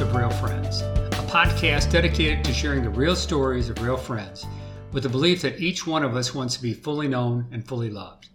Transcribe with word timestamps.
Of 0.00 0.14
Real 0.14 0.30
Friends, 0.30 0.82
a 0.82 1.26
podcast 1.26 1.90
dedicated 1.90 2.44
to 2.44 2.52
sharing 2.52 2.84
the 2.84 2.90
real 2.90 3.16
stories 3.16 3.68
of 3.68 3.82
real 3.82 3.96
friends 3.96 4.46
with 4.92 5.02
the 5.02 5.08
belief 5.08 5.42
that 5.42 5.58
each 5.58 5.88
one 5.88 6.04
of 6.04 6.14
us 6.14 6.32
wants 6.32 6.54
to 6.54 6.62
be 6.62 6.72
fully 6.72 7.08
known 7.08 7.48
and 7.50 7.66
fully 7.66 7.90
loved. 7.90 8.28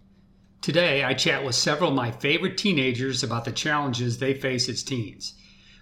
Today, 0.60 1.04
I 1.04 1.14
chat 1.14 1.42
with 1.42 1.54
several 1.54 1.88
of 1.88 1.96
my 1.96 2.10
favorite 2.10 2.58
teenagers 2.58 3.22
about 3.22 3.46
the 3.46 3.52
challenges 3.52 4.18
they 4.18 4.34
face 4.34 4.68
as 4.68 4.82
teens. 4.82 5.34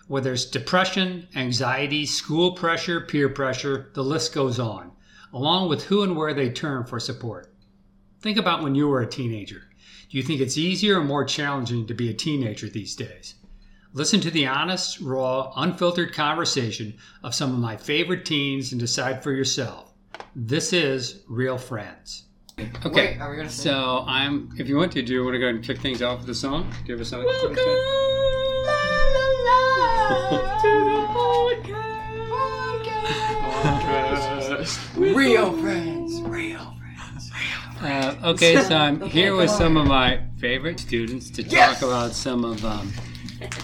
Whether 0.06 0.34
it's 0.34 0.44
depression, 0.44 1.26
anxiety, 1.34 2.06
school 2.06 2.52
pressure, 2.52 3.00
peer 3.00 3.28
pressure, 3.28 3.90
the 3.94 4.04
list 4.04 4.32
goes 4.32 4.60
on, 4.60 4.92
along 5.32 5.68
with 5.68 5.82
who 5.84 6.04
and 6.04 6.16
where 6.16 6.32
they 6.32 6.50
turn 6.50 6.84
for 6.84 7.00
support. 7.00 7.52
Think 8.20 8.38
about 8.38 8.62
when 8.62 8.76
you 8.76 8.86
were 8.86 9.00
a 9.00 9.06
teenager. 9.06 9.62
Do 10.10 10.16
you 10.16 10.22
think 10.22 10.40
it's 10.40 10.56
easier 10.56 11.00
or 11.00 11.04
more 11.04 11.24
challenging 11.24 11.88
to 11.88 11.94
be 11.94 12.08
a 12.08 12.14
teenager 12.14 12.68
these 12.68 12.94
days? 12.94 13.34
Listen 13.94 14.20
to 14.20 14.30
the 14.30 14.46
honest, 14.46 15.00
raw, 15.00 15.52
unfiltered 15.56 16.14
conversation 16.14 16.94
of 17.22 17.34
some 17.34 17.52
of 17.52 17.58
my 17.58 17.76
favorite 17.76 18.24
teens 18.24 18.72
and 18.72 18.80
decide 18.80 19.22
for 19.22 19.32
yourself. 19.32 19.92
This 20.34 20.72
is 20.72 21.22
Real 21.28 21.58
Friends. 21.58 22.24
Okay, 22.58 23.14
Wait, 23.14 23.18
are 23.20 23.30
we 23.30 23.36
gonna 23.36 23.48
so 23.48 24.04
I'm. 24.06 24.50
If 24.58 24.68
you 24.68 24.76
want 24.76 24.92
to, 24.92 25.02
do 25.02 25.12
you 25.14 25.24
want 25.24 25.34
to 25.34 25.38
go 25.38 25.46
ahead 25.46 25.56
and 25.56 25.64
kick 25.64 25.78
things 25.80 26.00
off 26.02 26.20
with 26.20 26.30
a 26.30 26.34
song? 26.34 26.70
Do 26.86 26.92
you 26.92 26.98
have 26.98 27.00
a 27.00 27.04
song? 27.04 27.24
Real 34.96 35.52
friends, 35.58 36.20
real 36.22 36.76
friends. 36.78 37.30
Real 37.80 37.90
Uh, 37.90 38.14
okay, 38.24 38.60
so 38.62 38.76
I'm 38.76 39.00
here 39.08 39.34
with 39.34 39.50
some 39.50 39.76
of 39.76 39.86
my 39.86 40.20
favorite 40.38 40.78
students 40.78 41.30
to 41.30 41.42
Yes! 41.42 41.80
talk 41.80 41.88
about 41.88 42.12
some 42.12 42.44
of 42.44 42.64
um, 42.64 42.92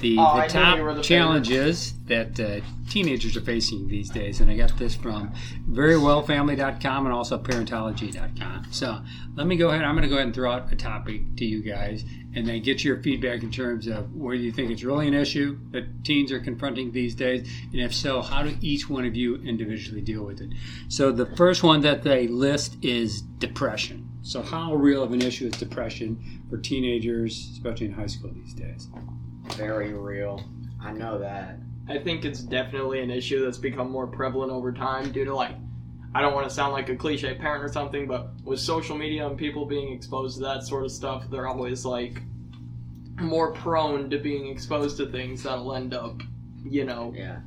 the, 0.00 0.16
Oh, 0.18 0.40
the 0.40 0.46
knew 0.46 0.76
you 0.76 0.82
were 0.82 0.90
top 0.92 0.96
the 0.96 1.02
challenges 1.02 1.94
that 2.06 2.38
uh, 2.40 2.60
teenagers 2.88 3.36
are 3.36 3.42
facing 3.42 3.88
these 3.88 4.10
days. 4.10 4.40
And 4.40 4.50
I 4.50 4.56
got 4.56 4.76
this 4.78 4.94
from 4.94 5.32
verywellfamily.com 5.70 7.06
and 7.06 7.14
also 7.14 7.38
parentology.com. 7.38 8.66
So 8.70 9.00
let 9.34 9.46
me 9.46 9.56
go 9.56 9.68
ahead. 9.68 9.84
I'm 9.84 9.94
going 9.94 10.02
to 10.02 10.08
go 10.08 10.16
ahead 10.16 10.26
and 10.26 10.34
throw 10.34 10.52
out 10.52 10.72
a 10.72 10.76
topic 10.76 11.36
to 11.36 11.44
you 11.44 11.62
guys 11.62 12.04
and 12.34 12.46
then 12.46 12.62
get 12.62 12.84
your 12.84 13.02
feedback 13.02 13.42
in 13.42 13.50
terms 13.50 13.86
of 13.86 14.14
whether 14.14 14.36
you 14.36 14.52
think 14.52 14.70
it's 14.70 14.84
really 14.84 15.08
an 15.08 15.14
issue 15.14 15.58
that 15.70 16.04
teens 16.04 16.30
are 16.32 16.40
confronting 16.40 16.92
these 16.92 17.14
days. 17.14 17.48
And 17.72 17.80
if 17.80 17.94
so, 17.94 18.22
how 18.22 18.42
do 18.42 18.56
each 18.60 18.88
one 18.88 19.04
of 19.04 19.16
you 19.16 19.36
individually 19.36 20.00
deal 20.00 20.24
with 20.24 20.40
it? 20.40 20.50
So 20.88 21.12
the 21.12 21.26
first 21.26 21.62
one 21.62 21.80
that 21.82 22.02
they 22.02 22.26
list 22.28 22.76
is 22.82 23.22
depression. 23.22 24.08
So 24.22 24.42
how 24.42 24.74
real 24.74 25.02
of 25.02 25.12
an 25.12 25.22
issue 25.22 25.46
is 25.46 25.52
depression 25.54 26.42
for 26.50 26.58
teenagers, 26.58 27.50
especially 27.52 27.86
in 27.86 27.92
high 27.92 28.06
school 28.06 28.30
these 28.34 28.54
days? 28.54 28.88
Very 29.56 29.92
real. 29.92 30.42
I 30.80 30.92
know 30.92 31.18
that. 31.18 31.58
I 31.88 31.98
think 31.98 32.24
it's 32.24 32.40
definitely 32.40 33.00
an 33.00 33.10
issue 33.10 33.44
that's 33.44 33.58
become 33.58 33.90
more 33.90 34.06
prevalent 34.06 34.52
over 34.52 34.72
time 34.72 35.10
due 35.10 35.24
to 35.24 35.34
like 35.34 35.52
I 36.14 36.22
don't 36.22 36.34
want 36.34 36.48
to 36.48 36.54
sound 36.54 36.72
like 36.72 36.88
a 36.88 36.96
cliche 36.96 37.34
parent 37.34 37.62
or 37.62 37.68
something, 37.68 38.06
but 38.06 38.30
with 38.42 38.60
social 38.60 38.96
media 38.96 39.26
and 39.26 39.36
people 39.36 39.66
being 39.66 39.92
exposed 39.92 40.38
to 40.38 40.42
that 40.44 40.62
sort 40.62 40.84
of 40.84 40.90
stuff, 40.90 41.24
they're 41.30 41.46
always 41.46 41.84
like 41.84 42.22
more 43.20 43.52
prone 43.52 44.08
to 44.10 44.18
being 44.18 44.46
exposed 44.48 44.96
to 44.98 45.06
things 45.06 45.42
that'll 45.42 45.74
end 45.74 45.92
up, 45.92 46.20
you 46.64 46.84
know, 46.84 47.12
Yeah. 47.16 47.40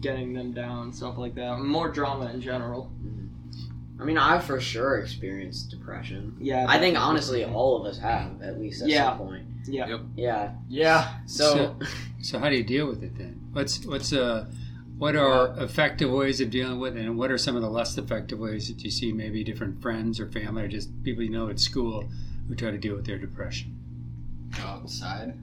getting 0.00 0.32
them 0.32 0.52
down, 0.52 0.92
stuff 0.92 1.18
like 1.18 1.34
that. 1.34 1.58
More 1.58 1.90
drama 1.90 2.30
in 2.30 2.40
general. 2.40 2.90
Mm-hmm. 3.04 4.02
I 4.02 4.04
mean, 4.04 4.16
I've 4.18 4.44
for 4.44 4.60
sure 4.60 4.98
experienced 4.98 5.70
depression. 5.70 6.36
Yeah. 6.40 6.66
I 6.68 6.78
think 6.78 6.96
honestly, 6.96 7.44
all 7.44 7.80
of 7.80 7.84
us 7.86 7.98
have 7.98 8.40
at 8.42 8.60
least 8.60 8.82
at 8.82 8.88
Yeah. 8.88 9.08
some 9.10 9.18
point. 9.26 9.44
Yeah. 9.66 9.86
Yep. 9.88 10.00
Yeah. 10.16 10.52
Yeah. 10.68 11.14
So, 11.26 11.76
So 12.20 12.38
how 12.38 12.48
do 12.48 12.56
you 12.56 12.64
deal 12.64 12.86
with 12.86 13.02
it 13.02 13.16
then? 13.18 13.40
What's 13.52 13.84
what's 13.86 14.12
uh 14.12 14.46
what 14.98 15.14
are 15.14 15.54
effective 15.62 16.10
ways 16.10 16.40
of 16.40 16.50
dealing 16.50 16.80
with 16.80 16.96
it, 16.96 17.04
and 17.04 17.16
what 17.16 17.30
are 17.30 17.38
some 17.38 17.54
of 17.54 17.62
the 17.62 17.70
less 17.70 17.96
effective 17.96 18.38
ways 18.38 18.66
that 18.68 18.82
you 18.82 18.90
see 18.90 19.12
maybe 19.12 19.44
different 19.44 19.80
friends 19.80 20.18
or 20.18 20.26
family 20.30 20.62
or 20.64 20.68
just 20.68 20.90
people 21.04 21.22
you 21.22 21.30
know 21.30 21.48
at 21.48 21.60
school 21.60 22.08
who 22.48 22.54
try 22.56 22.70
to 22.70 22.78
deal 22.78 22.96
with 22.96 23.06
their 23.06 23.18
depression? 23.18 23.76
Go 24.56 24.62
outside. 24.64 25.34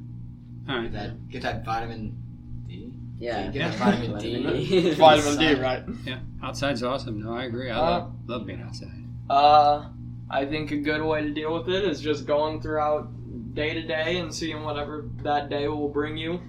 All 0.68 0.82
Get 0.82 0.94
that, 0.94 1.30
get 1.30 1.42
that 1.44 1.64
vitamin 1.64 2.18
D. 2.68 2.92
yeah. 3.20 3.48
Get 3.52 3.72
that 3.72 3.76
vitamin 3.76 4.20
D. 4.20 4.92
Vitamin 4.96 5.38
D, 5.40 5.54
right? 5.62 5.84
Yeah, 6.04 6.20
outside's 6.44 6.82
awesome. 6.84 7.22
No, 7.24 7.32
I 7.34 7.46
agree. 7.46 7.70
I 7.70 7.78
Uh, 7.78 7.82
love, 7.82 8.14
love 8.28 8.46
being 8.48 8.62
outside. 8.62 8.90
Uh, 9.30 9.90
I 10.30 10.46
think 10.46 10.72
a 10.72 10.78
good 10.78 11.02
way 11.04 11.22
to 11.22 11.30
deal 11.32 11.54
with 11.58 11.70
it 11.70 11.86
is 11.86 12.02
just 12.02 12.26
going 12.26 12.62
throughout 12.62 13.10
day 13.56 13.74
to 13.74 13.82
day 13.82 14.18
and 14.20 14.34
seeing 14.34 14.64
whatever 14.64 15.10
that 15.24 15.50
day 15.50 15.68
will 15.68 15.90
bring 15.90 16.18
you. 16.18 16.40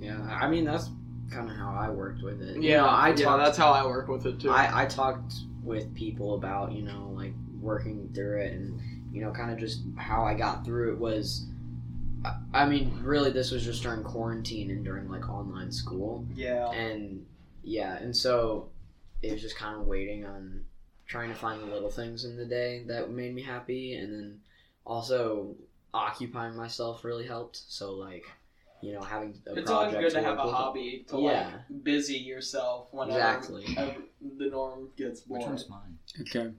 Yeah. 0.00 0.20
I 0.22 0.48
mean, 0.48 0.64
that's 0.64 0.90
kind 1.30 1.50
of 1.50 1.56
how 1.56 1.74
I 1.74 1.90
worked 1.90 2.22
with 2.22 2.40
it. 2.42 2.56
You 2.56 2.62
Yeah, 2.70 2.76
know, 2.82 2.86
I 2.88 3.08
yeah, 3.08 3.14
talked, 3.16 3.44
that's 3.44 3.58
how 3.58 3.72
I 3.72 3.84
work 3.86 4.08
with 4.08 4.26
it 4.26 4.40
too. 4.40 4.50
I, 4.50 4.82
I 4.82 4.86
talked 4.86 5.34
with 5.62 5.94
people 5.94 6.34
about 6.34 6.72
you 6.72 6.82
know 6.82 7.10
like 7.16 7.32
working 7.58 8.10
through 8.14 8.40
it 8.42 8.52
and 8.52 8.78
you 9.10 9.22
know 9.22 9.32
kind 9.32 9.50
of 9.50 9.58
just 9.58 9.80
how 9.96 10.24
I 10.24 10.34
got 10.34 10.62
through 10.64 10.92
it 10.92 10.98
was 10.98 11.46
I- 12.22 12.36
I 12.52 12.66
mean 12.66 13.00
really 13.02 13.30
this 13.30 13.50
was 13.50 13.64
just 13.64 13.82
during 13.82 14.02
quarantine 14.04 14.70
and 14.70 14.84
during 14.84 15.08
like 15.08 15.26
online 15.30 15.72
school 15.72 16.26
yeah. 16.34 16.70
and 16.72 17.24
yeah 17.62 17.96
and 17.96 18.14
so 18.14 18.68
it 19.22 19.32
was 19.32 19.40
just 19.40 19.56
kind 19.56 19.80
of 19.80 19.86
waiting 19.86 20.26
on 20.26 20.66
trying 21.06 21.30
to 21.30 21.34
find 21.34 21.62
the 21.62 21.66
little 21.66 21.90
things 21.90 22.26
in 22.26 22.36
the 22.36 22.44
day 22.44 22.84
that 22.88 23.10
made 23.10 23.34
me 23.34 23.40
happy 23.40 23.94
and 23.94 24.12
then 24.12 24.40
also 24.84 25.56
occupying 25.94 26.56
myself 26.56 27.04
really 27.04 27.26
helped 27.26 27.56
so 27.68 27.92
like 27.92 28.24
you 28.82 28.92
know 28.92 29.00
having 29.00 29.34
a 29.46 29.54
It's 29.54 29.70
always 29.70 29.94
good 29.94 30.10
to 30.10 30.20
have 30.22 30.36
work 30.36 30.44
a 30.44 30.46
with. 30.48 30.54
hobby 30.56 31.04
to 31.08 31.18
Yeah. 31.18 31.50
like 31.70 31.84
busy 31.84 32.18
yourself 32.18 32.88
whenever 32.92 33.18
exactly 33.18 33.64
the 34.38 34.46
norm 34.46 34.88
gets 34.96 35.20
Which 35.22 35.28
boring. 35.40 35.46
one's 35.46 35.68
mine? 35.70 35.98
Okay. 36.20 36.52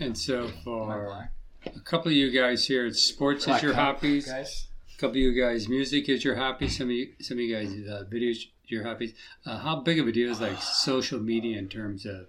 And 0.00 0.16
so 0.18 0.48
for 0.64 1.28
a 1.66 1.80
couple 1.80 2.10
of 2.10 2.16
you 2.16 2.30
guys 2.30 2.66
here, 2.66 2.86
it's 2.86 3.02
sports 3.02 3.48
is 3.48 3.62
your 3.62 3.74
hobbies. 3.74 4.26
guys. 4.26 4.66
A 4.94 4.98
couple 5.00 5.12
of 5.12 5.16
you 5.16 5.32
guys, 5.40 5.68
music 5.68 6.08
is 6.08 6.24
your 6.24 6.36
hobby. 6.36 6.68
Some 6.68 6.88
of 6.88 6.92
you, 6.92 7.12
some 7.20 7.36
of 7.38 7.40
you 7.42 7.54
guys, 7.54 7.70
uh, 7.88 8.04
videos 8.12 8.38
your 8.66 8.84
hobbies. 8.84 9.14
Uh, 9.46 9.58
how 9.58 9.76
big 9.80 9.98
of 9.98 10.06
a 10.08 10.12
deal 10.12 10.30
is 10.30 10.40
like 10.40 10.60
social 10.60 11.18
media 11.20 11.56
in 11.58 11.68
terms 11.68 12.04
of 12.04 12.26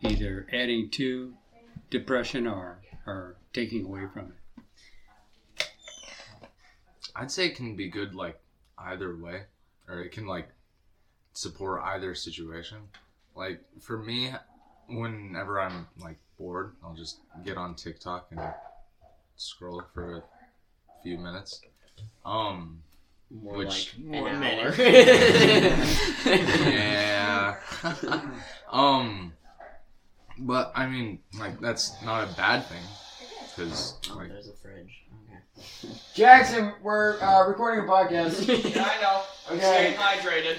either 0.00 0.46
adding 0.52 0.90
to 0.90 1.34
depression 1.90 2.46
or 2.46 2.80
or 3.06 3.36
taking 3.52 3.84
away 3.84 4.02
from 4.12 4.26
it? 4.26 4.36
I'd 7.16 7.30
say 7.30 7.46
it 7.46 7.56
can 7.56 7.76
be 7.76 7.88
good 7.88 8.14
like 8.14 8.40
either 8.78 9.16
way, 9.16 9.44
or 9.88 10.00
it 10.00 10.12
can 10.12 10.26
like 10.26 10.48
support 11.32 11.82
either 11.82 12.14
situation. 12.14 12.78
Like 13.34 13.60
for 13.80 13.98
me, 13.98 14.32
whenever 14.88 15.60
I'm 15.60 15.86
like 16.00 16.18
bored, 16.38 16.74
I'll 16.82 16.94
just 16.94 17.18
get 17.44 17.56
on 17.56 17.74
TikTok 17.74 18.28
and 18.30 18.40
scroll 19.36 19.82
for 19.92 20.16
a 20.18 20.22
few 21.02 21.18
minutes. 21.18 21.60
Um, 22.24 22.82
more 23.30 23.56
Which- 23.58 23.94
like 23.96 24.06
More 24.06 24.28
an 24.28 24.40
minute. 24.40 24.78
yeah. 26.26 27.56
um, 28.70 29.32
but 30.38 30.72
I 30.74 30.86
mean, 30.86 31.20
like 31.38 31.60
that's 31.60 32.02
not 32.02 32.28
a 32.28 32.36
bad 32.36 32.66
thing, 32.66 32.82
because 33.50 33.94
oh, 34.10 34.16
like 34.16 34.28
there's 34.30 34.48
a 34.48 34.52
fridge 34.54 35.03
okay 35.03 35.03
Jackson, 36.14 36.72
we're 36.82 37.20
uh, 37.20 37.46
recording 37.46 37.84
a 37.84 37.88
podcast. 37.88 38.46
Yeah, 38.74 38.82
I 38.84 39.00
know. 39.02 39.22
I'm 39.50 39.56
Okay. 39.58 39.94
staying 39.94 39.96
hydrated. 39.96 40.56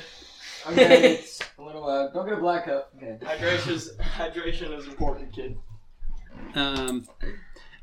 Okay, 0.71 1.13
it's 1.15 1.39
a 1.59 1.61
little. 1.61 1.87
Uh, 1.87 2.11
don't 2.11 2.25
get 2.27 2.37
a 2.37 2.41
black 2.41 2.65
cup. 2.65 2.91
Okay. 2.97 3.17
Hydration 3.23 3.71
is 3.71 3.93
hydration 3.99 4.77
is 4.77 4.87
important, 4.87 5.33
kid. 5.33 5.57
Um, 6.55 7.07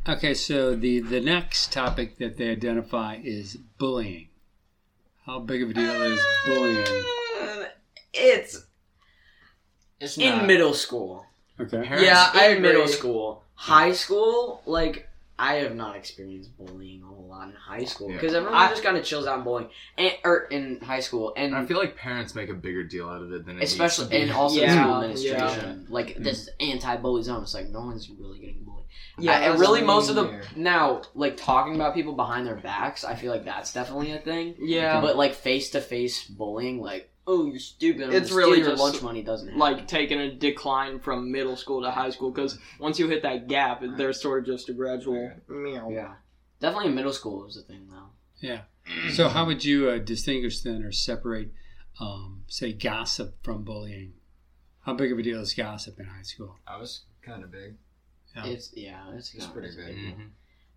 okay, 0.08 0.34
so 0.34 0.74
the 0.74 1.00
the 1.00 1.20
next 1.20 1.72
topic 1.72 2.18
that 2.18 2.36
they 2.38 2.50
identify 2.50 3.18
is 3.22 3.56
bullying. 3.78 4.28
How 5.26 5.38
big 5.38 5.62
of 5.62 5.70
a 5.70 5.74
deal 5.74 6.02
is 6.02 6.20
bullying? 6.46 6.86
Uh, 7.40 7.64
it's 8.12 8.64
It's 10.00 10.18
in 10.18 10.38
not. 10.38 10.46
middle 10.46 10.74
school 10.74 11.26
parents, 11.56 12.02
yeah 12.02 12.28
i 12.34 12.48
in 12.48 12.60
middle 12.62 12.88
school 12.88 13.44
high 13.54 13.92
school 13.92 14.60
like 14.66 15.08
I 15.42 15.54
have 15.64 15.74
not 15.74 15.96
experienced 15.96 16.56
bullying 16.56 17.02
a 17.02 17.06
whole 17.06 17.26
lot 17.28 17.48
in 17.48 17.54
high 17.54 17.84
school 17.84 18.08
Yeah. 18.10 18.16
because 18.16 18.34
everyone 18.34 18.56
I- 18.56 18.68
just 18.70 18.82
kind 18.84 18.96
of 18.96 19.04
chills 19.04 19.26
out 19.26 19.38
in 19.38 19.44
bullying, 19.44 19.70
and, 19.98 20.12
or 20.24 20.44
in 20.44 20.80
high 20.80 21.00
school, 21.00 21.32
and 21.36 21.54
I 21.54 21.64
feel 21.66 21.78
like 21.78 21.96
parents 21.96 22.34
make 22.34 22.48
a 22.48 22.54
bigger 22.54 22.84
deal 22.84 23.08
out 23.08 23.22
of 23.22 23.32
it 23.32 23.44
than 23.46 23.56
it 23.56 23.60
needs 23.60 23.72
especially 23.72 24.04
to 24.06 24.10
be. 24.10 24.16
and 24.22 24.32
also 24.40 24.60
Yeah, 24.60 24.72
school 24.72 24.92
yeah. 24.92 25.00
administration. 25.02 25.86
Like 25.90 26.08
mm. 26.16 26.24
this 26.24 26.48
anti-bully 26.60 27.22
zone. 27.24 27.42
It's 27.42 27.54
like 27.54 27.68
no 27.70 27.80
one's 27.80 28.08
really 28.10 28.38
getting 28.38 28.62
bullied. 28.64 28.84
Yeah, 29.18 29.32
I- 29.32 29.40
and 29.50 29.60
really 29.60 29.82
most 29.82 30.08
of 30.10 30.16
main 30.16 30.24
the 30.26 30.30
there. 30.30 30.42
now 30.56 31.02
like 31.14 31.36
talking 31.36 31.74
about 31.74 31.94
people 31.94 32.14
behind 32.14 32.46
their 32.46 32.56
backs. 32.56 33.04
I 33.04 33.14
feel 33.14 33.30
like 33.32 33.44
that's 33.44 33.72
definitely 33.72 34.12
a 34.12 34.18
thing. 34.18 34.54
Yeah, 34.60 35.00
But 35.00 35.16
like 35.16 35.34
face-to-face 35.34 36.26
bullying, 36.28 36.80
like 36.80 37.10
oh 37.26 37.46
you're 37.46 37.58
stupid, 37.58 38.02
I'm 38.08 38.12
It's 38.12 38.30
really 38.32 38.58
your 38.58 38.70
just, 38.70 38.82
lunch 38.82 39.02
money 39.02 39.22
doesn't 39.22 39.48
happen. 39.48 39.58
like 39.60 39.86
taking 39.86 40.20
a 40.20 40.32
decline 40.34 40.98
from 41.00 41.30
middle 41.30 41.56
school 41.56 41.82
to 41.82 41.90
high 41.90 42.10
school 42.10 42.30
because 42.30 42.58
once 42.80 42.98
you 42.98 43.08
hit 43.08 43.22
that 43.22 43.48
gap, 43.48 43.82
there's 43.96 44.20
sort 44.20 44.40
of 44.40 44.46
just 44.46 44.68
a 44.68 44.72
gradual. 44.72 45.32
Meow. 45.48 45.88
yeah, 45.90 46.14
definitely 46.60 46.88
in 46.88 46.94
middle 46.94 47.12
school 47.12 47.44
was 47.44 47.56
a 47.56 47.62
thing 47.62 47.88
though. 47.90 48.10
Yeah. 48.40 48.62
So, 49.12 49.28
how 49.28 49.46
would 49.46 49.64
you 49.64 49.88
uh, 49.90 49.98
distinguish 49.98 50.60
then 50.62 50.82
or 50.82 50.90
separate, 50.90 51.52
um, 52.00 52.42
say, 52.48 52.72
gossip 52.72 53.36
from 53.44 53.62
bullying? 53.62 54.14
How 54.80 54.94
big 54.94 55.12
of 55.12 55.18
a 55.20 55.22
deal 55.22 55.40
is 55.40 55.54
gossip 55.54 56.00
in 56.00 56.06
high 56.06 56.22
school? 56.22 56.56
I 56.66 56.78
was 56.78 57.02
kind 57.24 57.44
of 57.44 57.52
big. 57.52 57.76
Yeah. 58.34 58.46
It's 58.46 58.72
yeah, 58.74 59.02
it's, 59.14 59.32
It's 59.34 59.46
pretty 59.46 59.68
as 59.68 59.76
big. 59.76 59.86
big. 59.94 60.18
Mhm. 60.18 60.28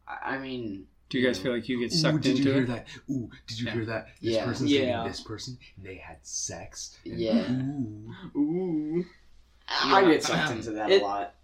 I 0.07 0.35
I 0.35 0.37
mean, 0.37 0.85
Do 1.09 1.19
you 1.19 1.25
guys 1.27 1.37
feel 1.39 1.53
like 1.53 1.69
you 1.69 1.79
get 1.79 1.91
sucked 1.91 2.25
into 2.25 2.57
it? 2.57 2.65
that? 2.67 2.87
Ooh, 3.09 3.29
did 3.47 3.59
you 3.59 3.67
Yeah. 3.67 3.73
hear 3.73 3.85
that? 3.85 4.07
This 4.21 4.33
Yeah. 4.35 4.45
person's 4.45 4.71
Yeah. 4.71 4.79
dating 4.79 5.07
this 5.11 5.21
person. 5.21 5.57
They 5.77 5.95
had 5.95 6.17
sex. 6.23 6.97
and 7.05 7.19
Yeah. 7.19 7.51
Ooh. 7.51 8.13
Ooh. 8.35 9.05
I 9.67 10.01
Yeah. 10.01 10.11
get 10.11 10.23
sucked 10.23 10.51
into 10.51 10.71
that 10.71 10.91
It- 10.91 11.01
a 11.01 11.05
lot. 11.05 11.35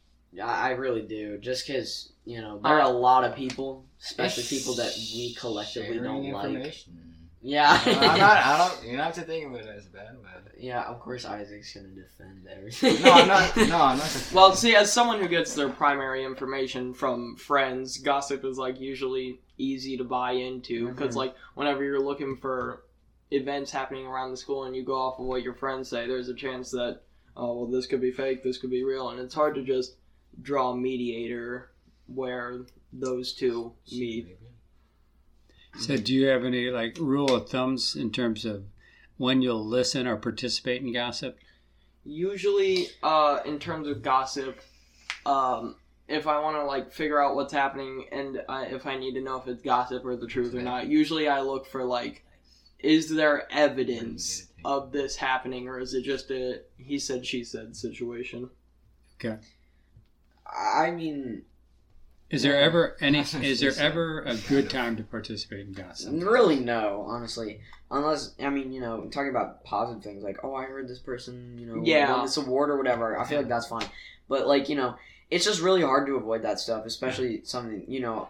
I, 0.42 0.70
I 0.70 0.70
really 0.72 1.02
do, 1.02 1.38
just 1.38 1.68
because 1.68 2.14
you 2.26 2.42
know 2.42 2.60
there 2.60 2.72
are 2.74 2.82
a 2.82 2.90
lot 2.90 3.24
of 3.26 3.36
people, 3.36 3.86
especially 4.02 4.44
people 4.44 4.74
that 4.76 4.94
we 5.14 5.34
collectively 5.36 6.00
don't 6.00 6.32
like. 6.32 6.46
information. 6.46 7.11
Yeah, 7.44 7.82
I'm 7.86 8.20
not, 8.20 8.38
I 8.38 8.58
don't. 8.58 8.84
You 8.86 8.98
don't 8.98 9.06
have 9.06 9.16
to 9.16 9.22
think 9.22 9.48
of 9.48 9.56
it 9.56 9.66
as 9.66 9.86
bad, 9.88 10.18
but. 10.22 10.54
yeah. 10.60 10.84
Of 10.84 11.00
course, 11.00 11.26
Isaac's 11.26 11.74
gonna 11.74 11.88
defend 11.90 12.48
everything. 12.56 13.02
No, 13.04 13.12
I'm 13.14 13.28
not. 13.28 13.58
No, 13.58 13.82
I'm 13.82 13.98
not. 13.98 14.28
Well, 14.34 14.54
see, 14.54 14.76
as 14.76 14.92
someone 14.94 15.20
who 15.20 15.28
gets 15.28 15.56
their 15.56 15.70
primary 15.70 16.24
information 16.24 16.94
from 16.94 17.36
friends, 17.38 17.98
gossip 17.98 18.46
is 18.46 18.58
like 18.60 18.80
usually 18.80 19.40
easy 19.58 19.98
to 19.98 20.04
buy 20.04 20.34
into 20.34 20.90
because, 20.90 21.16
Mhm. 21.16 21.18
like, 21.20 21.36
whenever 21.56 21.84
you're 21.84 22.00
looking 22.00 22.38
for 22.38 22.84
events 23.32 23.72
happening 23.72 24.06
around 24.06 24.30
the 24.32 24.38
school 24.38 24.66
and 24.66 24.76
you 24.76 24.84
go 24.84 24.96
off 24.96 25.18
of 25.20 25.26
what 25.26 25.42
your 25.42 25.54
friends 25.56 25.90
say, 25.90 26.06
there's 26.08 26.30
a 26.30 26.34
chance 26.36 26.70
that, 26.72 27.02
oh, 27.38 27.54
well, 27.58 27.66
this 27.68 27.86
could 27.88 28.02
be 28.02 28.12
fake, 28.12 28.44
this 28.44 28.58
could 28.60 28.70
be 28.70 28.84
real, 28.84 29.10
and 29.10 29.20
it's 29.20 29.34
hard 29.34 29.56
to 29.56 29.64
just 29.64 29.96
draw 30.42 30.72
a 30.72 30.78
mediator 30.78 31.72
where 32.08 32.66
those 32.94 33.34
two 33.34 33.74
meet. 33.92 34.38
So, 35.80 35.98
do 35.98 36.14
you 36.14 36.28
have 36.28 36.44
any 36.44 36.70
like 36.70 36.98
rule 37.00 37.34
of 37.34 37.50
thumbs 37.50 37.96
in 37.96 38.12
terms 38.12 38.46
of 38.46 38.66
when 39.18 39.42
you'll 39.42 39.66
listen 39.66 40.08
or 40.08 40.18
participate 40.18 40.82
in 40.82 40.94
gossip? 40.94 41.38
Usually, 42.04 42.88
uh, 43.04 43.40
in 43.46 43.60
terms 43.60 43.88
of 43.88 44.02
gossip, 44.02 44.60
um, 45.26 45.76
if 46.08 46.28
I 46.28 46.40
want 46.40 46.58
to 46.58 46.64
like 46.64 46.92
figure 46.92 47.22
out 47.22 47.36
what's 47.36 47.54
happening 47.54 48.06
and 48.12 48.42
I, 48.50 48.66
if 48.66 48.86
I 48.86 48.98
need 48.98 49.14
to 49.14 49.22
know 49.22 49.38
if 49.38 49.48
it's 49.48 49.62
gossip 49.62 50.06
or 50.06 50.16
the 50.16 50.28
truth 50.28 50.54
or 50.54 50.62
not, 50.62 50.88
usually 50.88 51.28
I 51.28 51.42
look 51.42 51.66
for 51.66 51.84
like, 51.86 52.26
is 52.80 53.10
there 53.10 53.52
evidence 53.52 54.48
of 54.66 54.92
this 54.92 55.16
happening 55.16 55.68
or 55.68 55.80
is 55.80 55.94
it 55.94 56.04
just 56.04 56.30
a 56.32 56.62
he 56.78 57.00
said 57.00 57.26
she 57.26 57.44
said 57.44 57.76
situation? 57.76 58.50
Okay. 59.16 59.38
I 60.46 60.92
mean, 60.92 61.44
Is 62.32 62.42
there 62.44 62.60
ever 62.60 62.98
any? 63.02 63.20
Is 63.42 63.60
there 63.60 63.74
ever 63.78 64.22
a 64.22 64.36
good 64.36 64.70
time 64.70 64.96
to 64.98 65.04
participate 65.04 65.60
in 65.68 65.74
gossip? 65.74 66.14
really, 66.14 66.60
no. 66.60 67.06
Honestly, 67.08 67.60
unless 67.90 68.34
I 68.42 68.50
mean, 68.50 68.72
you 68.72 68.82
know, 68.82 69.06
talking 69.12 69.30
about 69.30 69.64
positive 69.64 70.04
things 70.04 70.24
like, 70.24 70.38
oh, 70.44 70.56
I 70.56 70.64
heard 70.66 70.88
this 70.88 71.00
person, 71.00 71.58
you 71.58 71.66
know, 71.68 71.82
Yeah. 71.84 72.12
won 72.12 72.26
this 72.26 72.38
award 72.38 72.70
or 72.70 72.78
whatever. 72.78 73.18
I 73.20 73.26
feel 73.26 73.38
like 73.40 73.50
that's 73.50 73.68
fine. 73.68 73.86
But 74.30 74.48
like, 74.48 74.70
you 74.70 74.76
know, 74.76 74.96
it's 75.30 75.46
just 75.46 75.62
really 75.62 75.82
hard 75.82 76.08
to 76.08 76.16
avoid 76.16 76.42
that 76.44 76.60
stuff, 76.60 76.86
especially 76.86 77.42
something, 77.44 77.84
you 77.88 78.00
know. 78.00 78.30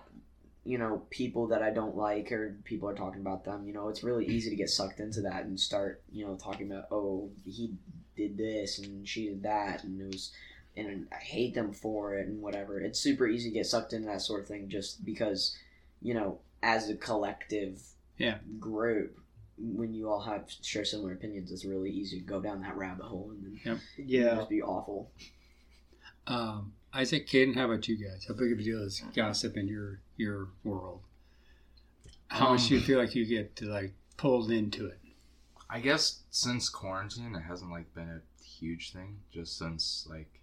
You 0.64 0.78
know, 0.78 1.02
people 1.10 1.48
that 1.48 1.64
I 1.64 1.72
don't 1.72 1.98
like, 1.98 2.32
or 2.32 2.56
people 2.66 2.88
are 2.88 2.94
talking 2.94 3.20
about 3.22 3.44
them. 3.46 3.66
You 3.66 3.74
know, 3.74 3.88
it's 3.88 4.04
really 4.04 4.28
easy 4.28 4.52
to 4.52 4.56
get 4.56 4.70
sucked 4.70 5.00
into 5.00 5.22
that 5.22 5.46
and 5.46 5.60
start, 5.60 6.04
you 6.12 6.24
know, 6.24 6.36
talking 6.36 6.72
about, 6.72 6.86
oh, 6.92 7.32
he 7.44 7.74
did 8.16 8.38
this 8.38 8.78
and 8.78 9.08
she 9.10 9.26
did 9.30 9.42
that, 9.42 9.84
and 9.84 10.00
it 10.00 10.06
was 10.06 10.32
and 10.78 11.08
I 11.12 11.16
hate 11.24 11.54
them 11.54 11.74
for 11.74 12.16
it 12.16 12.28
and 12.28 12.42
whatever. 12.42 12.80
It's 12.80 13.00
super 13.00 13.28
easy 13.28 13.50
to 13.50 13.54
get 13.54 13.66
sucked 13.66 13.94
into 13.94 14.08
that 14.08 14.22
sort 14.22 14.42
of 14.42 14.48
thing 14.48 14.70
just 14.70 15.04
because, 15.06 15.58
you 16.02 16.14
know, 16.14 16.40
as 16.64 16.90
a 16.90 16.96
collective 16.96 17.82
Yeah. 18.18 18.38
group, 18.60 19.18
when 19.58 19.94
you 19.94 20.10
all 20.10 20.22
have 20.22 20.50
share 20.62 20.86
similar 20.86 21.14
opinions, 21.14 21.52
it's 21.52 21.66
really 21.66 21.92
easy 21.92 22.20
to 22.20 22.26
go 22.26 22.40
down 22.42 22.62
that 22.62 22.78
rabbit 22.78 23.06
hole 23.06 23.32
and 23.32 23.60
then 23.64 23.80
just 24.08 24.50
be 24.50 24.62
awful. 24.62 25.12
Um, 26.28 26.74
Isaac, 26.94 27.28
Caden, 27.28 27.56
how 27.56 27.66
about 27.66 27.88
you 27.88 27.96
guys? 27.98 28.26
How 28.28 28.34
big 28.34 28.52
of 28.52 28.60
a 28.60 28.64
deal 28.64 28.82
is 28.84 29.02
gossip 29.16 29.58
in 29.58 29.68
your 29.68 30.00
your 30.18 30.50
world? 30.64 31.02
How 32.28 32.52
much 32.54 32.68
do 32.68 32.76
you 32.76 32.80
Um, 32.80 32.86
feel 32.86 33.00
like 33.00 33.16
you 33.16 33.26
get 33.26 33.56
to 33.58 33.66
like 33.66 33.94
pulled 34.18 34.52
into 34.52 34.88
it? 34.88 35.00
I 35.70 35.80
guess 35.80 36.22
since 36.30 36.70
quarantine, 36.70 37.36
it 37.36 37.42
hasn't 37.42 37.72
like 37.72 37.94
been 37.94 38.10
a 38.10 38.22
huge 38.44 38.92
thing. 38.94 39.20
Just 39.32 39.58
since 39.58 40.06
like 40.10 40.41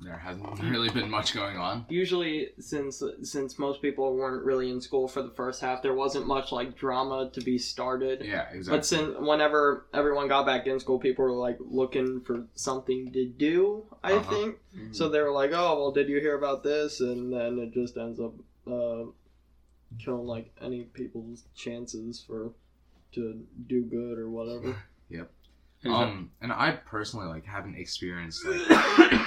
there 0.00 0.18
hasn't 0.18 0.60
really 0.62 0.90
been 0.90 1.08
much 1.10 1.34
going 1.34 1.56
on. 1.56 1.86
Usually, 1.88 2.48
since 2.58 3.02
since 3.22 3.58
most 3.58 3.80
people 3.80 4.14
weren't 4.14 4.44
really 4.44 4.70
in 4.70 4.80
school 4.80 5.08
for 5.08 5.22
the 5.22 5.30
first 5.30 5.60
half, 5.60 5.82
there 5.82 5.94
wasn't 5.94 6.26
much 6.26 6.52
like 6.52 6.76
drama 6.76 7.30
to 7.32 7.40
be 7.40 7.58
started. 7.58 8.20
Yeah, 8.24 8.48
exactly. 8.50 8.78
But 8.78 8.86
since 8.86 9.14
whenever 9.18 9.86
everyone 9.94 10.28
got 10.28 10.46
back 10.46 10.66
in 10.66 10.78
school, 10.80 10.98
people 10.98 11.24
were 11.24 11.32
like 11.32 11.58
looking 11.60 12.20
for 12.20 12.46
something 12.54 13.12
to 13.12 13.24
do. 13.26 13.84
I 14.02 14.14
Uh-huh. 14.14 14.30
think 14.34 14.56
so. 14.92 15.08
They 15.08 15.20
were 15.20 15.32
like, 15.32 15.52
"Oh, 15.52 15.76
well, 15.78 15.92
did 15.92 16.08
you 16.08 16.20
hear 16.20 16.36
about 16.36 16.62
this?" 16.62 17.00
And 17.00 17.32
then 17.32 17.58
it 17.58 17.72
just 17.72 17.96
ends 17.96 18.20
up 18.20 18.34
uh, 18.66 19.04
killing 19.98 20.26
like 20.26 20.50
any 20.60 20.82
people's 20.84 21.44
chances 21.54 22.20
for 22.26 22.52
to 23.12 23.44
do 23.68 23.82
good 23.82 24.18
or 24.18 24.28
whatever. 24.28 24.76
Yep. 25.10 25.30
Um, 25.86 26.30
and 26.40 26.50
I 26.50 26.72
personally 26.72 27.26
like 27.26 27.44
haven't 27.44 27.76
experienced 27.76 28.44
like 28.46 28.58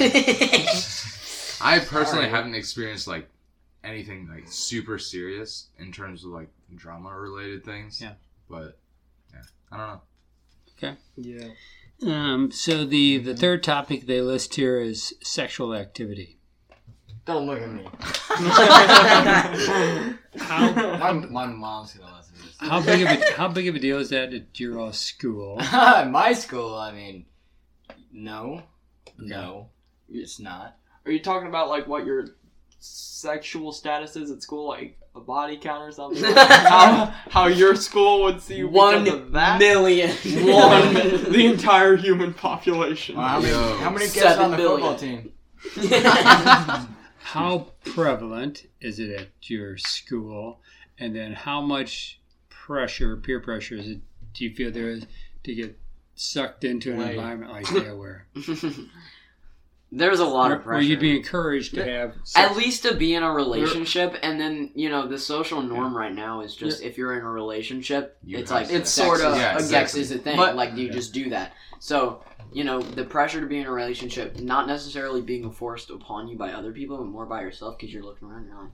I 1.62 1.78
personally 1.80 2.24
Sorry. 2.24 2.28
haven't 2.30 2.54
experienced 2.54 3.06
like 3.06 3.28
anything 3.84 4.28
like 4.28 4.44
super 4.46 4.98
serious 4.98 5.68
in 5.78 5.92
terms 5.92 6.24
of 6.24 6.30
like 6.30 6.48
drama 6.74 7.10
related 7.14 7.64
things. 7.64 8.00
Yeah. 8.00 8.12
But 8.48 8.78
yeah, 9.32 9.42
I 9.72 9.76
don't 9.76 9.86
know. 9.88 10.00
Okay. 10.76 10.96
Yeah. 11.16 11.48
um, 12.06 12.50
so 12.50 12.84
the 12.86 13.18
the 13.18 13.36
third 13.36 13.62
topic 13.62 14.06
they 14.06 14.20
list 14.22 14.54
here 14.54 14.80
is 14.80 15.12
sexual 15.22 15.74
activity. 15.74 16.38
Don't 17.26 17.46
look 17.46 17.60
at 17.60 17.70
me. 17.70 17.86
How 20.38 20.72
My, 20.98 21.12
my 21.12 21.46
mom's 21.46 21.92
gonna 21.94 22.16
listen 22.16 22.34
to 22.36 22.42
this. 22.42 22.56
how 22.58 22.80
big 22.80 23.02
of 23.02 23.08
a 23.08 23.32
how 23.34 23.48
big 23.48 23.68
of 23.68 23.74
a 23.74 23.78
deal 23.78 23.98
is 23.98 24.08
that 24.10 24.32
at 24.32 24.58
your 24.58 24.80
uh, 24.80 24.92
school? 24.92 25.56
my 25.72 26.32
school, 26.32 26.74
I 26.76 26.92
mean, 26.92 27.26
no, 28.12 28.62
no, 29.20 29.68
it's 30.08 30.38
not. 30.40 30.76
Are 31.06 31.12
you 31.12 31.20
talking 31.20 31.48
about 31.48 31.68
like 31.68 31.86
what 31.86 32.04
your 32.06 32.26
sexual 32.78 33.72
status 33.72 34.16
is 34.16 34.30
at 34.30 34.42
school, 34.42 34.68
like 34.68 34.98
a 35.14 35.20
body 35.20 35.56
count 35.56 35.82
or 35.82 35.92
something? 35.92 36.22
how, 36.34 37.06
how 37.30 37.46
your 37.46 37.74
school 37.74 38.22
would 38.24 38.40
see 38.40 38.56
you 38.58 38.68
One 38.68 39.06
of 39.08 39.32
that? 39.32 39.58
million. 39.58 40.10
The 41.30 41.46
entire 41.46 41.96
human 41.96 42.32
population. 42.34 43.16
Well, 43.16 43.26
how 43.28 43.40
many? 43.40 43.52
Yo. 43.52 43.76
How 43.78 43.90
many 43.90 44.04
kids 44.04 44.14
Seven 44.20 44.44
on 44.46 44.50
the 44.52 44.56
billion. 44.56 44.80
football 44.80 44.96
team? 44.96 45.32
How 47.22 47.68
prevalent 47.84 48.66
is 48.80 48.98
it 48.98 49.10
at 49.10 49.28
your 49.42 49.76
school? 49.76 50.60
And 50.98 51.14
then 51.14 51.32
how 51.32 51.60
much 51.60 52.18
pressure, 52.48 53.16
peer 53.16 53.40
pressure, 53.40 53.76
is 53.76 53.88
it? 53.88 54.00
Do 54.34 54.44
you 54.44 54.54
feel 54.54 54.70
there 54.72 54.90
is 54.90 55.06
to 55.44 55.54
get 55.54 55.78
sucked 56.20 56.64
into 56.64 56.92
an 56.92 56.98
Like- 56.98 57.10
environment 57.12 57.52
like 57.52 57.68
that 57.70 57.96
where, 57.96 58.26
There's 59.92 60.20
a 60.20 60.24
lot 60.24 60.50
where, 60.50 60.58
of 60.58 60.64
where 60.66 60.74
pressure. 60.76 60.86
you'd 60.86 61.00
be 61.00 61.16
encouraged 61.16 61.74
to 61.74 61.84
have 61.84 62.14
At 62.36 62.56
least 62.56 62.84
to 62.84 62.94
be 62.94 63.14
in 63.14 63.24
a 63.24 63.32
relationship, 63.32 64.16
and 64.22 64.40
then 64.40 64.70
you 64.76 64.88
know 64.88 65.08
the 65.08 65.18
social 65.18 65.60
norm 65.62 65.96
right 65.96 66.14
now 66.14 66.42
is 66.42 66.54
just 66.54 66.82
if 66.82 66.96
you're 66.96 67.18
in 67.18 67.24
a 67.24 67.28
relationship, 67.30 68.16
You 68.24 68.38
it's 68.38 68.50
have 68.52 68.62
like 68.68 68.70
It's 68.72 68.88
sorta- 68.90 69.32
Yeah, 69.34 69.52
sex 69.56 69.62
exactly. 69.64 70.00
is 70.02 70.12
a 70.12 70.18
thing. 70.18 70.36
But- 70.36 70.54
like 70.54 70.76
you 70.76 70.86
Yeah. 70.86 70.92
just 70.92 71.12
do 71.12 71.30
that. 71.30 71.54
So 71.80 72.22
you 72.52 72.62
know 72.62 72.80
the 72.80 73.04
pressure 73.04 73.40
to 73.40 73.46
be 73.48 73.58
in 73.58 73.66
a 73.66 73.72
relationship, 73.72 74.38
not 74.38 74.68
necessarily 74.68 75.22
being 75.22 75.50
forced 75.50 75.90
upon 75.90 76.28
you 76.28 76.36
by 76.38 76.52
other 76.52 76.70
people, 76.72 76.98
but 76.98 77.06
more 77.06 77.26
by 77.26 77.40
yourself 77.40 77.76
because 77.76 77.92
you're 77.92 78.04
looking 78.04 78.28
around 78.28 78.42
and 78.42 78.48
you're 78.50 78.60
like, 78.62 78.70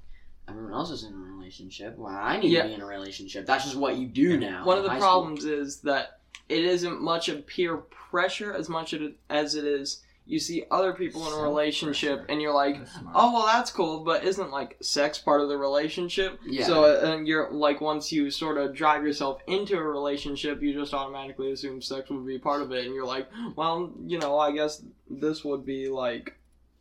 everyone 0.51 0.75
else 0.75 0.91
is 0.91 1.03
in 1.05 1.15
a 1.15 1.17
relationship. 1.17 1.97
Well, 1.97 2.13
I 2.15 2.37
need 2.39 2.51
Yeah. 2.53 2.63
to 2.65 2.69
be 2.69 2.75
in 2.75 2.81
a 2.83 2.87
relationship. 2.87 3.47
That's 3.47 3.65
just 3.65 3.77
what 3.77 3.97
you 3.97 4.07
do 4.07 4.37
now. 4.39 4.67
One 4.67 4.77
of 4.77 4.85
the 4.85 4.91
high 4.91 4.99
school. 4.99 5.09
problems 5.09 5.45
is 5.47 5.81
that 5.81 6.16
it 6.49 6.65
isn't 6.65 7.01
much 7.03 7.29
of 7.29 7.47
peer 7.47 7.77
pressure 7.77 8.53
as 8.53 8.69
much 8.69 8.95
as 9.31 9.55
it 9.55 9.65
is 9.65 10.03
you 10.29 10.41
see 10.41 10.65
other 10.73 10.93
people 10.93 11.25
in 11.29 11.33
a 11.39 11.43
relationship 11.43 12.25
and 12.29 12.43
you're 12.43 12.53
like, 12.53 12.77
oh 13.15 13.33
well 13.33 13.47
that's 13.47 13.71
cool, 13.71 14.01
but 14.03 14.25
isn't 14.25 14.51
like 14.51 14.77
sex 14.83 15.19
part 15.19 15.41
of 15.41 15.49
the 15.49 15.57
relationship? 15.57 16.41
Yeah. 16.45 16.67
So 16.67 16.85
uh, 16.85 17.13
and 17.13 17.29
you're 17.29 17.49
like 17.53 17.81
once 17.81 18.11
you 18.11 18.31
sort 18.33 18.59
of 18.59 18.75
drive 18.75 19.05
yourself 19.05 19.41
into 19.47 19.77
a 19.77 19.83
relationship, 19.83 20.61
you 20.63 20.75
just 20.75 20.93
automatically 20.93 21.53
assume 21.53 21.81
sex 21.81 22.11
would 22.11 22.27
be 22.27 22.41
part 22.41 22.61
of 22.61 22.73
it, 22.73 22.85
and 22.87 22.93
you're 22.95 23.07
like, 23.07 23.29
well, 23.55 23.93
you 24.05 24.19
know, 24.19 24.37
I 24.37 24.51
guess 24.51 24.83
this 25.09 25.45
would 25.45 25.65
be 25.65 25.89
like, 25.89 26.37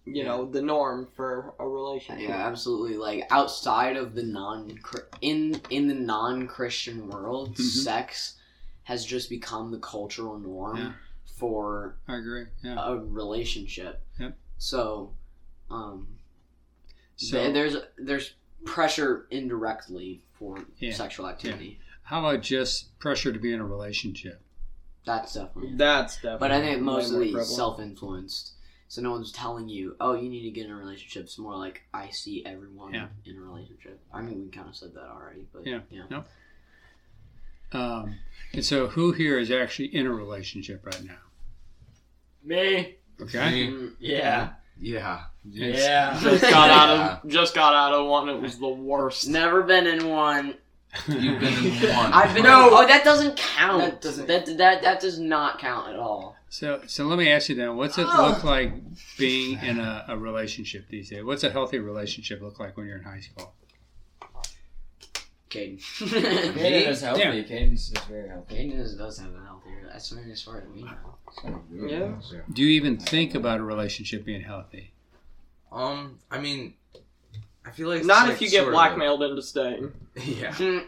you 0.06 0.24
know, 0.24 0.46
the 0.50 0.64
norm 0.64 1.08
for 1.16 1.54
a 1.60 1.68
relationship. 1.68 2.28
Yeah, 2.28 2.48
absolutely. 2.48 2.98
Like 2.98 3.28
outside 3.30 3.96
of 3.96 4.16
the 4.16 4.24
non 4.24 4.76
in 5.22 5.62
in 5.70 5.88
the 5.88 5.94
non 5.94 6.48
Christian 6.48 7.08
world, 7.10 7.56
Mhm. 7.58 7.62
sex 7.84 8.38
has 8.86 9.06
just 9.06 9.30
become 9.30 9.70
the 9.72 9.78
cultural 9.80 10.40
norm 10.40 10.78
Yeah. 10.78 10.94
for 11.26 11.98
I 12.08 12.16
agree. 12.18 12.46
Yeah. 12.64 12.78
a 12.84 12.98
relationship. 12.98 14.02
Yep. 14.20 14.38
So, 14.58 15.14
um, 15.70 16.08
So 17.18 17.38
Th- 17.40 17.54
there's 17.54 17.76
there's 17.98 18.34
pressure 18.66 19.26
indirectly 19.32 20.22
for 20.34 20.66
Yeah. 20.80 20.94
sexual 20.94 21.28
activity. 21.28 21.80
how 22.04 22.20
about 22.20 22.42
just 22.44 22.98
pressure 23.00 23.32
to 23.34 23.40
be 23.40 23.52
in 23.54 23.60
a 23.60 23.66
relationship? 23.66 24.42
That's 25.06 25.34
definitely. 25.34 25.76
That's 25.76 26.16
definitely. 26.16 26.40
But 26.40 26.52
I 26.52 26.62
think 26.62 26.82
mostly 26.82 27.32
self-influenced. 27.44 28.52
So 28.88 29.02
no 29.02 29.12
one's 29.12 29.32
telling 29.32 29.68
you, 29.70 29.96
"Oh, 30.00 30.14
you 30.14 30.30
need 30.30 30.44
to 30.44 30.52
get 30.52 30.66
in 30.66 30.72
a 30.72 30.76
relationship." 30.76 31.24
It's 31.24 31.38
more 31.40 31.56
like 31.56 31.84
I 31.94 32.10
see 32.12 32.46
everyone 32.46 32.94
Yeah. 32.94 33.08
in 33.26 33.36
a 33.38 33.42
relationship. 33.42 34.00
I 34.14 34.22
mean, 34.22 34.44
we 34.44 34.50
kind 34.52 34.68
of 34.70 34.76
said 34.76 34.94
that 34.94 35.08
already, 35.10 35.48
but 35.52 35.66
Yeah. 35.66 35.82
yeah. 35.90 36.24
Um, 37.72 38.16
and 38.54 38.64
so, 38.64 38.88
who 38.88 39.12
here 39.12 39.38
is 39.40 39.52
actually 39.52 39.94
in 39.96 40.06
a 40.08 40.12
relationship 40.14 40.86
right 40.86 41.04
now? 41.04 41.16
Me? 42.44 42.96
Okay. 43.22 43.50
Me? 43.52 43.68
Mm, 43.72 43.92
Yeah. 44.00 44.50
Yeah. 44.80 45.24
Yeah. 45.46 46.20
just 46.24 46.42
got 46.44 46.70
out 46.70 46.90
of 47.24 47.30
just 47.30 47.56
got 47.56 47.74
out 47.74 47.94
of 47.94 48.08
one. 48.08 48.30
It 48.30 48.42
was 48.42 48.58
the 48.60 48.68
worst. 48.68 49.28
Never 49.28 49.64
been 49.64 49.88
in 49.88 50.08
one. 50.10 50.56
You've 51.08 51.40
been 51.40 51.54
in 51.66 51.72
one. 51.96 52.14
I've 52.14 52.34
been. 52.34 52.44
No. 52.44 52.70
Oh, 52.72 52.88
that 52.88 53.04
doesn't 53.04 53.38
count. 53.38 53.82
That 53.82 54.02
doesn't- 54.02 54.28
That 54.28 54.46
that 54.58 54.82
that 54.84 55.00
does 55.02 55.20
not 55.20 55.60
count 55.60 55.90
at 55.90 55.96
all. 55.98 56.36
So, 56.50 56.82
so 56.88 57.06
let 57.06 57.18
me 57.18 57.30
ask 57.30 57.50
you 57.50 57.56
then: 57.56 57.76
What's 57.76 57.98
it 57.98 58.06
look 58.08 58.44
like 58.44 58.74
being 59.18 59.60
in 59.62 59.80
a, 59.80 60.06
a 60.10 60.18
relationship 60.18 60.88
these 60.90 61.10
days? 61.10 61.24
What's 61.24 61.44
a 61.44 61.50
healthy 61.50 61.80
relationship 61.80 62.42
look 62.42 62.60
like 62.60 62.78
when 62.78 62.86
you're 62.88 62.98
in 62.98 63.04
high 63.04 63.20
school? 63.20 63.54
Caden. 65.56 65.80
Caden 66.56 66.88
is 66.88 67.02
healthy. 67.02 67.22
Yeah. 67.22 67.32
Caden's 67.32 67.92
is 67.92 68.04
very 68.10 68.30
healthy. 68.30 68.56
Caden 68.56 68.80
is, 68.80 68.96
does 68.96 69.18
have 69.20 69.34
a 69.34 69.46
healthy. 69.46 69.70
That's 69.92 70.14
I 70.14 70.22
as 70.30 70.42
far 70.42 70.60
as 70.60 70.68
we 70.68 70.84
know. 70.84 72.20
Yeah. 72.30 72.42
Do 72.52 72.64
you 72.64 72.70
even 72.70 72.98
think 72.98 73.36
about 73.36 73.60
a 73.60 73.64
relationship 73.64 74.26
being 74.26 74.42
healthy? 74.42 74.92
Um, 75.72 76.20
I 76.30 76.40
mean, 76.40 76.74
I 77.66 77.72
feel 77.72 77.90
like 77.90 78.04
Not 78.04 78.26
like, 78.26 78.36
if 78.36 78.42
you 78.42 78.50
get 78.50 78.60
sort 78.60 78.70
of 78.70 78.74
blackmailed 78.74 79.24
into 79.24 79.42
staying. 79.42 79.92
Yeah, 80.24 80.82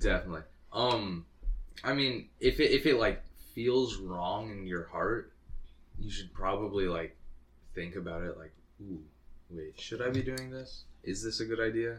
definitely. 0.00 0.42
Um, 0.72 1.26
I 1.84 1.92
mean, 1.92 2.28
if 2.40 2.58
it 2.58 2.70
if 2.70 2.86
it 2.86 2.96
like 2.96 3.22
feels 3.54 3.98
wrong 3.98 4.50
in 4.50 4.66
your 4.66 4.86
heart, 4.86 5.32
you 5.98 6.10
should 6.10 6.32
probably 6.32 6.86
like 6.86 7.16
think 7.74 7.96
about 7.96 8.22
it. 8.22 8.38
Like, 8.38 8.52
ooh, 8.80 9.02
wait, 9.50 9.78
should 9.78 10.00
I 10.00 10.08
be 10.08 10.22
doing 10.22 10.50
this? 10.50 10.84
Is 11.04 11.22
this 11.22 11.40
a 11.40 11.44
good 11.44 11.60
idea? 11.60 11.98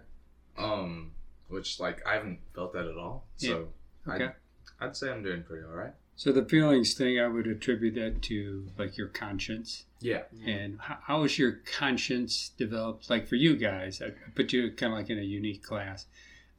Um, 0.57 1.11
which 1.47 1.79
like 1.79 2.05
I 2.05 2.13
haven't 2.15 2.39
felt 2.55 2.73
that 2.73 2.85
at 2.85 2.97
all. 2.97 3.25
So 3.37 3.69
Okay. 4.07 4.25
I'd, 4.25 4.33
I'd 4.79 4.97
say 4.97 5.09
I'm 5.11 5.23
doing 5.23 5.43
pretty 5.43 5.65
all 5.65 5.73
right. 5.73 5.93
So 6.15 6.31
the 6.31 6.45
feelings 6.45 6.93
thing, 6.93 7.19
I 7.19 7.27
would 7.27 7.47
attribute 7.47 7.95
that 7.95 8.21
to 8.23 8.67
like 8.77 8.97
your 8.97 9.07
conscience. 9.07 9.85
Yeah. 9.99 10.23
And 10.45 10.79
how, 10.79 10.97
how 11.01 11.23
is 11.23 11.39
your 11.39 11.53
conscience 11.77 12.51
developed? 12.57 13.09
Like 13.09 13.27
for 13.27 13.35
you 13.35 13.55
guys, 13.55 14.01
I 14.01 14.11
put 14.35 14.53
you 14.53 14.71
kind 14.71 14.93
of 14.93 14.99
like 14.99 15.09
in 15.09 15.17
a 15.17 15.23
unique 15.23 15.63
class 15.63 16.05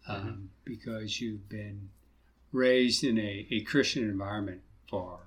um, 0.09 0.51
because 0.65 1.21
you've 1.21 1.49
been 1.49 1.91
raised 2.53 3.05
in 3.05 3.19
a, 3.19 3.47
a 3.51 3.61
Christian 3.61 4.05
environment 4.05 4.63
for 4.91 5.21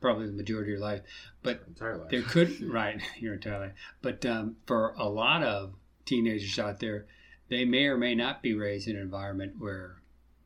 probably 0.00 0.26
the 0.26 0.32
majority 0.32 0.72
of 0.72 0.78
your 0.78 0.86
life. 0.86 1.02
But 1.42 1.62
Entire 1.66 1.98
life. 1.98 2.10
there 2.10 2.22
could 2.22 2.60
right 2.62 3.00
your 3.18 3.34
entire 3.34 3.58
life. 3.60 3.72
But 4.00 4.24
um, 4.24 4.56
for 4.66 4.94
a 4.96 5.08
lot 5.08 5.42
of 5.42 5.74
teenagers 6.06 6.58
out 6.58 6.80
there, 6.80 7.06
they 7.48 7.64
may 7.64 7.86
or 7.86 7.96
may 7.96 8.14
not 8.14 8.42
be 8.42 8.54
raised 8.54 8.88
in 8.88 8.96
an 8.96 9.02
environment 9.02 9.54
where 9.58 9.96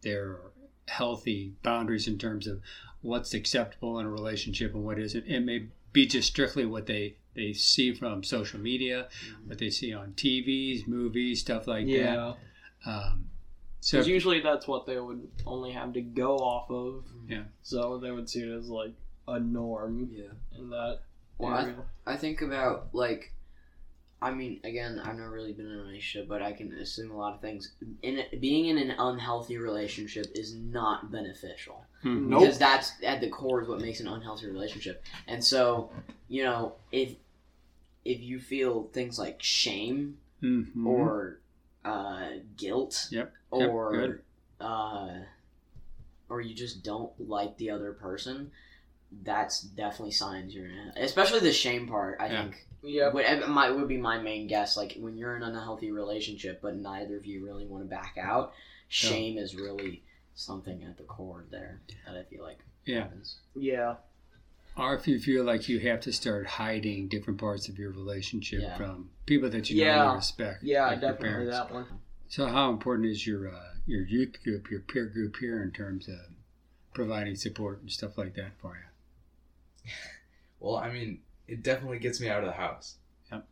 there 0.03 0.25
are 0.25 0.53
healthy 0.89 1.55
boundaries 1.63 2.09
in 2.09 2.19
terms 2.19 2.47
of 2.47 2.61
what's 3.03 3.33
acceptable 3.35 3.99
in 3.99 4.07
a 4.07 4.11
relationship 4.11 4.75
and 4.75 4.85
what 4.85 4.99
isn't. 4.99 5.27
It 5.27 5.41
may 5.41 5.67
be 5.93 6.07
just 6.07 6.29
strictly 6.29 6.67
what 6.67 6.87
they 6.87 7.17
they 7.35 7.53
see 7.53 7.95
from 7.95 8.25
social 8.25 8.59
media, 8.59 9.09
what 9.47 9.59
they 9.59 9.71
see 9.71 9.95
on 9.95 10.13
TVs, 10.15 10.87
movies, 10.89 11.41
stuff 11.41 11.69
like 11.69 11.87
Yeah. 11.87 12.35
that. 12.85 12.91
Um, 12.91 13.31
so 13.81 13.99
Because 13.99 14.09
usually 14.09 14.41
that's 14.41 14.67
what 14.67 14.85
they 14.85 14.99
would 14.99 15.31
only 15.47 15.71
have 15.71 15.93
to 15.93 16.01
go 16.03 16.37
off 16.39 16.69
of. 16.71 17.05
Yeah. 17.29 17.45
So 17.63 17.99
they 17.99 18.11
would 18.11 18.29
see 18.29 18.41
it 18.43 18.51
as 18.51 18.69
like 18.69 18.95
a 19.29 19.39
norm 19.39 20.11
Yeah. 20.13 20.33
in 20.59 20.71
that 20.71 21.03
Well, 21.39 21.55
I- 21.55 21.63
area. 21.63 21.85
I 22.05 22.17
think 22.17 22.43
about 22.43 22.93
like, 22.93 23.33
I 24.23 24.33
mean, 24.33 24.61
again, 24.65 25.01
I've 25.03 25.17
never 25.17 25.31
really 25.31 25.53
been 25.53 25.67
in 25.67 25.73
a 25.73 25.83
relationship, 25.83 26.29
but 26.29 26.43
I 26.43 26.53
can 26.53 26.73
assume 26.75 27.11
a 27.11 27.17
lot 27.17 27.35
of 27.35 27.41
things. 27.41 27.73
In 28.03 28.23
being 28.39 28.67
in 28.67 28.77
an 28.79 28.91
unhealthy 28.99 29.57
relationship 29.57 30.27
is 30.35 30.55
not 30.55 31.11
beneficial 31.11 31.85
hmm. 32.03 32.29
Nope. 32.29 32.41
because 32.41 32.59
that's 32.59 32.93
at 33.03 33.21
the 33.23 33.31
core 33.31 33.63
of 33.63 33.69
what 33.69 33.81
makes 33.81 34.01
an 34.01 34.09
unhealthy 34.09 34.47
relationship. 34.47 35.03
And 35.27 35.43
so, 35.43 35.91
you 36.29 36.45
know, 36.45 36.75
if 36.93 37.15
if 38.05 38.21
you 38.21 38.41
feel 38.41 38.85
things 38.93 39.19
like 39.19 39.43
shame 39.43 40.19
Mhm. 40.43 40.87
or 40.87 41.39
uh, 41.85 42.29
guilt, 42.57 43.09
Yep, 43.11 43.33
yep, 43.55 43.69
or 43.71 43.91
good. 43.93 44.23
uh, 44.61 45.19
or 46.29 46.41
you 46.43 46.55
just 46.55 46.83
don't 46.83 47.13
like 47.29 47.57
the 47.57 47.71
other 47.71 47.93
person, 47.93 48.51
that's 49.23 49.63
definitely 49.63 50.13
signs 50.13 50.55
you're 50.55 50.67
in. 50.67 50.93
Especially 50.97 51.41
the 51.41 51.53
shame 51.53 51.89
part. 51.89 52.19
I 52.21 52.27
Yeah. 52.29 52.43
think 52.43 52.67
Yep. 52.83 53.15
would 53.15 53.25
it 53.27 53.49
might 53.49 53.71
would 53.71 53.89
be 53.89 53.97
my 53.99 54.19
main 54.19 54.47
guess. 54.47 54.77
Like 54.77 54.97
when 54.99 55.17
you're 55.17 55.37
in 55.37 55.43
an 55.43 55.55
unhealthy 55.55 55.91
relationship, 55.91 56.61
but 56.63 56.77
neither 56.77 57.17
of 57.17 57.27
you 57.27 57.45
really 57.45 57.67
want 57.67 57.85
to 57.85 57.89
back 57.89 58.17
out, 58.19 58.53
shame 58.89 59.37
is 59.39 59.55
really 59.55 60.03
something 60.35 60.83
at 60.85 60.97
the 60.97 61.05
core 61.05 61.45
there 61.51 61.81
that 62.07 62.17
I 62.17 62.23
feel 62.25 62.43
like 62.43 62.59
Yeah. 62.85 63.03
happens. 63.03 63.39
Yeah. 63.55 63.97
or 64.77 64.95
if 64.95 65.07
you 65.07 65.19
feel 65.19 65.45
like 65.45 65.69
you 65.69 65.79
have 65.81 66.01
to 66.01 66.13
start 66.13 66.47
hiding 66.47 67.09
different 67.09 67.39
parts 67.39 67.69
of 67.69 67.77
your 67.79 67.91
relationship 67.91 68.61
Yeah. 68.63 68.77
from 68.79 69.11
people 69.27 69.51
that 69.51 69.69
you 69.69 69.77
know 69.81 69.85
Yeah. 69.85 70.07
and 70.09 70.17
respect. 70.17 70.63
Yeah, 70.63 70.87
like 70.87 71.01
definitely 71.03 71.47
that 71.47 71.71
one. 71.73 71.87
So, 72.29 72.47
how 72.47 72.71
important 72.71 73.09
is 73.09 73.27
your 73.27 73.53
uh, 73.53 73.75
your 73.87 74.03
youth 74.07 74.43
group, 74.45 74.71
your 74.71 74.81
peer 74.81 75.07
group 75.07 75.37
here, 75.39 75.63
in 75.63 75.73
terms 75.73 76.09
of 76.09 76.21
providing 76.95 77.35
support 77.35 77.81
and 77.81 77.91
stuff 77.91 78.17
like 78.17 78.35
that 78.37 78.53
for 78.61 78.77
you? 79.85 79.91
Well, 80.61 80.77
I 80.77 80.91
mean, 80.93 81.21
it 81.51 81.63
definitely 81.63 81.99
gets 81.99 82.21
me 82.21 82.29
out 82.29 82.41
of 82.41 82.47
the 82.47 82.53
house. 82.53 82.97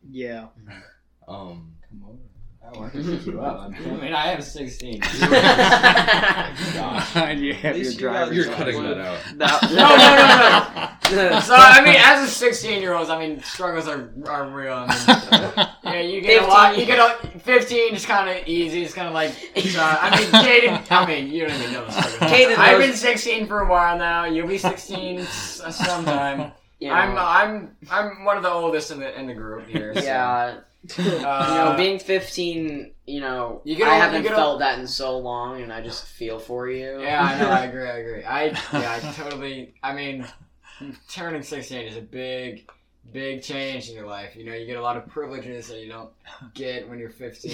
Yeah. 0.09 0.47
Um, 1.27 1.73
Come 1.87 2.03
over. 2.09 2.17
I 2.65 2.71
want 2.79 2.91
pick 2.91 3.25
you 3.27 3.39
up. 3.39 3.59
I 3.61 3.69
mean, 3.69 4.13
I 4.13 4.27
have 4.29 4.43
16. 4.43 4.99
Gosh. 4.99 5.19
and 7.15 7.39
you 7.39 7.53
have 7.53 7.75
At 7.75 7.81
your 7.81 7.91
you 7.91 7.97
driver's 7.97 8.29
guys- 8.29 8.35
you're 8.35 8.47
Right. 8.47 8.57
cutting 8.57 8.81
that 8.83 8.97
out. 8.97 9.19
That, 9.35 9.61
No, 11.11 11.15
no, 11.15 11.23
no, 11.23 11.29
no. 11.35 11.39
so 11.39 11.53
I 11.55 11.83
mean, 11.83 11.95
as 11.97 12.27
a 12.27 12.31
16 12.31 12.81
year 12.81 12.93
old, 12.93 13.09
I 13.11 13.19
mean, 13.19 13.41
struggles 13.43 13.87
are, 13.87 14.11
are 14.27 14.49
real. 14.49 14.73
I 14.73 14.87
mean, 15.85 15.93
yeah, 15.93 16.01
you 16.01 16.21
get 16.21 16.43
a 16.43 16.47
lot. 16.47 16.77
You 16.79 16.85
get 16.85 16.99
a 16.99 17.27
15. 17.39 17.95
It's 17.95 18.05
kind 18.05 18.29
of 18.29 18.47
easy. 18.47 18.83
It's 18.83 18.93
kind 18.93 19.07
of 19.07 19.13
like. 19.13 19.31
So, 19.31 19.79
I 19.81 20.19
mean, 20.19 20.29
Caden. 20.31 20.91
I 20.91 21.05
mean, 21.05 21.31
you 21.31 21.47
don't 21.47 21.55
even 21.59 21.73
know 21.73 21.85
the 21.85 21.91
struggle. 21.91 22.27
Caden 22.35 22.57
I've 22.57 22.79
been 22.79 22.93
16 22.95 23.47
for 23.47 23.61
a 23.61 23.69
while 23.69 23.97
now. 23.97 24.25
You'll 24.25 24.47
be 24.47 24.57
16 24.57 25.21
sometime. 25.23 26.51
You 26.79 26.87
know, 26.89 26.93
I'm 26.93 27.17
I'm 27.17 27.75
I'm 27.91 28.23
one 28.25 28.37
of 28.37 28.43
the 28.43 28.51
oldest 28.51 28.91
in 28.91 28.99
the 28.99 29.17
in 29.19 29.27
the 29.27 29.33
group 29.33 29.67
here. 29.67 29.93
so, 29.95 30.01
yeah. 30.01 30.59
uh, 30.97 30.97
you 30.97 31.03
know, 31.71 31.73
being 31.77 31.99
15, 31.99 32.91
you 33.05 33.19
know, 33.19 33.61
You 33.65 33.75
get 33.75 33.89
I 33.89 33.95
all- 33.95 33.99
haven't 34.01 34.23
you 34.23 34.29
get 34.29 34.35
felt 34.35 34.47
all- 34.53 34.57
that 34.59 34.79
in 34.79 34.87
so 34.87 35.17
long, 35.17 35.61
and 35.61 35.73
I 35.73 35.81
just 35.81 36.05
feel 36.05 36.39
for 36.39 36.69
you. 36.69 37.01
Yeah, 37.01 37.21
I 37.21 37.37
know. 37.39 37.49
I 37.49 37.59
agree. 37.65 37.83
I 37.89 37.97
agree. 37.97 38.23
I 38.23 38.43
yeah, 38.45 38.99
I 39.03 39.11
totally. 39.13 39.73
I 39.83 39.93
mean, 39.93 40.25
turning 41.09 41.43
sixteen 41.43 41.85
is 41.85 41.97
a 41.97 42.01
big, 42.01 42.69
big 43.11 43.41
change 43.41 43.89
in 43.89 43.95
your 43.95 44.05
life. 44.07 44.35
You 44.35 44.45
know, 44.45 44.53
you 44.53 44.65
get 44.65 44.77
a 44.77 44.81
lot 44.81 44.97
of 44.97 45.07
privileges 45.07 45.67
that 45.67 45.79
you 45.79 45.89
don't 45.89 46.09
get 46.53 46.87
when 46.89 46.99
you're 46.99 47.09
fifteen. 47.09 47.51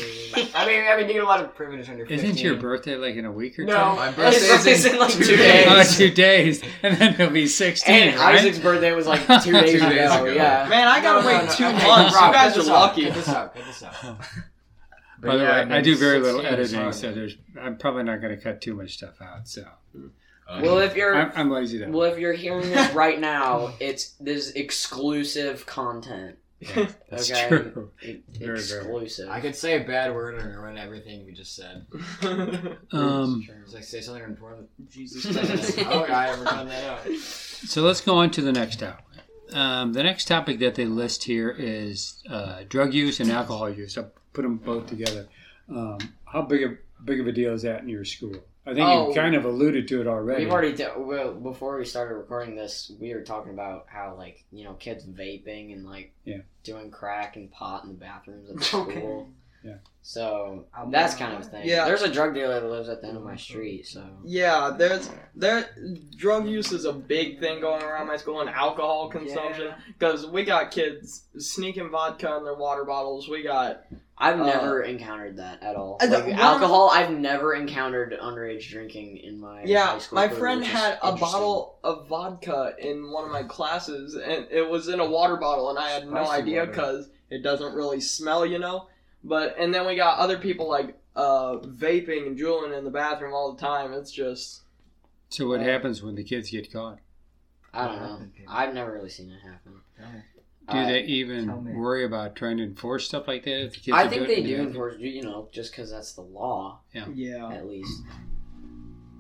I 0.56 0.66
mean, 0.68 0.84
I 0.88 0.98
mean, 0.98 1.08
you 1.08 1.14
get 1.14 1.24
a 1.24 1.28
lot 1.28 1.42
of 1.44 1.56
privileges 1.56 1.88
when 1.88 1.98
you're 1.98 2.08
fifteen. 2.08 2.32
Isn't 2.32 2.44
your 2.44 2.56
birthday 2.58 2.96
like 2.96 3.16
in 3.16 3.26
a 3.26 3.32
week 3.32 3.58
or 3.60 3.64
No, 3.66 3.74
two? 3.74 3.96
My 3.98 4.10
it's- 4.10 4.16
birthday 4.16 4.72
is 4.72 4.86
it's 4.86 4.94
in 4.94 5.00
like 5.00 5.12
two 5.12 5.24
two 5.26 5.36
days. 5.38 5.66
Oh, 5.68 5.84
two 5.84 6.12
days, 6.12 6.64
and 6.84 6.98
then 6.98 7.14
he'll 7.16 7.30
be 7.30 7.48
sixteen. 7.48 8.10
And 8.10 8.20
right? 8.20 8.36
Isaac's 8.36 8.60
birthday 8.60 8.92
was 8.94 9.08
like 9.08 9.22
two 9.44 9.52
days, 9.52 9.72
Two 9.74 9.80
days 9.90 10.12
ago. 10.12 10.24
ago. 10.26 10.34
Yeah. 10.34 10.68
Man, 10.70 10.88
I 10.88 11.02
gotta 11.02 11.22
No, 11.24 11.32
no, 11.32 11.38
wait 11.40 11.46
no, 11.48 11.52
two 11.56 11.66
okay, 11.66 11.88
months. 11.88 12.16
Rob, 12.16 12.28
you 12.28 12.34
guys 12.34 12.54
are 12.56 12.60
this 12.60 12.68
lucky. 12.70 13.06
Cut 13.06 13.14
this 13.16 13.30
out. 13.30 13.54
Cut 13.56 13.66
this 13.66 13.84
out. 14.04 14.18
But 15.22 15.28
By 15.30 15.38
the 15.38 15.44
yeah, 15.44 15.50
way, 15.50 15.62
I've 15.62 15.72
I 15.72 15.82
do 15.82 15.96
very 15.96 16.20
little 16.20 16.46
editing, 16.46 16.92
so 16.92 17.12
there's. 17.14 17.38
I'm 17.60 17.78
probably 17.78 18.04
not 18.04 18.22
going 18.22 18.36
to 18.38 18.44
cut 18.44 18.62
too 18.62 18.76
much 18.76 18.94
stuff 18.96 19.22
out. 19.22 19.48
So 19.48 19.64
hmm. 19.96 20.08
Uh, 20.48 20.60
Well, 20.64 20.78
if 20.80 20.96
you're 20.96 21.16
I'm, 21.16 21.32
I'm 21.36 21.50
lazy 21.52 21.80
to. 21.80 21.88
well, 21.88 22.12
if 22.12 22.20
you're 22.20 22.34
hearing 22.34 22.70
this 22.70 22.94
right 22.94 23.20
now, 23.20 23.74
it's 23.80 24.10
this 24.20 24.52
exclusive 24.52 25.66
content. 25.66 26.38
That's 27.10 27.30
okay? 27.32 27.48
true. 27.48 27.92
It- 28.02 28.24
Very, 28.30 28.60
very. 28.62 28.80
exclusive. 28.82 29.30
I 29.30 29.40
could 29.42 29.56
say 29.56 29.82
a 29.82 29.86
bad 29.86 30.14
word 30.16 30.36
and 30.36 30.56
ruin 30.56 30.78
everything 30.78 31.26
we 31.26 31.32
just 31.34 31.56
said. 31.56 31.86
Um, 32.92 33.48
It's 33.64 33.74
like 33.74 33.84
say 33.84 34.02
something 34.02 34.24
important. 34.24 34.70
Jesus 34.90 35.26
oh, 35.80 36.04
I 36.10 36.30
ever 36.30 36.44
done 36.46 36.68
that 36.68 36.84
out. 36.86 37.12
so 37.18 37.82
let's 37.82 38.02
go 38.02 38.16
on 38.16 38.32
to 38.32 38.42
the 38.42 38.52
next 38.54 38.80
topic. 38.80 39.04
Um, 39.54 39.94
the 39.94 40.02
next 40.04 40.26
topic 40.28 40.60
that 40.60 40.76
they 40.76 40.86
list 40.86 41.24
here 41.26 41.50
is 41.52 42.22
uh, 42.30 42.62
drug 42.68 42.94
use 42.94 43.20
and 43.20 43.32
alcohol 43.32 43.70
use. 43.70 43.98
I'll 43.98 44.12
put 44.34 44.42
them 44.44 44.58
both 44.58 44.88
together. 44.88 45.28
Um, 45.70 45.98
how 46.26 46.42
big 46.44 46.64
of 46.64 46.72
big 47.04 47.20
of 47.20 47.28
a 47.28 47.32
deal 47.32 47.54
is 47.54 47.62
that 47.64 47.82
in 47.82 47.90
your 47.90 48.06
school? 48.06 48.36
I 48.68 48.74
think 48.74 48.88
Oh. 48.88 49.10
you 49.10 49.16
kind 49.16 49.36
of 49.36 49.46
alluded 49.46 49.88
to 49.90 50.02
it 50.02 50.08
already. 50.08 50.44
We've 50.46 50.54
already 50.54 50.74
t- 50.76 50.86
well, 50.98 51.34
before 51.34 51.78
we 51.78 51.86
started 51.86 52.16
recording 52.16 52.56
this, 52.56 52.92
we 53.00 53.14
were 53.14 53.22
talking 53.22 53.54
about 53.54 53.86
how 53.88 54.16
like 54.18 54.44
you 54.52 54.64
know 54.64 54.74
kids 54.74 55.06
vaping 55.06 55.74
and 55.74 55.86
like 55.86 56.14
Yeah. 56.24 56.40
doing 56.64 56.90
crack 56.92 57.36
and 57.36 57.52
pot 57.52 57.84
in 57.84 57.90
the 57.90 57.96
bathrooms 57.96 58.50
at 58.50 58.58
the 58.58 58.64
school. 58.64 59.30
Yeah. 59.64 59.78
So 60.04 60.66
I'm 60.78 60.92
that's 60.92 61.16
kind 61.16 61.34
of 61.34 61.42
a 61.42 61.44
thing. 61.44 61.68
Yeah. 61.68 61.86
There's 61.86 62.04
a 62.04 62.12
drug 62.12 62.34
dealer 62.36 62.60
that 62.60 62.68
lives 62.70 62.88
at 62.90 63.02
the 63.02 63.08
end 63.08 63.18
of 63.18 63.24
my 63.24 63.36
street. 63.36 63.88
So 63.88 64.04
Yeah, 64.24 64.76
there's 64.78 65.10
there 65.36 65.68
drug 66.16 66.48
use 66.48 66.72
is 66.72 66.86
a 66.86 66.94
big 66.94 67.40
thing 67.40 67.62
going 67.62 67.82
around 67.84 68.06
my 68.08 68.18
school 68.18 68.42
and 68.42 68.50
alcohol 68.50 69.10
consumption 69.10 69.74
because 69.88 70.28
we 70.28 70.44
got 70.44 70.70
kids 70.72 71.26
sneaking 71.38 71.90
vodka 71.90 72.36
in 72.38 72.44
their 72.44 72.54
water 72.56 72.86
bottles. 72.86 73.28
We 73.28 73.42
got 73.44 73.84
I've 74.18 74.40
Uh, 74.40 74.46
never 74.46 74.82
encountered 74.82 75.38
that 75.38 75.62
at 75.62 75.76
all. 75.76 75.98
Like 76.00 76.10
don't- 76.10 76.32
alcohol, 76.34 76.90
I've 76.94 77.12
never 77.12 77.54
encountered 77.54 78.14
underage 78.14 78.70
drinking 78.70 79.18
in 79.18 79.40
my 79.40 79.64
yeah. 79.64 79.88
high 79.88 79.98
school 80.00 80.16
My 80.16 80.28
career, 80.30 80.40
friend 80.40 80.64
had 80.64 80.98
a 81.04 81.12
bottle 81.18 81.80
of 81.84 82.08
vodka 82.08 82.76
in 82.80 83.12
one 83.12 83.26
of 83.26 83.32
my 83.32 83.44
classes 83.44 84.16
and 84.16 84.48
it 84.50 84.70
was 84.70 84.88
in 84.88 85.00
a 85.02 85.06
water 85.10 85.36
bottle 85.36 85.70
and 85.70 85.78
I 85.78 85.90
had 85.90 86.08
no 86.10 86.30
idea 86.30 86.66
because 86.66 87.10
it 87.30 87.44
doesn't 87.44 87.74
really 87.74 88.00
smell, 88.00 88.46
you 88.46 88.58
know. 88.60 88.88
But 89.24 89.56
and 89.60 89.74
then 89.74 89.86
we 89.86 89.96
got 89.96 90.20
other 90.20 90.38
people 90.38 90.70
like 90.70 90.98
uh, 91.16 91.58
vaping 91.58 92.28
and 92.28 92.38
juuling 92.38 92.78
in 92.78 92.84
the 92.86 92.92
bathroom 92.92 93.34
all 93.34 93.54
the 93.54 93.60
time. 93.62 93.92
It's 93.94 94.12
just 94.12 94.62
So 95.30 95.48
what 95.48 95.60
happens 95.62 96.02
when 96.04 96.16
the 96.16 96.24
kids 96.24 96.50
get 96.52 96.72
caught? 96.72 97.00
I 97.74 97.88
don't 97.88 98.02
know. 98.02 98.20
I've 98.48 98.74
never 98.74 98.94
really 98.94 99.10
seen 99.10 99.30
it 99.32 99.42
happen. 99.42 99.82
Do 100.72 100.78
Uh, 100.78 100.86
they 100.88 101.04
even 101.04 101.76
worry 101.76 102.06
about 102.06 102.36
trying 102.36 102.58
to 102.58 102.64
enforce 102.64 103.08
stuff 103.08 103.28
like 103.28 103.44
that? 103.44 103.66
If 103.66 103.74
the 103.74 103.80
kids 103.82 103.98
I 103.98 104.08
think 104.08 104.26
they 104.28 104.38
it? 104.38 104.48
do 104.48 104.62
enforce, 104.62 104.96
you 104.98 105.22
know, 105.22 105.48
just 105.52 105.72
because 105.72 105.92
that's 105.92 106.14
the 106.14 106.22
law, 106.22 106.80
yeah. 106.92 107.08
Yeah. 107.14 107.52
at 107.52 107.68
least. 107.68 108.02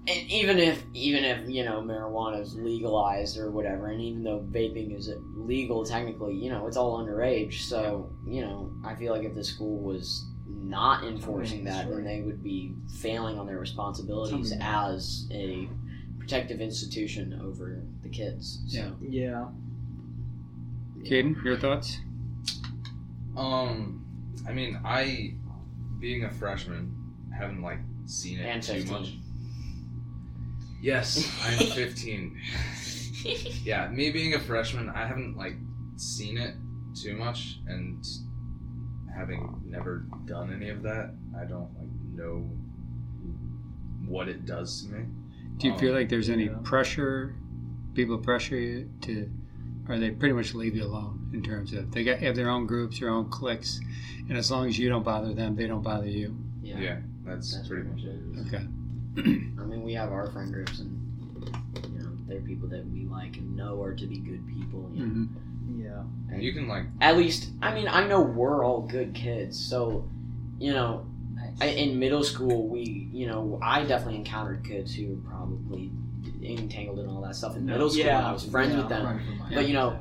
And 0.08 0.30
even 0.30 0.58
if, 0.58 0.84
even 0.94 1.24
if 1.24 1.48
you 1.48 1.64
know, 1.64 1.82
marijuana 1.82 2.42
is 2.42 2.56
legalized 2.56 3.38
or 3.38 3.52
whatever, 3.52 3.88
and 3.88 4.02
even 4.02 4.24
though 4.24 4.40
vaping 4.52 4.98
is 4.98 5.12
legal 5.36 5.86
technically, 5.86 6.34
you 6.34 6.50
know, 6.50 6.66
it's 6.66 6.78
all 6.78 6.98
underage. 6.98 7.62
So 7.62 8.12
you 8.28 8.42
know, 8.42 8.72
I 8.84 8.96
feel 8.96 9.14
like 9.14 9.24
if 9.24 9.36
the 9.36 9.44
school 9.44 9.78
was 9.78 10.25
not 10.48 11.04
enforcing 11.04 11.64
that, 11.66 11.90
then 11.90 12.04
they 12.04 12.22
would 12.22 12.44
be 12.44 12.74
failing 13.02 13.38
on 13.38 13.46
their 13.46 13.60
responsibilities 13.60 14.52
as 14.62 15.28
a 15.32 15.70
protective 16.18 16.60
institution 16.60 17.40
over 17.44 17.84
the 18.02 18.10
kids. 18.10 18.64
So. 18.68 18.98
Yeah. 19.00 19.10
Yeah. 19.10 19.46
Caden, 21.05 21.43
your 21.43 21.57
thoughts? 21.57 22.00
Um, 23.38 24.05
I 24.47 24.53
mean, 24.53 24.79
I, 24.83 25.35
being 26.00 26.24
a 26.24 26.29
freshman, 26.29 26.95
haven't 27.38 27.62
like 27.62 27.79
seen 28.05 28.39
it 28.39 28.43
And 28.45 28.62
too 28.63 28.83
15. 28.83 28.91
much. 28.91 29.13
Yes, 30.81 31.27
I'm 31.43 31.57
15. 31.67 32.39
yeah, 33.63 33.88
me 33.89 34.12
being 34.12 34.33
a 34.35 34.39
freshman, 34.39 34.89
I 34.89 35.05
haven't 35.05 35.35
like 35.38 35.55
seen 35.97 36.38
it 36.38 36.55
too 36.93 37.15
much, 37.15 37.59
and 37.67 38.05
having 39.13 39.62
never 39.65 40.05
done 40.25 40.53
any 40.53 40.69
of 40.69 40.83
that, 40.83 41.13
I 41.39 41.45
don't 41.45 41.74
like 41.77 41.89
know 42.13 42.50
what 44.07 44.27
it 44.29 44.45
does 44.45 44.83
to 44.83 44.93
me. 44.93 45.05
Do 45.57 45.67
you 45.67 45.74
Um, 45.74 45.79
feel 45.79 45.93
like 45.93 46.09
there's 46.09 46.29
any 46.29 46.45
yeah. 46.45 46.57
pressure? 46.63 47.35
People 47.93 48.17
pressure 48.17 48.57
you 48.57 48.89
to, 49.01 49.29
or 49.88 49.98
they 49.98 50.12
pretty 50.12 50.34
much 50.34 50.54
leave 50.54 50.75
you 50.75 50.84
alone 50.84 51.30
in 51.34 51.44
terms 51.44 51.74
of 51.74 51.92
they 51.92 52.04
got 52.04 52.20
have 52.20 52.36
their 52.36 52.50
own 52.50 52.65
groups, 52.65 53.00
their 53.00 53.10
own 53.10 53.30
cliques, 53.30 53.80
and 54.30 54.38
as 54.38 54.50
long 54.51 54.68
as 54.68 54.77
you 54.77 54.89
don't 54.89 55.04
bother 55.04 55.34
them, 55.34 55.56
they 55.56 55.68
don't 55.68 55.84
bother 55.84 56.08
you. 56.08 56.38
Yeah. 56.62 56.80
Yeah, 56.80 56.98
that's, 57.24 57.56
That's 57.56 57.68
pretty 57.68 57.88
pretty 57.89 58.08
much 58.08 58.48
it. 58.48 58.48
Okay. 58.48 58.65
I 59.62 59.65
mean, 59.65 59.84
we 59.84 59.94
have 59.94 60.12
our 60.12 60.29
friend 60.31 60.51
groups, 60.51 60.79
and 60.79 61.01
you 61.92 62.00
know, 62.00 62.09
they're 62.27 62.42
people 62.42 62.68
that 62.70 62.86
we 62.90 63.05
like 63.05 63.38
and 63.38 63.55
know 63.55 63.81
are 63.81 63.94
to 63.94 64.07
be 64.07 64.18
good 64.18 64.46
people. 64.48 64.90
You 64.94 65.05
know? 65.05 65.05
hmm 65.05 65.81
Yeah. 65.81 66.03
And 66.31 66.44
You 66.44 66.53
can 66.53 66.68
like 66.68 66.86
At 67.01 67.18
least, 67.18 67.51
I 67.62 67.74
mean, 67.74 67.88
I 67.88 68.07
know 68.07 68.22
we're 68.22 68.66
all 68.66 68.81
good 68.81 69.14
kids, 69.14 69.57
so 69.59 70.09
you 70.59 70.74
know, 70.74 71.05
I, 71.62 71.68
in 71.68 72.00
middle 72.00 72.24
school, 72.24 72.68
we, 72.68 73.09
you 73.12 73.27
know, 73.27 73.59
I 73.62 73.83
definitely 73.83 74.16
encountered 74.16 74.66
kids 74.66 74.96
who 74.96 75.22
probably 75.27 75.92
entangled 76.50 77.00
in 77.00 77.08
all 77.08 77.22
that 77.22 77.36
stuff 77.36 77.55
in 77.55 77.66
middle 77.66 77.90
school. 77.90 78.05
Yeah. 78.05 78.27
I 78.29 78.31
was 78.31 78.46
friends 78.46 78.74
Yeah. 78.74 78.79
with 78.81 78.90
them, 78.90 79.22
but 79.53 79.68
you 79.68 79.74
know, 79.74 79.98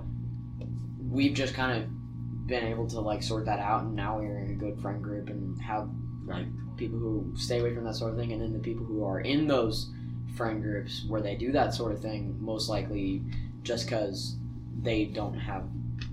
we've 1.10 1.34
just 1.34 1.54
kind 1.54 1.82
of 1.82 2.46
been 2.46 2.64
able 2.64 2.86
to 2.88 3.00
like 3.00 3.22
sort 3.22 3.44
that 3.46 3.58
out, 3.58 3.84
and 3.84 3.94
now 3.94 4.18
we're 4.18 4.38
in 4.44 4.50
a 4.50 4.54
good 4.54 4.78
friend 4.80 5.02
group 5.02 5.28
and 5.30 5.60
have 5.62 5.88
like 6.26 6.46
people 6.76 6.98
who 6.98 7.32
stay 7.36 7.60
away 7.60 7.74
from 7.74 7.84
that 7.84 7.94
sort 7.94 8.12
of 8.12 8.18
thing, 8.18 8.32
and 8.32 8.40
then 8.42 8.52
the 8.52 8.58
people 8.58 8.84
who 8.84 9.04
are 9.04 9.20
in 9.20 9.46
those 9.46 9.90
friend 10.36 10.62
groups 10.62 11.04
where 11.08 11.20
they 11.20 11.36
do 11.36 11.52
that 11.52 11.72
sort 11.74 11.92
of 11.92 12.00
thing, 12.00 12.36
most 12.40 12.68
likely 12.68 13.22
just 13.62 13.86
because 13.86 14.36
they 14.82 15.04
don't 15.06 15.34
have. 15.34 15.62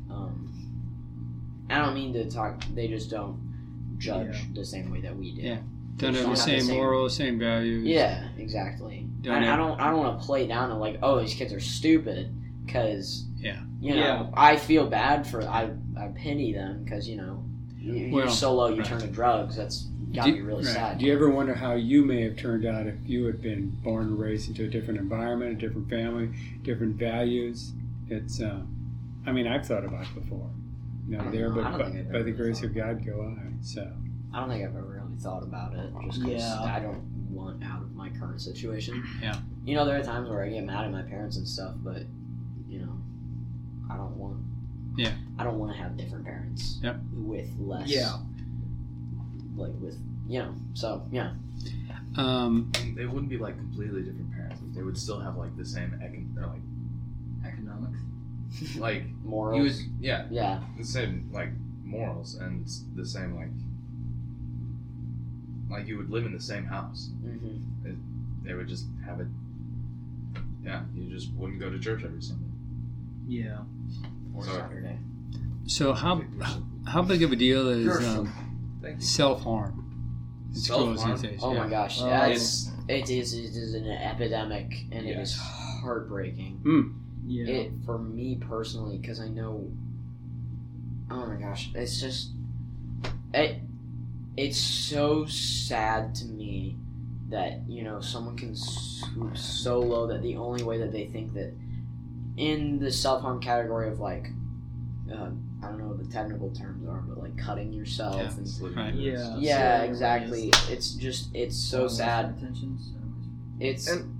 Um, 0.10 1.66
I 1.70 1.80
don't 1.80 1.96
mean 1.96 2.14
to 2.14 2.30
talk. 2.30 2.64
They 2.76 2.88
just 2.88 3.10
don't 3.10 3.96
judge 3.98 4.36
Yeah. 4.36 4.46
the 4.54 4.66
same 4.66 4.92
way 4.92 5.02
that 5.02 5.16
we 5.18 5.34
do. 5.34 5.42
Yeah. 5.42 5.60
Don't 6.02 6.14
have 6.16 6.24
the 6.24 6.30
just 6.32 6.46
same 6.46 6.68
morals, 6.68 7.16
same 7.16 7.40
values. 7.40 7.84
Yeah, 7.86 8.28
exactly. 8.38 9.08
Don't 9.22 9.36
I, 9.44 9.54
I 9.54 9.56
don't. 9.56 9.80
I 9.80 9.90
don't 9.92 10.00
want 10.00 10.20
to 10.20 10.26
play 10.26 10.48
down 10.48 10.70
to 10.70 10.76
like, 10.76 10.98
oh, 11.04 11.20
these 11.20 11.34
kids 11.34 11.54
are 11.54 11.60
stupid, 11.60 12.34
because 12.66 13.26
Yeah. 13.38 13.62
you 13.80 13.92
know, 13.96 14.02
Yeah. 14.02 14.30
I 14.34 14.58
feel 14.58 14.88
bad 14.88 15.28
for. 15.28 15.42
I 15.44 15.72
I 15.98 16.08
pity 16.16 16.54
them 16.54 16.84
because 16.84 17.08
you 17.08 17.18
know, 17.18 17.44
you, 17.78 18.12
Well, 18.14 18.26
you're 18.26 18.34
so 18.34 18.54
low, 18.56 18.68
you 18.70 18.78
right. 18.78 18.86
turn 18.86 19.00
to 19.02 19.08
drugs. 19.08 19.56
That's 19.56 19.88
gotta 20.14 20.32
be 20.34 20.42
really 20.42 20.64
right. 20.66 20.74
sad. 20.74 20.98
Do 20.98 21.06
you 21.06 21.14
ever 21.14 21.30
wonder 21.30 21.54
how 21.54 21.74
you 21.76 22.04
may 22.04 22.22
have 22.24 22.36
turned 22.36 22.66
out 22.66 22.88
if 22.88 22.96
you 23.06 23.26
had 23.26 23.42
been 23.42 23.70
born 23.84 24.08
and 24.08 24.20
raised 24.20 24.50
into 24.50 24.64
a 24.66 24.68
different 24.68 25.00
environment, 25.00 25.52
a 25.52 25.56
different 25.68 25.90
family, 25.90 26.30
different 26.64 26.96
values? 26.98 27.72
It's, 28.10 28.42
uh, 28.42 28.60
I 29.26 29.32
mean, 29.32 29.48
I've 29.48 29.66
thought 29.66 29.86
about 29.86 30.04
it 30.04 30.14
before. 30.16 30.50
You 31.08 31.18
I 31.20 31.24
know, 31.26 31.32
there, 31.32 31.50
know. 31.50 31.56
but 31.64 31.78
by, 31.80 32.02
by 32.12 32.22
the 32.24 32.32
grace 32.32 32.60
thought 32.60 32.66
of 32.66 32.76
God 32.76 33.06
go 33.06 33.22
I. 33.38 33.64
So, 33.64 33.90
I 34.34 34.40
don't 34.42 34.50
think 34.50 34.64
I've 34.66 34.76
ever 34.76 34.82
really 34.82 34.91
thought 35.22 35.44
about 35.44 35.74
it, 35.76 35.92
just 36.06 36.20
because 36.22 36.42
Yeah. 36.42 36.62
I 36.64 36.80
don't 36.80 37.04
want 37.30 37.64
out 37.64 37.82
of 37.82 37.94
my 37.96 38.10
current 38.10 38.42
situation. 38.42 39.04
Yeah. 39.22 39.40
You 39.64 39.76
know, 39.76 39.86
there 39.86 39.98
are 40.00 40.04
times 40.04 40.30
where 40.30 40.44
I 40.44 40.50
get 40.50 40.64
mad 40.64 40.86
at 40.86 40.92
my 40.92 41.04
parents 41.04 41.38
and 41.38 41.48
stuff, 41.48 41.76
but 41.78 42.04
you 42.68 42.80
know, 42.80 42.94
I 43.92 43.98
don't 43.98 44.18
want. 44.18 44.38
Yeah. 44.98 45.14
I 45.38 45.44
don't 45.44 45.60
want 45.60 45.72
to 45.74 45.78
have 45.82 45.96
different 45.98 46.26
parents. 46.26 46.80
Yep. 46.84 46.98
With 47.14 47.50
less. 47.60 47.88
Yeah. 47.88 48.18
Like 49.56 49.72
with 49.80 49.98
you 50.28 50.40
know, 50.40 50.56
so 50.74 51.06
yeah. 51.12 51.34
um, 52.16 52.72
and 52.80 52.96
they 52.96 53.06
wouldn't 53.06 53.30
be 53.30 53.38
like 53.38 53.58
completely 53.58 54.02
different 54.02 54.32
parents. 54.32 54.62
They 54.74 54.82
would 54.82 54.98
still 54.98 55.20
have 55.20 55.38
like 55.38 55.56
the 55.58 55.66
same 55.66 55.92
econ- 56.02 56.38
or 56.38 56.48
like 56.48 56.62
Economics. 57.46 58.00
like 58.78 59.04
Morals. 59.24 59.58
you 59.58 59.64
would 59.64 60.04
yeah 60.04 60.26
yeah. 60.30 60.60
the 60.78 60.84
same 60.84 61.30
like 61.34 61.50
morals 61.84 62.36
and 62.36 62.68
the 62.96 63.06
same 63.06 63.36
like 63.36 63.50
like 65.72 65.88
you 65.88 65.98
would 65.98 66.10
live 66.10 66.26
in 66.26 66.34
the 66.34 66.40
same 66.42 66.66
house. 66.66 67.10
hmm 67.24 67.94
They 68.44 68.54
would 68.54 68.68
just 68.68 68.86
have 69.06 69.20
it. 69.20 69.28
Yeah, 70.64 70.84
you 70.94 71.10
just 71.10 71.32
wouldn't 71.34 71.60
go 71.60 71.70
to 71.70 71.80
church 71.80 72.04
every 72.04 72.22
Sunday. 72.22 72.46
Yeah. 73.28 73.60
Or 74.36 74.44
Sorry. 74.44 74.58
Saturday. 74.62 74.98
so 75.66 75.94
how 75.94 76.22
how 76.88 77.02
big 77.02 77.24
of 77.24 77.32
a 77.32 77.36
deal 77.36 77.68
is 77.70 77.88
um, 78.08 78.32
self 79.00 79.44
harm 79.44 79.78
in 80.54 80.56
schools 80.60 81.02
Self-harm? 81.02 81.38
Oh 81.42 81.54
yeah. 81.54 81.64
my 81.64 81.70
gosh, 81.70 82.00
Oh. 82.02 82.08
yeah, 82.08 82.26
it's 82.28 82.70
it 82.88 83.10
is 83.10 83.34
it 83.34 83.56
is 83.56 83.74
an 83.74 83.88
epidemic 83.88 84.86
and 84.92 85.08
it 85.08 85.18
is 85.18 85.36
Yes. 85.36 85.38
heartbreaking. 85.82 86.60
Yeah. 87.26 87.46
It 87.46 87.72
for 87.86 87.98
me 87.98 88.36
personally 88.42 88.98
because 88.98 89.20
I 89.20 89.28
know. 89.30 89.72
Oh 91.10 91.26
my 91.28 91.36
gosh, 91.36 91.72
it's 91.76 92.00
just 92.02 92.32
it. 93.34 93.62
It's 94.38 94.58
so 94.60 95.26
sad 95.26 96.16
to 96.16 96.26
me 96.26 96.78
that 97.30 97.62
you 97.68 97.84
know 97.84 98.02
someone 98.02 98.38
can 98.38 98.56
swoop 98.56 99.38
so 99.38 99.80
low 99.80 100.08
that 100.08 100.22
the 100.22 100.36
only 100.38 100.64
way 100.64 100.78
that 100.80 100.92
they 100.92 101.06
think 101.08 101.34
that 101.34 101.54
in 102.38 102.80
the 102.80 102.92
self 102.92 103.22
harm 103.22 103.40
category 103.42 103.90
of 103.90 104.00
like. 104.00 104.28
Uh, 105.12 105.30
I 105.64 105.68
don't 105.68 105.78
know 105.78 105.88
what 105.90 106.00
the 106.00 106.12
technical 106.12 106.50
terms 106.52 106.88
are, 106.88 107.02
but 107.02 107.18
like 107.20 107.38
cutting 107.38 107.72
yourself 107.74 108.16
Yeah. 108.16 108.32
and 108.70 108.76
Right. 108.78 108.94
Yeah. 108.96 109.36
yeah, 109.38 109.80
So 109.80 109.86
exactly. 109.86 110.52
It's 110.70 110.94
just 110.96 111.30
it's 111.36 111.56
so 111.56 111.88
sad. 111.88 112.36
It's 113.60 113.88
And- 113.88 114.18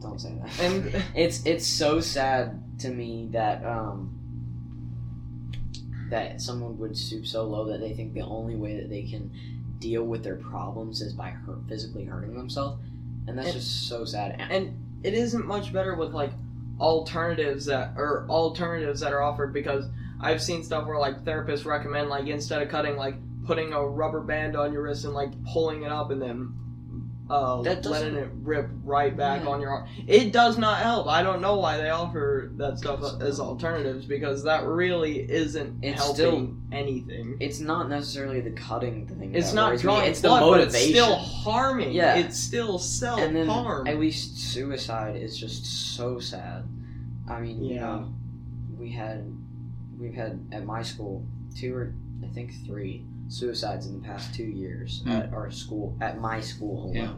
don't 0.00 0.18
say 0.20 0.34
that. 0.40 0.60
And 0.60 1.04
it's 1.14 1.44
it's 1.44 1.66
so 1.66 2.00
sad 2.00 2.58
to 2.80 2.90
me 2.90 3.28
that 3.32 3.64
um 3.66 4.18
that 6.12 6.40
someone 6.42 6.78
would 6.78 6.96
stoop 6.96 7.26
so 7.26 7.42
low 7.44 7.64
that 7.66 7.80
they 7.80 7.94
think 7.94 8.12
the 8.12 8.20
only 8.20 8.54
way 8.54 8.76
that 8.76 8.90
they 8.90 9.02
can 9.02 9.30
deal 9.78 10.04
with 10.04 10.22
their 10.22 10.36
problems 10.36 11.00
is 11.00 11.14
by 11.14 11.30
hurt, 11.30 11.58
physically 11.68 12.04
hurting 12.04 12.34
themselves, 12.34 12.80
and 13.26 13.36
that's 13.36 13.48
And- 13.48 13.56
just 13.56 13.88
so 13.88 14.04
sad. 14.04 14.36
And, 14.38 14.52
and 14.52 14.76
it 15.02 15.14
isn't 15.14 15.46
much 15.46 15.72
better 15.72 15.94
with 15.96 16.12
like 16.12 16.30
alternatives 16.78 17.66
that 17.66 17.94
or 17.96 18.26
alternatives 18.28 19.00
that 19.00 19.12
are 19.12 19.22
offered 19.22 19.52
because 19.52 19.86
I've 20.20 20.42
seen 20.42 20.62
stuff 20.62 20.86
where 20.86 20.98
like 20.98 21.24
therapists 21.24 21.64
recommend 21.64 22.08
like 22.08 22.26
instead 22.26 22.62
of 22.62 22.68
cutting 22.68 22.96
like 22.96 23.16
putting 23.46 23.72
a 23.72 23.84
rubber 23.84 24.20
band 24.20 24.56
on 24.56 24.72
your 24.72 24.82
wrist 24.82 25.04
and 25.04 25.14
like 25.14 25.30
pulling 25.44 25.82
it 25.82 25.90
up 25.90 26.10
and 26.10 26.20
then 26.20 26.54
uh, 27.30 27.58
letting 27.60 28.16
it 28.16 28.28
rip 28.42 28.68
right 28.84 29.16
back 29.16 29.42
Yeah. 29.44 29.48
on 29.50 29.60
your 29.60 29.70
arm. 29.70 29.88
It 30.06 30.32
does 30.32 30.58
not 30.58 30.78
help. 30.80 31.06
I 31.06 31.22
don't 31.22 31.40
know 31.40 31.56
why 31.56 31.76
they 31.78 31.88
offer 31.88 32.50
that 32.56 32.78
stuff 32.78 33.00
as 33.22 33.40
alternatives 33.40 34.04
because 34.04 34.42
that 34.44 34.64
really 34.66 35.30
isn't 35.30 35.82
It's 35.82 35.98
helping 36.00 36.14
still- 36.14 36.54
anything. 36.72 37.36
It's 37.40 37.60
not 37.60 37.88
necessarily 37.88 38.40
the 38.40 38.50
cutting 38.50 39.06
thing. 39.06 39.34
It's 39.34 39.52
not 39.54 39.78
drawing 39.78 40.10
It's 40.10 40.20
blood, 40.20 40.40
the 40.42 40.46
but 40.46 40.50
motivation. 40.50 40.74
it's 40.80 40.88
still 40.90 41.14
harming. 41.16 41.92
Yeah. 41.92 42.16
It's 42.16 42.38
still 42.38 42.78
self 42.78 43.20
harm. 43.46 43.86
at 43.86 43.98
least 43.98 44.36
suicide 44.38 45.16
is 45.16 45.38
just 45.38 45.64
so 45.96 46.18
sad. 46.18 46.64
I 47.28 47.40
mean, 47.40 47.62
you 47.64 47.76
Yeah. 47.76 47.80
know, 47.82 48.12
we 48.78 48.90
had 48.90 49.24
we've 49.98 50.14
had 50.14 50.40
at 50.50 50.66
my 50.66 50.82
school 50.82 51.24
two 51.56 51.74
or 51.74 51.94
I 52.24 52.26
think 52.34 52.52
three 52.66 53.04
suicides 53.32 53.86
in 53.86 54.00
the 54.00 54.06
past 54.06 54.34
two 54.34 54.44
years 54.44 55.02
Hmm. 55.04 55.10
at 55.12 55.32
our 55.32 55.50
school 55.50 55.96
at 56.00 56.20
my 56.20 56.40
school 56.40 56.84
alone. 56.84 56.94
Yeah. 56.94 57.12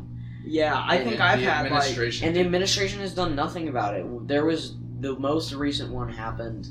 yeah, 0.44 0.74
I 0.78 0.96
and 0.96 1.04
think 1.04 1.16
The 1.18 1.24
I've 1.24 1.40
had 1.40 1.62
like 1.62 1.72
administration. 1.72 2.26
And 2.28 2.36
the 2.36 2.40
administration 2.40 3.00
has 3.00 3.14
done 3.14 3.34
nothing 3.34 3.68
about 3.68 3.94
it. 3.96 4.04
There 4.28 4.44
was 4.44 4.76
the 5.00 5.16
most 5.18 5.52
recent 5.52 5.90
one 5.90 6.08
happened 6.08 6.68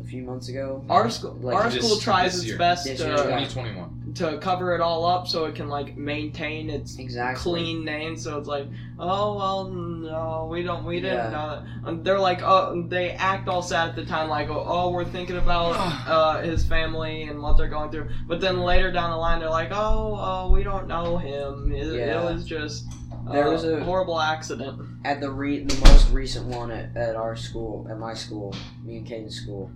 a 0.00 0.04
few 0.04 0.22
months 0.22 0.48
ago. 0.48 0.84
our 0.88 1.08
school. 1.10 1.36
Like, 1.40 1.56
our 1.56 1.70
school 1.70 1.96
tries 1.96 2.42
its 2.44 2.56
best 2.56 2.84
This 2.84 2.98
to 2.98 3.06
2021. 3.06 3.97
To 4.18 4.38
cover 4.38 4.74
it 4.74 4.80
all 4.80 5.04
up 5.06 5.26
so 5.26 5.46
it 5.46 5.54
can 5.54 5.68
like 5.68 5.96
maintain 5.96 6.70
its 6.70 6.98
exactly 6.98 7.42
clean 7.42 7.84
name. 7.84 8.16
So 8.16 8.38
it's 8.38 8.46
like, 8.48 8.66
oh 8.98 9.36
well, 9.36 9.64
no, 9.70 10.48
we 10.50 10.62
don't, 10.62 10.84
we 10.84 11.00
didn't 11.00 11.16
Yeah. 11.16 11.30
know 11.30 11.48
that. 11.50 11.88
And 11.88 12.04
they're 12.04 12.18
like, 12.18 12.42
oh, 12.42 12.84
they 12.88 13.10
act 13.10 13.48
all 13.48 13.62
sad 13.62 13.90
at 13.90 13.96
the 13.96 14.04
time, 14.04 14.28
like, 14.28 14.48
oh, 14.48 14.64
oh 14.66 14.90
we're 14.90 15.04
thinking 15.04 15.36
about 15.38 15.72
uh, 16.08 16.42
his 16.42 16.64
family 16.64 17.24
and 17.24 17.40
what 17.42 17.56
they're 17.56 17.68
going 17.68 17.90
through. 17.90 18.10
But 18.26 18.40
then 18.40 18.60
later 18.60 18.92
down 18.92 19.10
the 19.10 19.16
line, 19.16 19.40
they're 19.40 19.50
like, 19.50 19.70
oh, 19.72 20.16
oh 20.18 20.50
we 20.52 20.62
don't 20.62 20.86
know 20.88 21.16
him. 21.16 21.72
It, 21.72 21.86
Yeah. 21.94 22.20
it 22.28 22.32
was 22.34 22.44
just. 22.44 22.86
Uh, 23.26 23.32
There 23.32 23.50
was 23.50 23.64
a- 23.64 23.82
horrible 23.84 24.20
accident. 24.20 24.80
at 25.04 25.20
the 25.20 25.30
re- 25.30 25.62
the 25.64 25.78
most 25.90 26.10
recent 26.10 26.46
one 26.46 26.70
at, 26.70 26.96
at 26.96 27.16
our 27.16 27.36
school, 27.36 27.86
at 27.90 27.98
my 27.98 28.14
school, 28.14 28.54
me 28.84 28.98
and 28.98 29.06
Caden's 29.06 29.36
school, 29.36 29.70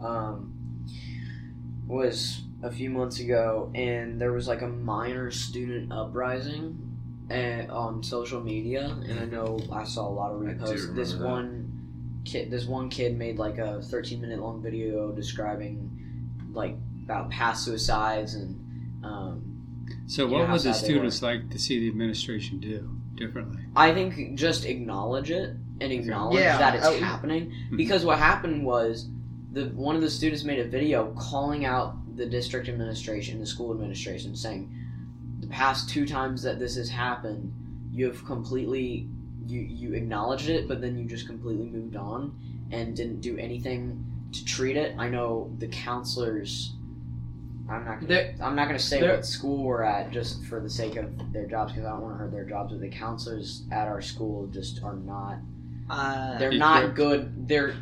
um, 0.00 0.52
was 1.86 2.40
a 2.62 2.70
few 2.70 2.90
months 2.90 3.20
ago, 3.20 3.70
and 3.74 4.20
there 4.20 4.32
was 4.32 4.48
like 4.48 4.62
a 4.62 4.68
minor 4.68 5.30
student 5.30 5.92
uprising 5.92 6.76
and, 7.30 7.70
on 7.70 8.02
social 8.02 8.40
media, 8.40 8.96
and 9.06 9.20
I 9.20 9.24
know 9.24 9.60
I 9.72 9.84
saw 9.84 10.08
a 10.08 10.10
lot 10.10 10.32
of 10.32 10.40
reposts. 10.40 10.94
This 10.94 11.12
that. 11.12 11.22
one 11.22 12.22
kid, 12.24 12.50
this 12.50 12.66
one 12.66 12.88
kid 12.88 13.16
made 13.16 13.38
like 13.38 13.58
a 13.58 13.80
13 13.82 14.20
minute 14.20 14.40
long 14.40 14.62
video 14.62 15.12
describing 15.12 15.90
like 16.52 16.74
about 17.04 17.30
past 17.30 17.64
suicides 17.64 18.34
and 18.34 19.04
um, 19.04 19.42
So, 20.06 20.26
what 20.26 20.38
know 20.38 20.46
how 20.46 20.52
would 20.54 20.62
the 20.62 20.74
students 20.74 21.22
like 21.22 21.50
to 21.50 21.58
see 21.58 21.78
the 21.78 21.88
administration 21.88 22.58
do 22.58 22.90
differently? 23.14 23.62
I 23.76 23.94
think 23.94 24.34
just 24.34 24.64
acknowledge 24.64 25.30
it 25.30 25.54
and 25.80 25.92
acknowledge 25.92 26.40
Yeah, 26.40 26.58
that 26.58 26.74
it's 26.74 26.86
uh, 26.86 26.92
happening. 26.94 27.52
Mhm. 27.70 27.76
Because 27.76 28.04
what 28.04 28.18
happened 28.18 28.64
was 28.64 29.08
the 29.52 29.66
one 29.66 29.96
of 29.96 30.02
the 30.02 30.10
students 30.10 30.44
made 30.44 30.58
a 30.58 30.64
video 30.64 31.14
calling 31.16 31.64
out 31.64 31.96
the 32.18 32.26
district 32.26 32.68
administration, 32.68 33.38
the 33.38 33.46
school 33.46 33.70
administration, 33.72 34.34
saying 34.36 34.70
the 35.40 35.46
past 35.46 35.88
two 35.88 36.06
times 36.06 36.42
that 36.42 36.58
this 36.58 36.76
has 36.76 36.90
happened, 36.90 37.52
you 37.92 38.06
have 38.06 38.24
completely 38.26 39.08
you 39.46 39.60
you 39.60 39.94
acknowledged 39.94 40.48
it, 40.50 40.68
but 40.68 40.80
then 40.82 40.98
you 40.98 41.04
just 41.06 41.26
completely 41.26 41.66
moved 41.66 41.96
on 41.96 42.36
and 42.70 42.94
didn't 42.94 43.20
do 43.20 43.38
anything 43.38 44.04
to 44.32 44.44
treat 44.44 44.76
it. 44.76 44.94
I 44.98 45.08
know 45.08 45.50
the 45.58 45.68
counselors. 45.68 46.74
I'm 47.70 47.84
not. 47.84 47.96
Gonna, 48.00 48.06
They're- 48.08 48.34
I'm 48.42 48.56
not 48.56 48.66
going 48.66 48.78
to 48.78 48.84
say 48.84 49.00
what 49.08 49.24
school 49.24 49.62
we're 49.62 49.82
at 49.84 50.10
just 50.10 50.44
for 50.46 50.58
the 50.60 50.68
sake 50.70 50.96
of 50.96 51.32
their 51.32 51.46
jobs 51.46 51.72
because 51.72 51.86
I 51.86 51.90
don't 51.90 52.02
want 52.02 52.14
to 52.14 52.18
hurt 52.18 52.32
their 52.32 52.44
jobs. 52.44 52.72
But 52.72 52.80
the 52.80 52.88
counselors 52.88 53.62
at 53.70 53.86
our 53.86 54.02
school 54.02 54.46
just 54.48 54.82
are 54.82 54.96
not. 54.96 55.36
Uh, 55.88 56.36
They're 56.38 56.52
not 56.52 56.80
they're- 56.80 56.90
good. 56.90 57.48
They're 57.48 57.74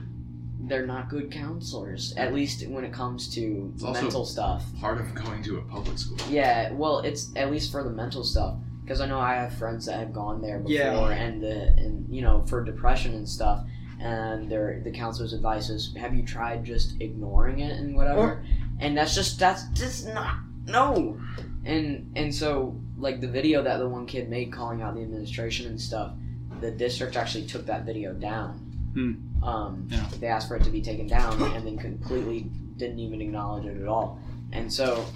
they're 0.60 0.86
not 0.86 1.08
good 1.08 1.30
counselors. 1.30 2.14
At 2.16 2.32
least 2.34 2.66
when 2.68 2.84
it 2.84 2.92
comes 2.92 3.28
to 3.34 3.72
It's 3.74 3.84
also- 3.84 4.00
mental 4.02 4.24
stuff. 4.24 4.64
Part 4.80 5.00
of 5.00 5.14
going 5.14 5.42
to 5.44 5.58
a 5.58 5.62
public 5.62 5.98
school. 5.98 6.18
Yeah, 6.30 6.72
well, 6.72 7.00
it's 7.00 7.30
at 7.36 7.50
least 7.50 7.70
for 7.70 7.82
the 7.84 7.90
mental 7.90 8.24
stuff 8.24 8.56
because 8.82 9.00
I 9.00 9.06
know 9.06 9.18
I 9.18 9.34
have 9.34 9.52
friends 9.54 9.86
that 9.86 9.98
have 9.98 10.12
gone 10.12 10.40
there 10.40 10.58
before, 10.58 10.72
Yeah. 10.72 11.08
and 11.10 11.42
the 11.42 11.68
and 11.76 12.06
you 12.08 12.22
know 12.22 12.44
for 12.46 12.62
depression 12.64 13.14
and 13.14 13.28
stuff, 13.28 13.64
and 14.00 14.50
their 14.50 14.80
the 14.84 14.90
counselor's 14.90 15.32
advice 15.32 15.68
is, 15.70 15.94
have 15.96 16.14
you 16.14 16.22
tried 16.24 16.64
just 16.64 17.00
ignoring 17.00 17.60
it 17.60 17.78
and 17.78 17.96
whatever? 17.96 18.20
Or- 18.20 18.44
and 18.80 18.96
that's 18.96 19.14
just 19.14 19.38
that's 19.38 19.64
just 19.70 20.06
not 20.12 20.36
no, 20.66 21.18
and 21.64 22.10
and 22.16 22.34
so 22.34 22.80
like 22.98 23.20
the 23.20 23.28
video 23.28 23.62
that 23.62 23.76
the 23.78 23.88
one 23.88 24.06
kid 24.06 24.28
made 24.30 24.52
calling 24.52 24.82
out 24.82 24.94
the 24.94 25.02
administration 25.02 25.66
and 25.66 25.80
stuff, 25.80 26.12
the 26.60 26.70
district 26.70 27.16
actually 27.16 27.46
took 27.46 27.66
that 27.66 27.84
video 27.84 28.12
down. 28.14 28.58
Hmm. 28.94 29.12
Um, 29.46 29.87
Yeah. 29.90 30.06
they 30.20 30.26
asked 30.26 30.48
for 30.48 30.56
it 30.56 30.64
to 30.64 30.70
be 30.70 30.82
taken 30.82 31.06
down, 31.06 31.40
and 31.54 31.64
then 31.66 31.78
completely 31.78 32.50
didn't 32.76 32.98
even 32.98 33.20
acknowledge 33.20 33.64
it 33.64 33.80
at 33.80 33.87
all. 33.88 34.20
And 34.52 34.70
so, 34.72 35.06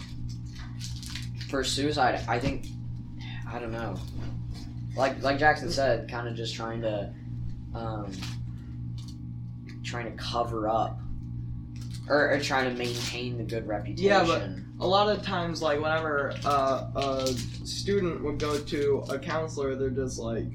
for 1.48 1.64
suicide, 1.64 2.20
I 2.28 2.38
think 2.38 2.66
I 3.46 3.58
don't 3.58 3.72
know. 3.72 3.96
Like 4.96 5.20
like 5.22 5.38
Jackson 5.38 5.70
said, 5.70 6.08
kind 6.08 6.28
of 6.28 6.34
just 6.36 6.54
trying 6.54 6.80
to, 6.82 7.12
um, 7.74 8.12
trying 9.82 10.04
to 10.04 10.16
cover 10.22 10.68
up, 10.68 11.00
or, 12.08 12.30
or 12.32 12.38
trying 12.40 12.70
to 12.72 12.78
maintain 12.78 13.36
the 13.36 13.44
good 13.44 13.66
reputation. 13.66 14.04
Yeah, 14.08 14.24
but- 14.24 14.48
a 14.82 14.86
lot 14.86 15.08
of 15.14 15.22
times 15.22 15.60
like 15.60 15.78
whenever 15.78 16.32
uh, 16.46 16.86
a 16.96 17.26
student 17.26 18.24
would 18.24 18.38
go 18.38 18.58
to 18.58 19.04
a 19.10 19.18
counselor 19.18 19.76
they're 19.76 19.90
just 19.90 20.18
like 20.18 20.46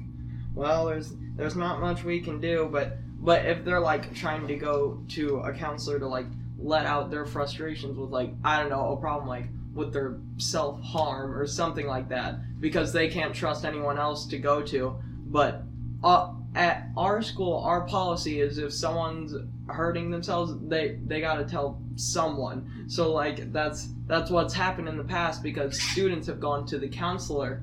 well 0.52 0.84
there's 0.86 1.12
there's 1.36 1.54
not 1.54 1.80
much 1.80 2.02
we 2.02 2.18
can 2.20 2.40
do 2.40 2.68
but 2.72 2.98
but 3.26 3.44
if 3.44 3.62
they're 3.62 3.80
like 3.80 4.14
trying 4.14 4.46
to 4.46 4.56
go 4.56 4.98
to 5.08 5.40
a 5.40 5.52
counselor 5.52 5.98
to 5.98 6.06
like 6.06 6.26
let 6.58 6.86
out 6.86 7.10
their 7.10 7.26
frustrations 7.26 7.98
with 7.98 8.08
like 8.08 8.30
i 8.42 8.58
don't 8.58 8.70
know 8.70 8.92
a 8.92 8.96
problem 8.96 9.28
like 9.28 9.46
with 9.76 9.92
their 9.92 10.16
self-harm 10.38 11.36
or 11.36 11.46
something 11.46 11.86
like 11.86 12.08
that 12.08 12.36
because 12.60 12.92
they 12.92 13.08
can't 13.08 13.34
trust 13.34 13.64
anyone 13.64 13.98
else 13.98 14.26
to 14.26 14.38
go 14.38 14.62
to. 14.62 14.96
But 15.26 15.62
uh, 16.02 16.32
at 16.54 16.88
our 16.96 17.20
school 17.22 17.58
our 17.58 17.82
policy 17.82 18.40
is 18.40 18.58
if 18.58 18.72
someone's 18.72 19.34
hurting 19.68 20.10
themselves 20.10 20.54
they 20.68 20.98
they 21.04 21.20
got 21.20 21.34
to 21.34 21.44
tell 21.44 21.80
someone. 21.96 22.86
So 22.88 23.12
like 23.12 23.52
that's 23.52 23.88
that's 24.06 24.30
what's 24.30 24.54
happened 24.54 24.88
in 24.88 24.96
the 24.96 25.04
past 25.04 25.42
because 25.42 25.80
students 25.80 26.26
have 26.26 26.40
gone 26.40 26.66
to 26.66 26.78
the 26.78 26.88
counselor 26.88 27.62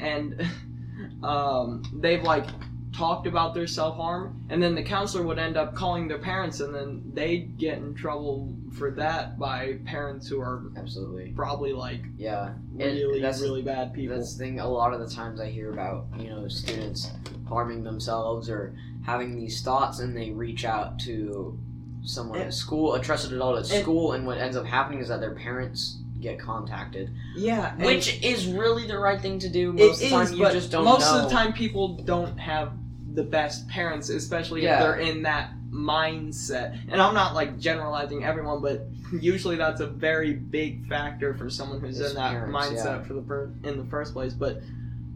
and 0.00 0.48
um, 1.22 1.82
they've 2.00 2.22
like 2.22 2.46
talked 2.92 3.26
about 3.26 3.54
their 3.54 3.66
self-harm 3.66 4.44
and 4.50 4.62
then 4.62 4.74
the 4.74 4.82
counselor 4.82 5.24
would 5.24 5.38
end 5.38 5.56
up 5.56 5.74
calling 5.74 6.08
their 6.08 6.18
parents 6.18 6.60
and 6.60 6.74
then 6.74 7.02
they'd 7.14 7.56
get 7.56 7.78
in 7.78 7.94
trouble 7.94 8.52
for 8.72 8.90
that 8.90 9.38
by 9.38 9.78
parents 9.84 10.28
who 10.28 10.40
are 10.40 10.62
absolutely, 10.76 11.32
probably 11.34 11.72
like 11.72 12.02
yeah. 12.16 12.52
Really 12.74 13.20
that's- 13.20 13.40
really 13.40 13.62
bad 13.62 13.92
people 13.92 14.16
That's 14.16 14.34
the 14.34 14.44
thing. 14.44 14.60
A 14.60 14.68
lot 14.68 14.92
of 14.92 15.00
the 15.00 15.08
times 15.14 15.40
I 15.40 15.46
hear 15.50 15.72
about 15.72 16.06
you 16.18 16.28
know 16.30 16.48
students 16.48 17.10
harming 17.48 17.84
themselves 17.84 18.48
or 18.48 18.74
having 19.04 19.36
these 19.36 19.62
thoughts, 19.62 19.98
and 19.98 20.16
they 20.16 20.30
reach 20.30 20.64
out 20.64 20.98
to 21.00 21.58
someone 22.04 22.40
at 22.40 22.54
school, 22.54 22.94
a 22.94 23.00
trusted 23.00 23.32
adult 23.32 23.58
at 23.64 23.70
and- 23.70 23.82
school, 23.82 24.12
and 24.12 24.26
what 24.26 24.38
ends 24.38 24.56
up 24.56 24.64
happening 24.66 25.00
is 25.00 25.08
that 25.08 25.20
their 25.20 25.34
parents 25.34 25.98
get 26.20 26.38
contacted, 26.38 27.10
yeah 27.36 27.74
which 27.84 28.22
is 28.22 28.46
really 28.46 28.86
the 28.86 28.96
right 28.98 29.20
thing 29.20 29.38
to 29.40 29.48
do. 29.48 29.72
Most 29.72 30.02
of 30.02 30.08
the 30.10 30.16
time, 30.16 30.32
you 30.32 30.50
just 30.50 30.70
don't 30.70 30.84
most 30.84 31.00
know. 31.00 31.18
of 31.18 31.24
the 31.24 31.30
time 31.30 31.52
people 31.52 31.96
don't 31.96 32.38
have 32.38 32.72
the 33.14 33.22
best 33.22 33.68
parents 33.68 34.08
especially 34.08 34.62
Yeah. 34.62 34.74
if 34.76 34.80
they're 34.82 34.96
in 35.00 35.22
that 35.22 35.52
mindset 35.70 36.78
and 36.90 37.00
i'm 37.00 37.14
not 37.14 37.34
like 37.34 37.58
generalizing 37.58 38.24
everyone 38.24 38.60
but 38.62 38.86
usually 39.20 39.56
that's 39.56 39.80
a 39.80 39.86
very 39.86 40.34
big 40.34 40.86
factor 40.88 41.34
for 41.34 41.48
someone 41.50 41.80
who's 41.80 41.98
Is 41.98 42.10
in 42.10 42.16
that 42.16 42.30
parents, 42.32 42.56
mindset 42.56 42.84
yeah. 42.84 43.02
for 43.02 43.14
the 43.14 43.22
per- 43.22 43.50
in 43.64 43.78
the 43.78 43.84
first 43.86 44.12
place 44.12 44.32
but 44.34 44.60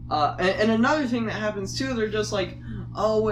uh 0.09 0.35
and, 0.39 0.49
and 0.61 0.71
another 0.71 1.05
thing 1.07 1.25
that 1.25 1.33
happens 1.33 1.77
too 1.77 1.93
they're 1.93 2.09
just 2.09 2.31
like 2.31 2.57
oh 2.95 3.29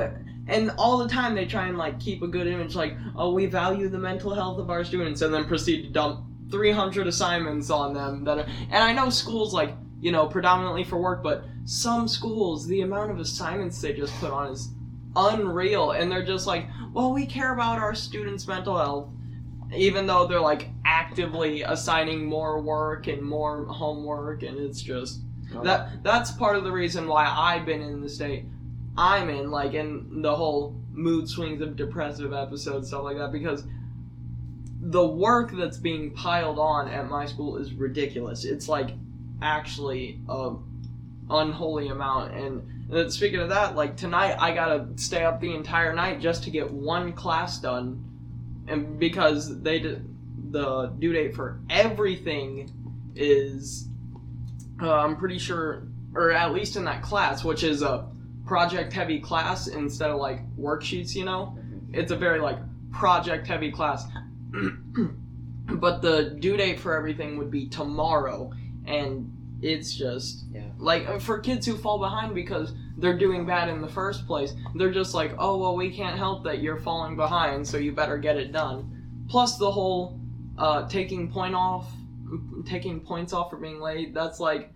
and 0.47 0.71
all 0.78 0.97
the 0.99 1.08
time 1.08 1.34
they 1.36 1.45
try 1.45 1.67
and 1.67 1.78
like 1.78 1.99
keep 1.99 2.21
a 2.21 2.28
good 2.28 2.47
image 2.47 2.75
like 2.75 2.95
oh 3.15 3.32
we 3.34 3.45
value 3.45 3.89
the 3.89 3.97
mental 3.97 4.34
health 4.34 4.60
of 4.60 4.69
our 4.69 4.84
students 4.84 5.21
and 5.21 5.34
then 5.34 5.45
proceed 5.45 5.84
to 5.84 5.89
dump 5.89 6.21
300 6.51 7.08
assignments 7.08 7.69
on 7.71 7.93
them 7.93 8.23
that 8.23 8.38
are 8.38 8.45
and 8.69 8.84
i 8.84 8.93
know 8.93 9.10
schools 9.10 9.54
like 9.54 9.71
you 10.06 10.12
know 10.12 10.28
predominantly 10.28 10.84
for 10.84 10.98
work 10.98 11.24
but 11.24 11.46
some 11.65 12.08
schools 12.08 12.68
the 12.68 12.82
amount 12.82 13.10
of 13.10 13.20
assignments 13.20 13.82
they 13.82 13.91
just 13.91 14.13
put 14.20 14.32
on 14.32 14.52
is 14.52 14.70
unreal 15.15 15.91
and 15.91 16.12
they're 16.12 16.26
just 16.26 16.46
like 16.46 16.68
well 16.94 17.12
we 17.12 17.26
care 17.26 17.54
about 17.54 17.80
our 17.80 17.96
students 17.96 18.48
mental 18.48 18.78
health 18.78 19.10
even 19.76 20.06
though 20.06 20.28
they're 20.28 20.39
like 20.39 20.70
actively 20.86 21.63
assigning 21.63 22.24
more 22.24 22.62
work 22.62 23.08
and 23.08 23.22
more 23.22 23.65
homework 23.65 24.44
and 24.44 24.60
it's 24.60 24.82
just 24.82 25.22
oh. 25.56 25.63
that 25.63 26.04
that's 26.04 26.32
part 26.32 26.56
of 26.56 26.63
the 26.63 26.72
reason 26.72 27.08
why 27.08 27.26
I've 27.26 27.65
been 27.65 27.82
in 27.82 28.02
the 28.02 28.10
state 28.10 28.46
I'm 28.98 29.30
in, 29.30 29.52
like 29.52 29.74
in 29.74 30.22
the 30.22 30.34
whole 30.34 30.76
mood 30.91 31.28
swings 31.28 31.62
of 31.62 31.76
depressive 31.76 32.34
episodes, 32.34 32.88
stuff 32.88 33.04
like 33.04 33.18
that, 33.18 33.32
because 33.32 33.63
the 34.80 35.06
work 35.06 35.52
that's 35.52 35.78
being 35.78 36.12
piled 36.13 36.60
on 36.60 36.88
at 36.88 37.10
my 37.10 37.26
school 37.26 37.58
is 37.58 37.74
ridiculous. 37.74 38.46
It's 38.46 38.70
like 38.70 38.91
actually 39.41 40.19
a 40.28 40.56
unholy 41.30 41.88
amount. 41.88 42.34
And 42.34 43.12
speaking 43.12 43.39
of 43.39 43.50
that, 43.50 43.76
like 43.76 43.98
tonight, 43.98 44.36
I 44.39 44.54
gotta 44.54 44.88
stay 44.95 45.24
up 45.24 45.41
the 45.41 45.54
entire 45.54 45.93
night 45.93 46.19
just 46.19 46.43
to 46.43 46.50
get 46.50 46.69
one 46.71 47.13
class 47.13 47.60
done, 47.60 48.04
and 48.67 49.00
because 49.00 49.62
they 49.62 49.80
did 49.80 50.08
the 50.52 50.88
due 51.00 51.13
date 51.13 51.36
for 51.36 51.60
everything 51.69 52.71
is, 53.15 53.88
uh, 54.82 54.93
I'm 54.93 55.17
pretty 55.17 55.39
sure, 55.39 55.88
or 56.13 56.32
at 56.32 56.54
least 56.54 56.76
in 56.76 56.86
that 56.86 57.02
class, 57.02 57.43
which 57.43 57.63
is 57.63 57.82
a 57.82 58.08
project 58.45 58.93
heavy 58.93 59.19
class 59.19 59.67
instead 59.67 60.12
of 60.12 60.19
like 60.19 60.41
worksheets. 60.58 61.15
You 61.15 61.26
know, 61.26 61.58
it's 61.91 62.12
a 62.12 62.15
very 62.15 62.39
like 62.39 62.60
project 62.91 63.48
heavy 63.48 63.71
class. 63.71 64.06
but 65.65 66.02
the 66.02 66.38
due 66.39 66.56
date 66.56 66.80
for 66.80 66.95
everything 66.95 67.38
would 67.38 67.52
be 67.52 67.67
tomorrow 67.67 68.52
and 68.88 69.32
it's 69.62 69.93
just 69.93 70.45
Yeah. 70.52 70.69
like 70.78 71.08
uh, 71.08 71.19
for 71.19 71.39
kids 71.39 71.65
who 71.65 71.78
fall 71.78 71.98
behind 72.00 72.36
because 72.36 72.74
they're 72.98 73.17
doing 73.17 73.45
bad 73.45 73.69
in 73.69 73.82
the 73.82 73.88
first 73.88 74.26
place 74.28 74.54
they're 74.76 74.91
just 74.91 75.13
like 75.13 75.34
oh 75.39 75.58
well 75.58 75.76
we 75.76 75.89
can't 75.95 76.17
help 76.17 76.43
that 76.43 76.60
you're 76.60 76.78
falling 76.80 77.15
behind 77.15 77.67
so 77.67 77.78
you 77.78 77.91
better 77.91 78.17
get 78.17 78.38
it 78.38 78.52
done 78.52 79.26
plus 79.30 79.58
the 79.58 79.71
whole 79.71 80.19
uh, 80.58 80.88
taking 80.88 81.32
point 81.32 81.56
off 81.56 81.88
taking 82.65 83.00
points 83.00 83.34
off 83.34 83.50
for 83.50 83.58
being 83.58 83.80
late 83.80 84.13
that's 84.13 84.39
like 84.39 84.71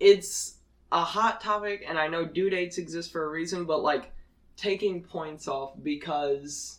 it's 0.00 0.56
a 0.90 1.02
hot 1.02 1.40
topic 1.40 1.84
and 1.88 1.98
i 1.98 2.06
know 2.06 2.24
due 2.24 2.50
dates 2.50 2.78
exist 2.78 3.10
for 3.12 3.24
a 3.24 3.28
reason 3.28 3.64
but 3.64 3.82
like 3.82 4.12
taking 4.56 5.02
points 5.02 5.48
off 5.48 5.72
because 5.82 6.78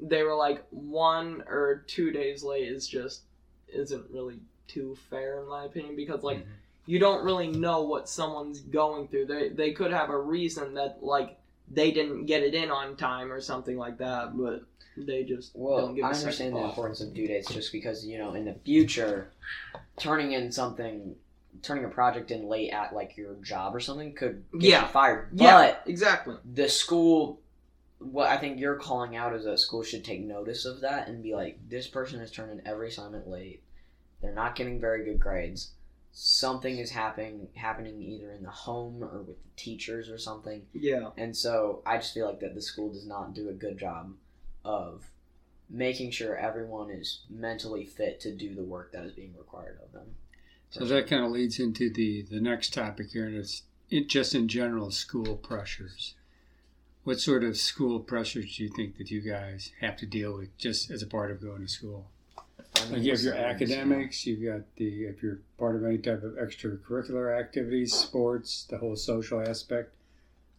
they 0.00 0.22
were 0.22 0.34
like 0.34 0.64
one 0.70 1.42
or 1.46 1.84
two 1.86 2.10
days 2.10 2.42
late 2.42 2.66
is 2.68 2.86
just 2.88 3.22
isn't 3.68 4.04
really 4.10 4.38
too 4.66 4.96
fair 5.10 5.40
in 5.40 5.48
my 5.48 5.64
opinion 5.64 5.94
because 5.96 6.22
like 6.22 6.38
Mhm. 6.38 6.46
you 6.86 6.98
don't 6.98 7.24
really 7.24 7.48
know 7.48 7.82
what 7.82 8.08
someone's 8.08 8.60
going 8.60 9.08
through 9.08 9.26
they 9.26 9.48
they 9.50 9.72
could 9.72 9.92
have 9.92 10.10
a 10.10 10.18
reason 10.18 10.74
that 10.74 11.02
like 11.02 11.36
they 11.70 11.90
didn't 11.90 12.26
get 12.26 12.42
it 12.42 12.54
in 12.54 12.70
on 12.70 12.96
time 12.96 13.32
or 13.32 13.40
something 13.40 13.76
like 13.76 13.98
that 13.98 14.36
but 14.36 14.62
they 14.96 15.24
just 15.24 15.50
Well, 15.54 15.86
don't 15.86 15.94
give 15.96 16.04
I 16.04 16.12
understand 16.12 16.54
the 16.54 16.60
importance 16.64 17.00
of 17.00 17.12
due 17.14 17.26
dates 17.26 17.52
just 17.52 17.72
because 17.72 18.06
you 18.06 18.16
know 18.18 18.34
in 18.34 18.44
the 18.44 18.54
future, 18.54 19.32
turning 19.96 20.32
in 20.32 20.52
something, 20.52 21.16
turning 21.62 21.84
a 21.84 21.88
project 21.88 22.30
in 22.30 22.48
late 22.48 22.70
at 22.70 22.94
like 22.94 23.16
your 23.16 23.34
job 23.42 23.74
or 23.74 23.80
something 23.80 24.12
could 24.14 24.44
get 24.52 24.62
Yeah. 24.70 24.82
you 24.82 24.88
fired. 24.88 25.28
yeah 25.34 25.56
But 25.56 25.82
exactly 25.90 26.36
the 26.54 26.68
school, 26.68 27.40
what 27.98 28.28
I 28.28 28.36
think 28.36 28.60
you're 28.60 28.76
calling 28.76 29.16
out 29.16 29.34
is 29.34 29.44
that 29.46 29.58
school 29.58 29.82
should 29.82 30.04
take 30.04 30.20
notice 30.20 30.64
of 30.64 30.80
that 30.82 31.08
and 31.08 31.22
be 31.24 31.34
like, 31.34 31.58
this 31.68 31.88
person 31.88 32.20
has 32.20 32.30
turned 32.30 32.52
in 32.52 32.64
every 32.66 32.88
assignment 32.88 33.28
late. 33.28 33.62
They're 34.24 34.32
not 34.32 34.56
getting 34.56 34.80
very 34.80 35.04
good 35.04 35.20
grades. 35.20 35.72
Something 36.12 36.78
is 36.78 36.90
happening 36.90 37.48
happening 37.54 38.00
either 38.00 38.32
in 38.32 38.42
the 38.42 38.50
home 38.50 39.04
or 39.04 39.18
with 39.20 39.42
the 39.42 39.50
teachers 39.56 40.08
or 40.08 40.16
something. 40.16 40.62
yeah 40.72 41.10
And 41.18 41.36
so 41.36 41.82
I 41.84 41.98
just 41.98 42.14
feel 42.14 42.26
like 42.26 42.40
that 42.40 42.54
the 42.54 42.62
school 42.62 42.90
does 42.90 43.06
not 43.06 43.34
do 43.34 43.50
a 43.50 43.52
good 43.52 43.78
job 43.78 44.14
of 44.64 45.04
making 45.68 46.10
sure 46.10 46.36
everyone 46.36 46.88
is 46.88 47.20
mentally 47.28 47.84
fit 47.84 48.18
to 48.20 48.34
do 48.34 48.54
the 48.54 48.62
work 48.62 48.92
that 48.92 49.04
is 49.04 49.12
being 49.12 49.34
required 49.36 49.78
of 49.84 49.92
them. 49.92 50.14
So 50.70 50.86
that 50.86 51.06
kind 51.06 51.22
of 51.22 51.30
leads 51.30 51.60
into 51.60 51.90
the 51.90 52.22
the 52.22 52.40
next 52.40 52.72
topic 52.72 53.10
here, 53.10 53.26
and 53.26 53.36
it's 53.36 53.64
it 53.90 54.08
just 54.08 54.34
in 54.34 54.48
general 54.48 54.90
school 54.90 55.36
pressures. 55.36 56.14
What 57.02 57.20
sort 57.20 57.44
of 57.44 57.58
school 57.58 58.00
pressures 58.00 58.56
do 58.56 58.62
you 58.62 58.70
think 58.70 58.96
that 58.96 59.10
you 59.10 59.20
guys 59.20 59.72
have 59.82 59.98
to 59.98 60.06
deal 60.06 60.38
with 60.38 60.56
just 60.56 60.90
as 60.90 61.02
a 61.02 61.06
part 61.06 61.30
of 61.30 61.42
going 61.42 61.60
to 61.60 61.68
school? 61.68 62.06
I 62.76 62.84
mean, 62.84 62.92
Like 62.92 63.02
you 63.02 63.12
have 63.12 63.20
your 63.22 63.34
academics, 63.34 64.26
you've 64.26 64.44
got 64.44 64.62
the 64.76 65.04
if 65.04 65.22
you're 65.22 65.40
part 65.58 65.76
of 65.76 65.84
any 65.84 65.98
type 65.98 66.22
of 66.22 66.32
extracurricular 66.32 67.38
activities, 67.38 67.92
sports, 67.94 68.64
the 68.68 68.78
whole 68.78 68.96
social 68.96 69.40
aspect. 69.40 69.92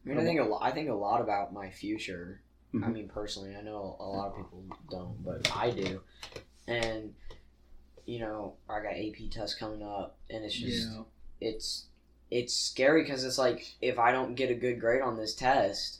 I 0.05 0.09
mean, 0.09 0.17
I 0.19 0.23
think 0.23 0.39
a 0.39 0.43
lot. 0.43 0.61
I 0.63 0.71
think 0.71 0.89
a 0.89 0.93
lot 0.93 1.21
about 1.21 1.53
my 1.53 1.69
future. 1.69 2.41
I 2.73 2.77
Mhm. 2.77 2.93
mean, 2.93 3.07
personally, 3.09 3.55
I 3.55 3.61
know 3.61 3.95
a 3.99 4.05
lot 4.05 4.29
of 4.31 4.35
people 4.37 4.63
don't, 4.89 5.23
but 5.23 5.49
I 5.55 5.71
do. 5.71 6.01
And 6.67 7.13
you 8.05 8.19
know, 8.19 8.55
I 8.69 8.81
got 8.81 8.93
AP 8.93 9.29
tests 9.31 9.57
coming 9.57 9.81
up, 9.81 10.17
and 10.29 10.45
it's 10.45 10.55
just 10.55 10.89
it's 11.41 11.85
it's 12.31 12.53
scary 12.53 13.03
because 13.03 13.23
it's 13.23 13.37
like 13.37 13.75
if 13.81 13.99
I 13.99 14.11
don't 14.11 14.35
get 14.35 14.49
a 14.51 14.55
good 14.55 14.79
grade 14.79 15.01
on 15.01 15.17
this 15.17 15.35
test, 15.35 15.99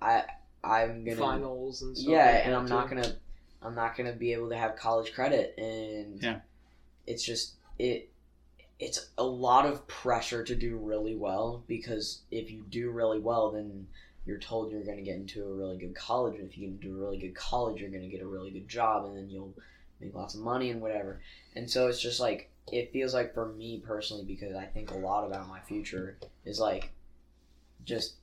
I 0.00 0.24
I'm 0.62 1.04
gonna 1.04 1.16
finals 1.16 1.82
and 1.82 1.96
stuff 1.96 2.10
yeah, 2.10 2.32
like 2.32 2.46
and 2.46 2.54
I'm 2.54 2.66
not 2.66 2.88
gonna 2.88 3.16
I'm 3.64 3.74
not 3.74 3.96
gonna 3.96 4.12
be 4.12 4.32
able 4.32 4.50
to 4.50 4.56
have 4.56 4.76
college 4.76 5.12
credit, 5.12 5.54
and 5.58 6.22
Yeah. 6.22 6.40
it's 7.06 7.24
just 7.24 7.54
it 7.78 8.10
it's 8.78 9.10
a 9.16 9.24
lot 9.24 9.66
of 9.66 9.86
pressure 9.86 10.42
to 10.44 10.54
do 10.54 10.76
really 10.76 11.14
well 11.14 11.62
because 11.68 12.22
if 12.30 12.50
you 12.50 12.64
do 12.68 12.90
really 12.90 13.20
well, 13.20 13.52
then 13.52 13.86
you're 14.26 14.38
told 14.38 14.70
you're 14.70 14.82
going 14.82 14.96
to 14.96 15.02
get 15.02 15.16
into 15.16 15.44
a 15.44 15.52
really 15.54 15.76
good 15.76 15.94
college, 15.94 16.38
and 16.38 16.50
if 16.50 16.56
you 16.58 16.70
do 16.70 16.96
a 16.96 16.98
really 16.98 17.18
good 17.18 17.34
college, 17.34 17.80
you're 17.80 17.90
going 17.90 18.02
to 18.02 18.08
get 18.08 18.22
a 18.22 18.26
really 18.26 18.50
good 18.50 18.68
job, 18.68 19.04
and 19.04 19.16
then 19.16 19.28
you'll 19.28 19.54
make 20.00 20.14
lots 20.14 20.34
of 20.34 20.40
money 20.40 20.70
and 20.70 20.80
whatever. 20.80 21.20
And 21.54 21.70
so 21.70 21.88
it's 21.88 22.00
just 22.00 22.20
like 22.20 22.50
it 22.72 22.92
feels 22.92 23.14
like 23.14 23.34
for 23.34 23.52
me 23.52 23.82
personally, 23.84 24.24
because 24.24 24.56
I 24.56 24.64
think 24.64 24.90
a 24.90 24.96
lot 24.96 25.26
about 25.26 25.48
my 25.48 25.60
future 25.60 26.18
is 26.44 26.58
like 26.58 26.90
just 27.84 28.14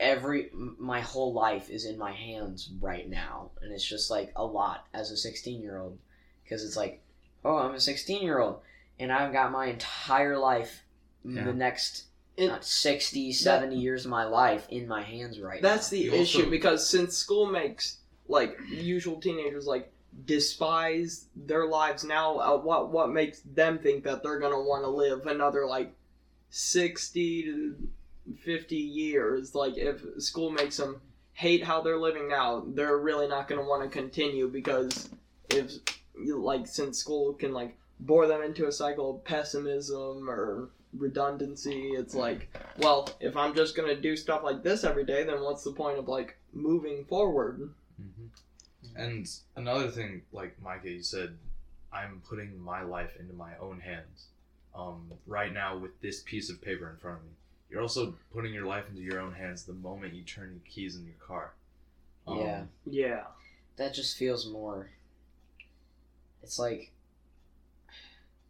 every 0.00 0.50
my 0.52 1.00
whole 1.00 1.32
life 1.32 1.70
is 1.70 1.84
in 1.84 1.98
my 1.98 2.12
hands 2.12 2.70
right 2.80 3.08
now, 3.08 3.50
and 3.62 3.72
it's 3.72 3.84
just 3.84 4.10
like 4.10 4.32
a 4.36 4.44
lot 4.44 4.86
as 4.94 5.10
a 5.10 5.16
16 5.16 5.60
year 5.60 5.78
old 5.78 5.98
because 6.44 6.64
it's 6.64 6.76
like, 6.76 7.02
oh, 7.44 7.56
I'm 7.58 7.74
a 7.74 7.80
16 7.80 8.22
year 8.22 8.38
old, 8.38 8.60
and 8.98 9.12
I've 9.12 9.32
got 9.32 9.52
my 9.52 9.66
entire 9.66 10.38
life, 10.38 10.84
Yeah. 11.24 11.44
the 11.44 11.52
next 11.52 12.04
It- 12.36 12.50
uh, 12.50 12.60
60, 12.60 13.32
70 13.32 13.76
years 13.76 14.04
of 14.04 14.10
my 14.12 14.24
life 14.24 14.66
in 14.70 14.86
my 14.86 15.02
hands 15.02 15.40
right 15.40 15.60
That's 15.60 15.90
now. 15.90 15.96
the 15.98 16.04
You 16.04 16.12
issue 16.14 16.38
also- 16.38 16.50
because 16.50 16.88
since 16.88 17.16
school 17.16 17.46
makes 17.46 17.98
like 18.28 18.56
usual 18.70 19.20
teenagers 19.20 19.66
like 19.66 19.90
despise 20.24 21.26
their 21.34 21.66
lives 21.66 22.04
now, 22.04 22.38
uh, 22.38 22.56
what 22.58 22.90
what 22.90 23.10
makes 23.10 23.40
them 23.40 23.78
think 23.78 24.04
that 24.04 24.22
they're 24.22 24.38
gonna 24.38 24.60
want 24.62 24.84
to 24.84 24.88
live 24.88 25.26
another 25.26 25.66
like 25.66 25.92
sixty 26.50 27.42
to 27.44 27.88
fifty 28.44 28.76
years? 28.76 29.54
Like 29.54 29.76
if 29.76 30.02
school 30.18 30.50
makes 30.50 30.76
them 30.76 31.00
hate 31.32 31.62
how 31.62 31.80
they're 31.80 31.98
living 31.98 32.28
now, 32.28 32.64
they're 32.66 32.98
really 32.98 33.28
not 33.28 33.48
gonna 33.48 33.62
want 33.64 33.82
to 33.82 33.88
continue 33.88 34.48
because 34.48 35.08
if 35.50 35.72
like 36.16 36.66
since 36.66 36.98
school 36.98 37.32
can 37.32 37.52
like 37.52 37.76
bore 38.00 38.26
them 38.26 38.42
into 38.42 38.66
a 38.66 38.72
cycle 38.72 39.16
of 39.16 39.24
pessimism 39.24 40.28
or 40.28 40.68
redundancy 40.96 41.90
it's 41.90 42.14
like 42.14 42.48
well 42.78 43.08
if 43.20 43.36
i'm 43.36 43.54
just 43.54 43.76
gonna 43.76 43.94
do 43.94 44.16
stuff 44.16 44.42
like 44.42 44.62
this 44.62 44.84
every 44.84 45.04
day 45.04 45.22
then 45.22 45.40
what's 45.42 45.62
the 45.62 45.70
point 45.70 45.98
of 45.98 46.08
like 46.08 46.36
moving 46.52 47.04
forward 47.04 47.70
Mhm. 48.00 48.28
And 48.94 49.28
another 49.56 49.88
thing, 49.88 50.22
like 50.32 50.60
Micah, 50.62 50.90
you 50.90 51.02
said, 51.02 51.36
I'm 51.92 52.22
putting 52.28 52.58
my 52.60 52.82
life 52.82 53.16
into 53.18 53.32
my 53.32 53.56
own 53.58 53.80
hands. 53.80 54.26
Um, 54.74 55.12
right 55.26 55.52
now, 55.52 55.76
with 55.76 56.00
this 56.00 56.22
piece 56.22 56.50
of 56.50 56.60
paper 56.60 56.88
in 56.90 56.96
front 56.96 57.18
of 57.18 57.24
me, 57.24 57.30
you're 57.70 57.82
also 57.82 58.14
putting 58.32 58.52
your 58.54 58.66
life 58.66 58.84
into 58.88 59.00
your 59.02 59.20
own 59.20 59.32
hands 59.34 59.64
the 59.64 59.72
moment 59.74 60.14
you 60.14 60.22
turn 60.22 60.54
the 60.54 60.70
keys 60.70 60.96
in 60.96 61.04
your 61.04 61.14
car. 61.16 61.52
Um, 62.26 62.38
Yeah. 62.38 62.64
yeah 62.86 63.24
That 63.76 63.94
just 63.94 64.16
feels 64.16 64.48
more. 64.50 64.90
It's 66.42 66.58
like 66.58 66.92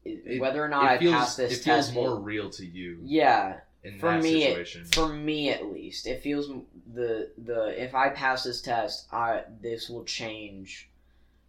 it- 0.04 0.22
It- 0.24 0.40
whether 0.40 0.64
or 0.64 0.68
not 0.68 0.84
it 0.84 0.88
I 0.88 0.98
feels, 0.98 1.14
pass 1.14 1.36
this 1.36 1.52
it 1.52 1.62
feels 1.64 1.86
test. 1.86 1.94
more 1.94 2.10
will- 2.10 2.22
real 2.22 2.48
to 2.50 2.64
you 2.64 3.00
yeah, 3.04 3.60
in 3.82 3.98
for 3.98 4.12
that 4.12 4.22
me, 4.22 4.44
it- 4.44 4.50
situation. 4.50 4.84
for 4.86 5.08
me 5.12 5.50
at 5.50 5.66
least, 5.66 6.06
it 6.06 6.22
feels 6.22 6.48
the 6.94 7.30
the 7.36 7.82
if 7.82 7.94
I 7.94 8.08
pass 8.10 8.44
this 8.44 8.62
test, 8.62 9.06
I 9.12 9.44
this 9.60 9.90
will 9.90 10.04
change 10.04 10.88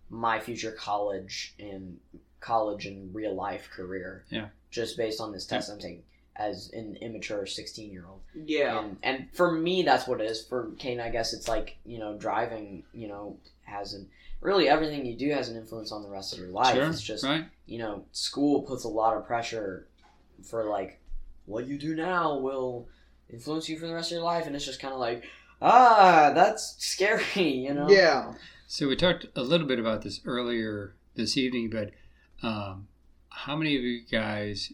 my 0.09 0.39
future 0.39 0.71
college 0.71 1.53
and 1.59 1.99
college 2.41 2.85
and 2.85 3.13
real 3.15 3.33
life 3.35 3.69
career. 3.69 4.25
Yeah. 4.29 4.49
Just 4.71 4.97
based 4.97 5.21
on 5.21 5.31
this 5.31 5.45
test 5.45 5.69
I'm 5.69 5.79
taking 5.79 6.03
as 6.39 6.71
an 6.73 6.95
immature 7.01 7.45
16 7.45 7.91
year 7.91 8.05
old. 8.09 8.21
yeah 8.33 8.79
And, 8.79 8.97
and 9.03 9.27
for 9.33 9.51
me, 9.51 9.83
that's 9.83 10.07
what 10.07 10.21
it 10.21 10.31
is. 10.31 10.41
For 10.43 10.71
Kane, 10.79 10.99
I 11.01 11.09
guess 11.09 11.33
it's 11.33 11.47
like, 11.47 11.77
you 11.85 11.99
know, 11.99 12.17
driving, 12.17 12.83
you 12.93 13.07
know, 13.07 13.37
has 13.63 13.93
an. 13.93 14.09
Really, 14.41 14.69
everything 14.69 15.05
you 15.05 15.17
do 15.17 15.29
has 15.31 15.49
an 15.49 15.57
influence 15.57 15.91
on 15.91 16.01
the 16.01 16.09
rest 16.09 16.31
of 16.31 16.39
your 16.39 16.47
life. 16.47 16.73
sure, 16.73 16.87
It's 16.87 17.01
just, 17.01 17.25
right? 17.25 17.45
you 17.65 17.77
know, 17.77 18.05
school 18.13 18.61
puts 18.61 18.85
a 18.85 18.87
lot 18.87 19.17
of 19.17 19.27
pressure 19.27 19.89
for, 20.49 20.63
like, 20.69 21.01
what 21.45 21.67
you 21.67 21.77
do 21.77 21.93
now 21.93 22.37
will 22.37 22.87
influence 23.29 23.67
you 23.67 23.77
for 23.77 23.85
the 23.85 23.93
rest 23.93 24.11
of 24.11 24.15
your 24.15 24.23
life. 24.23 24.47
And 24.47 24.55
it's 24.55 24.63
just 24.65 24.79
kind 24.79 24.93
of 24.93 24.99
like, 25.01 25.25
ah, 25.61 26.31
that's 26.33 26.75
scary, 26.79 27.23
you 27.49 27.73
know? 27.73 27.89
yeah 27.89 28.33
So 28.67 28.87
we 28.87 28.95
talked 28.95 29.25
a 29.35 29.41
little 29.41 29.67
bit 29.67 29.77
about 29.77 30.03
this 30.03 30.21
earlier 30.25 30.95
this 31.15 31.35
evening, 31.35 31.69
but 31.69 31.91
um, 32.41 32.87
how 33.29 33.57
many 33.57 33.75
of 33.75 33.83
you 33.83 34.01
guys 34.09 34.71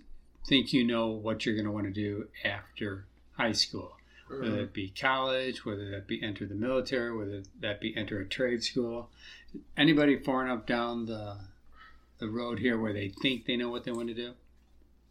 think 0.48 0.74
you 0.74 0.84
know 0.84 1.08
what 1.08 1.46
you're 1.46 1.56
going 1.56 1.66
to 1.66 1.72
want 1.72 1.86
to 1.88 1.92
do 1.92 2.28
after 2.44 3.06
high 3.38 3.52
school? 3.52 3.96
Whether 4.28 4.44
mm-hmm. 4.44 4.60
it 4.60 4.74
be 4.74 4.90
college, 4.90 5.66
whether 5.66 5.90
that 5.92 6.08
be 6.08 6.22
enter 6.24 6.46
the 6.46 6.56
military, 6.56 7.16
whether 7.16 7.44
that 7.60 7.80
be 7.80 7.96
enter 7.96 8.20
a 8.20 8.26
trade 8.26 8.64
school. 8.64 9.10
Anybody 9.78 10.18
far 10.18 10.44
enough 10.46 10.66
down 10.66 11.06
the 11.06 11.38
the 12.18 12.28
road 12.28 12.60
here 12.60 12.80
where 12.80 12.94
they 12.94 13.10
think 13.10 13.46
they 13.46 13.58
know 13.58 13.70
what 13.70 13.84
they 13.84 13.92
want 13.92 14.08
to 14.08 14.14
do? 14.14 14.34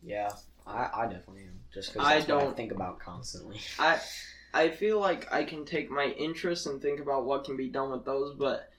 Yeah, 0.02 0.30
I, 0.66 0.88
I 0.94 1.02
definitely 1.04 1.42
am. 1.42 1.60
Just 1.72 1.92
because 1.92 2.06
I 2.06 2.14
that's 2.14 2.28
what 2.28 2.38
I 2.38 2.44
don't- 2.44 2.56
think 2.56 2.72
about 2.72 2.98
constantly. 2.98 3.60
I 3.78 4.00
I 4.52 4.70
feel 4.70 4.98
like 5.00 5.32
I 5.32 5.44
can 5.44 5.64
take 5.64 5.90
my 5.90 6.06
interests 6.06 6.66
and 6.66 6.80
think 6.80 7.00
about 7.00 7.24
what 7.24 7.44
can 7.44 7.56
be 7.56 7.68
done 7.68 7.90
with 7.90 8.04
those, 8.04 8.34
but 8.34 8.70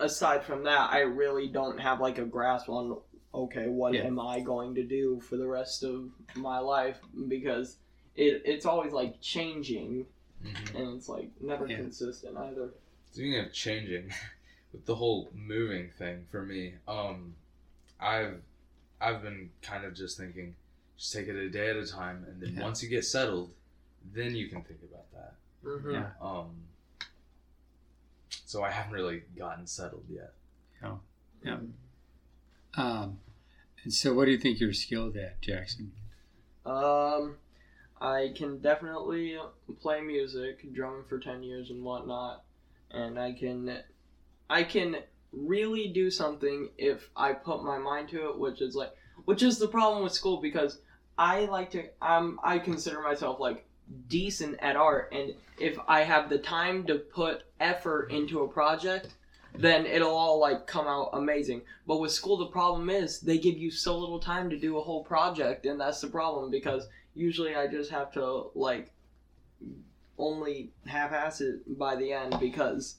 aside 0.00 0.44
from 0.44 0.64
that, 0.64 0.90
I 0.90 1.00
really 1.00 1.48
don't 1.48 1.78
have 1.78 2.00
like 2.00 2.18
a 2.18 2.24
grasp 2.24 2.68
on 2.68 2.96
okay, 3.34 3.68
what 3.68 3.94
Yeah. 3.94 4.02
am 4.06 4.18
I 4.18 4.40
going 4.40 4.74
to 4.74 4.82
do 4.82 5.20
for 5.20 5.36
the 5.36 5.46
rest 5.46 5.82
of 5.84 6.10
my 6.34 6.58
life 6.58 6.98
because 7.28 7.76
it 8.16 8.42
it's 8.44 8.66
always 8.66 8.92
like 8.92 9.20
changing 9.20 10.06
Mhm. 10.42 10.74
and 10.74 10.96
it's 10.96 11.08
like 11.08 11.30
never 11.40 11.66
Yeah. 11.66 11.76
consistent 11.76 12.36
either. 12.36 12.70
Speaking 13.12 13.38
of 13.38 13.52
changing, 13.52 14.12
with 14.72 14.84
the 14.86 14.94
whole 14.96 15.30
moving 15.34 15.90
thing 15.90 16.26
for 16.30 16.42
me, 16.42 16.74
um, 16.88 17.34
I've 18.00 18.42
I've 19.00 19.22
been 19.22 19.50
kind 19.62 19.84
of 19.84 19.94
just 19.94 20.18
thinking, 20.18 20.56
just 20.96 21.12
take 21.12 21.28
it 21.28 21.34
a 21.36 21.48
day 21.48 21.70
at 21.70 21.76
a 21.76 21.86
time, 21.86 22.24
and 22.24 22.40
then 22.42 22.54
Yeah. 22.54 22.62
once 22.62 22.82
you 22.82 22.88
get 22.88 23.04
settled, 23.04 23.52
then 24.12 24.34
you 24.36 24.48
can 24.48 24.62
think 24.62 24.82
about 24.82 25.10
that. 25.12 25.34
Mm-hmm. 25.64 25.90
Yeah. 25.92 26.10
Um, 26.20 26.64
so 28.44 28.62
I 28.62 28.70
haven't 28.70 28.92
really 28.92 29.22
gotten 29.36 29.66
settled 29.66 30.04
yet. 30.08 30.32
Um, 32.76 33.18
and 33.82 33.92
so, 33.92 34.14
what 34.14 34.26
do 34.26 34.30
you 34.30 34.38
think 34.38 34.60
you're 34.60 34.72
skilled 34.72 35.16
at, 35.16 35.40
Jackson? 35.40 35.92
Um, 36.66 37.36
I 38.00 38.32
can 38.36 38.58
definitely 38.58 39.38
play 39.80 40.00
music, 40.00 40.72
drumming 40.72 41.04
for 41.08 41.18
ten 41.18 41.42
years 41.42 41.70
and 41.70 41.82
whatnot, 41.82 42.44
and 42.90 43.18
I 43.18 43.32
can, 43.32 43.78
I 44.48 44.62
can 44.62 44.96
really 45.32 45.88
do 45.88 46.10
something 46.10 46.68
if 46.76 47.08
I 47.16 47.32
put 47.32 47.64
my 47.64 47.78
mind 47.78 48.08
to 48.10 48.30
it, 48.30 48.38
which 48.38 48.60
is 48.60 48.74
like, 48.74 48.92
which 49.24 49.42
is 49.42 49.58
the 49.58 49.68
problem 49.68 50.02
with 50.02 50.12
school 50.12 50.40
because 50.40 50.78
I 51.16 51.46
like 51.46 51.70
to, 51.72 51.84
um, 52.02 52.40
I 52.42 52.58
consider 52.58 53.00
myself 53.00 53.40
like 53.40 53.66
decent 54.08 54.58
at 54.60 54.76
art, 54.76 55.12
and 55.12 55.34
if 55.58 55.78
I 55.88 56.02
have 56.02 56.28
the 56.28 56.38
time 56.38 56.86
to 56.86 56.96
put 56.96 57.42
effort 57.60 58.10
into 58.10 58.40
a 58.42 58.48
project. 58.48 59.14
Then 59.54 59.84
it'll 59.86 60.14
all 60.16 60.38
like 60.40 60.66
come 60.66 60.86
out 60.86 61.10
amazing. 61.12 61.62
But 61.86 61.98
with 62.00 62.12
school, 62.12 62.36
the 62.36 62.46
problem 62.46 62.88
is 62.88 63.20
they 63.20 63.38
give 63.38 63.58
you 63.58 63.70
so 63.70 63.98
little 63.98 64.20
time 64.20 64.48
to 64.50 64.58
do 64.58 64.78
a 64.78 64.80
whole 64.80 65.02
project, 65.04 65.66
and 65.66 65.80
that's 65.80 66.00
the 66.00 66.08
problem 66.08 66.50
because 66.50 66.88
usually 67.14 67.54
I 67.56 67.66
just 67.66 67.90
have 67.90 68.12
to 68.12 68.50
like 68.54 68.92
only 70.18 70.70
half-ass 70.86 71.40
it 71.40 71.78
by 71.78 71.96
the 71.96 72.12
end 72.12 72.36
because 72.38 72.96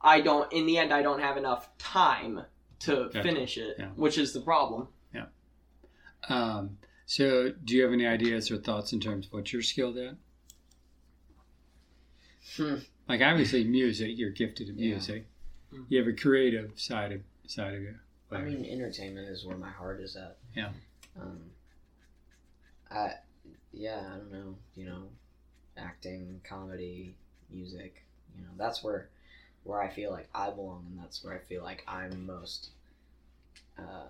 I 0.00 0.20
don't. 0.20 0.50
In 0.52 0.66
the 0.66 0.78
end, 0.78 0.92
I 0.92 1.02
don't 1.02 1.20
have 1.20 1.36
enough 1.36 1.76
time 1.78 2.42
to 2.80 3.10
Gotcha. 3.12 3.22
finish 3.22 3.58
it, 3.58 3.76
Yeah. 3.78 3.88
which 3.96 4.16
is 4.16 4.32
the 4.32 4.40
problem. 4.40 4.88
Yeah. 5.14 5.26
Um, 6.28 6.78
so, 7.04 7.52
do 7.64 7.74
you 7.76 7.82
have 7.82 7.92
any 7.92 8.06
ideas 8.06 8.50
or 8.50 8.56
thoughts 8.58 8.92
in 8.92 9.00
terms 9.00 9.26
of 9.26 9.32
what 9.32 9.52
you're 9.52 9.60
skilled 9.62 9.98
at? 9.98 10.14
Hmm. 12.56 12.76
Like, 13.08 13.20
obviously, 13.20 13.64
music. 13.64 14.12
You're 14.14 14.30
gifted 14.30 14.68
Yeah. 14.68 14.92
music. 14.94 15.26
Mhm. 15.72 15.86
You 15.88 15.98
have 15.98 16.08
a 16.08 16.12
creative 16.12 16.78
side 16.78 17.12
of 17.12 17.22
side 17.46 17.74
of 17.74 17.82
you. 17.82 17.98
I 18.32 18.42
mean, 18.42 18.64
entertainment 18.64 19.28
is 19.28 19.44
where 19.44 19.56
my 19.56 19.70
heart 19.70 20.00
is 20.00 20.16
at. 20.16 20.36
Yeah. 20.54 20.72
Um. 21.20 21.50
I, 22.90 23.14
yeah, 23.72 24.00
I 24.12 24.16
don't 24.16 24.32
know. 24.32 24.56
You 24.74 24.86
know, 24.86 25.02
acting, 25.76 26.40
comedy, 26.44 27.14
music. 27.50 28.04
You 28.36 28.42
know, 28.42 28.50
that's 28.56 28.82
where, 28.82 29.08
where 29.64 29.80
I 29.80 29.88
feel 29.88 30.10
like 30.10 30.28
I 30.34 30.50
belong, 30.50 30.86
and 30.90 30.98
that's 30.98 31.22
where 31.24 31.34
I 31.34 31.38
feel 31.38 31.62
like 31.62 31.84
I'm 31.86 32.26
most, 32.26 32.70
uh, 33.78 34.06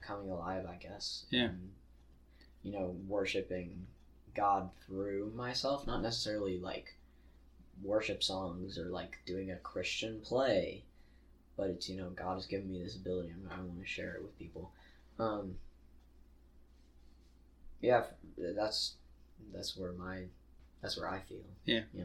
coming 0.00 0.30
alive. 0.30 0.66
I 0.66 0.76
guess. 0.76 1.24
Yeah. 1.30 1.46
And, 1.46 1.72
you 2.62 2.72
know, 2.72 2.96
worshiping 3.08 3.86
God 4.34 4.70
through 4.86 5.32
myself, 5.34 5.86
not 5.86 6.02
necessarily 6.02 6.58
like 6.58 6.94
worship 7.82 8.22
songs 8.22 8.78
or 8.78 8.86
like 8.86 9.18
doing 9.26 9.50
a 9.50 9.56
Christian 9.56 10.20
play 10.20 10.82
but 11.58 11.68
it's 11.68 11.88
you 11.88 11.98
know 11.98 12.10
God 12.10 12.34
has 12.34 12.46
given 12.46 12.70
me 12.70 12.82
this 12.82 12.96
ability. 12.96 13.30
and 13.30 13.46
I 13.52 13.56
want 13.56 13.80
to 13.80 13.86
share 13.86 14.14
it 14.14 14.22
with 14.22 14.38
people. 14.38 14.70
Um, 15.18 15.56
yeah, 17.82 18.04
that's 18.38 18.94
that's 19.52 19.76
where 19.76 19.92
my 19.92 20.22
that's 20.80 20.96
where 20.96 21.10
I 21.10 21.20
feel. 21.28 21.44
Yeah, 21.64 21.82
yeah. 21.92 22.04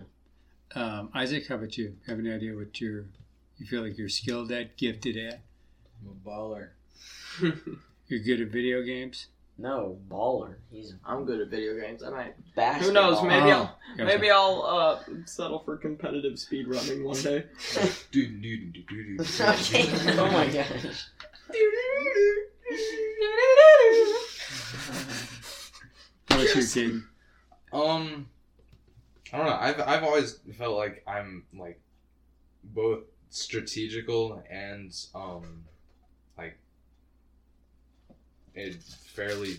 Um, 0.76 1.10
Isaac, 1.14 1.48
how 1.48 1.56
about 1.56 1.78
you? 1.78 1.96
Have 2.08 2.20
any 2.20 2.34
idea 2.34 2.56
what 2.56 2.82
you're 2.82 3.06
you 3.60 3.68
feel 3.68 3.84
like 3.84 3.98
you're 3.98 4.10
skilled 4.10 4.52
at, 4.52 4.76
gifted 4.76 5.16
at? 5.16 5.42
I'm 6.02 6.10
a 6.10 6.30
baller. 6.30 6.70
You're 8.08 8.20
good 8.20 8.42
at 8.42 8.50
video 8.50 8.82
games. 8.84 9.28
No 9.58 9.98
baller. 10.10 10.56
He's 10.72 10.96
I'm 11.06 11.26
good 11.26 11.40
at 11.42 11.50
video 11.50 11.80
games. 11.80 12.02
I 12.04 12.10
might. 12.10 12.56
basketball. 12.56 13.04
Who 13.12 13.12
knows? 13.16 13.24
Maybe 13.24 13.52
Oh, 13.52 13.56
I'll 13.58 13.80
gotcha. 13.98 14.06
maybe 14.06 14.32
I'll 14.32 14.64
uh, 14.64 15.00
settle 15.26 15.60
for 15.60 15.78
competitive 15.78 16.40
speed 16.40 16.68
running 16.68 17.04
one 17.04 17.22
day. 17.22 17.46
Okay. 19.40 19.90
Oh 20.20 20.30
my 20.32 20.48
gosh. 20.48 21.06
How 26.30 26.36
about 26.36 26.56
you, 26.56 26.62
Caden? 26.62 27.04
Um, 27.72 28.28
I 29.32 29.38
don't 29.38 29.46
know. 29.46 29.58
I've 29.60 29.80
I've 29.82 30.04
always 30.04 30.40
felt 30.58 30.76
like 30.78 31.04
I'm 31.08 31.46
like 31.58 31.80
both 32.64 33.04
strategical 33.30 34.44
and 34.50 34.94
um 35.16 35.44
like 35.44 35.73
a 38.56 38.72
fairly 39.16 39.56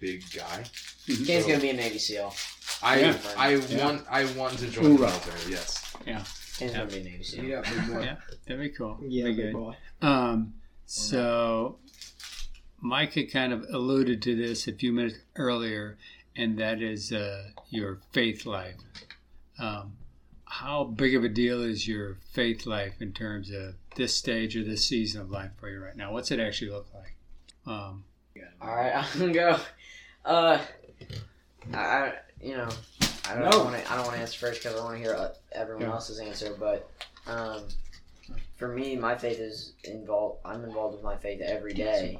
big 0.00 0.22
guy. 0.34 0.64
Kane's 1.06 1.46
gonna 1.46 1.60
be 1.60 1.70
a 1.70 1.74
Navy 1.74 1.98
SEAL. 1.98 2.34
I 2.82 3.00
Yeah. 3.00 3.18
I 3.36 3.54
Yeah. 3.54 3.84
want 3.86 4.06
I 4.10 4.24
want 4.34 4.58
to 4.58 4.68
join 4.70 4.84
the 4.84 4.90
Hoorah. 4.96 5.10
military. 5.10 5.50
Yes. 5.52 5.92
Kane's 6.04 6.72
Yeah. 6.72 6.78
gonna 6.78 6.90
be 6.90 6.98
a 6.98 7.04
Navy 7.04 7.24
SEAL. 7.24 7.44
Yeah, 7.44 7.60
big 7.62 7.86
boy. 7.88 8.02
Yeah. 8.02 8.16
That'd 8.46 8.60
be 8.62 8.68
cool. 8.70 8.98
Yeah, 9.06 9.24
Be 9.24 9.30
big 9.34 9.36
good. 9.46 9.52
boy. 9.54 9.76
Um, 10.02 10.54
so 10.86 11.78
Mike 12.80 13.14
had 13.14 13.30
kind 13.32 13.52
of 13.52 13.64
alluded 13.70 14.20
to 14.22 14.36
this 14.36 14.68
a 14.68 14.72
few 14.72 14.92
minutes 14.92 15.16
earlier, 15.36 15.96
and 16.36 16.58
that 16.58 16.82
is 16.82 17.12
uh, 17.12 17.50
your 17.70 18.00
faith 18.12 18.44
life. 18.44 18.76
Um, 19.58 19.96
how 20.44 20.84
big 20.84 21.14
of 21.14 21.24
a 21.24 21.28
deal 21.28 21.62
is 21.62 21.88
your 21.88 22.18
faith 22.32 22.66
life 22.66 23.00
in 23.00 23.12
terms 23.12 23.50
of 23.50 23.74
this 23.96 24.14
stage 24.14 24.56
or 24.56 24.62
this 24.64 24.84
season 24.86 25.20
of 25.22 25.30
life 25.30 25.50
for 25.58 25.70
you 25.70 25.80
right 25.80 25.96
now? 25.96 26.12
What's 26.12 26.30
it 26.30 26.38
actually 26.40 26.70
look 26.72 26.88
like? 26.94 27.16
Um, 27.66 28.04
All 28.60 28.74
right, 28.74 28.92
I'm 29.14 29.18
gonna 29.18 29.32
go. 29.32 29.58
Uh, 30.24 30.58
I, 31.72 32.12
you 32.40 32.56
know, 32.56 32.68
I 33.28 33.34
don't 33.34 33.50
No. 33.50 33.64
want 33.64 33.76
to. 33.76 33.92
I 33.92 33.96
don't 33.96 34.04
want 34.06 34.16
to 34.16 34.22
answer 34.22 34.38
first 34.38 34.62
because 34.62 34.78
I 34.78 34.84
want 34.84 34.96
to 34.96 35.02
hear 35.02 35.14
uh, 35.14 35.30
everyone 35.52 35.84
Yeah. 35.84 35.92
else's 35.92 36.18
answer. 36.18 36.56
But 36.58 36.90
um, 37.26 37.64
for 38.56 38.68
me, 38.68 38.96
my 38.96 39.16
faith 39.16 39.38
is 39.38 39.74
involved. 39.84 40.40
I'm 40.44 40.64
involved 40.64 40.94
with 40.94 41.04
my 41.04 41.16
faith 41.16 41.40
every 41.40 41.74
day. 41.74 42.18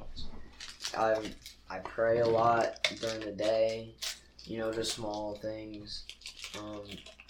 I 0.97 1.15
I 1.69 1.79
pray 1.79 2.19
a 2.19 2.27
lot 2.27 2.87
during 3.01 3.21
the 3.21 3.31
day. 3.31 3.95
You 4.45 4.59
know, 4.59 4.71
just 4.71 4.93
small 4.93 5.35
things. 5.35 6.05
Um, 6.59 6.83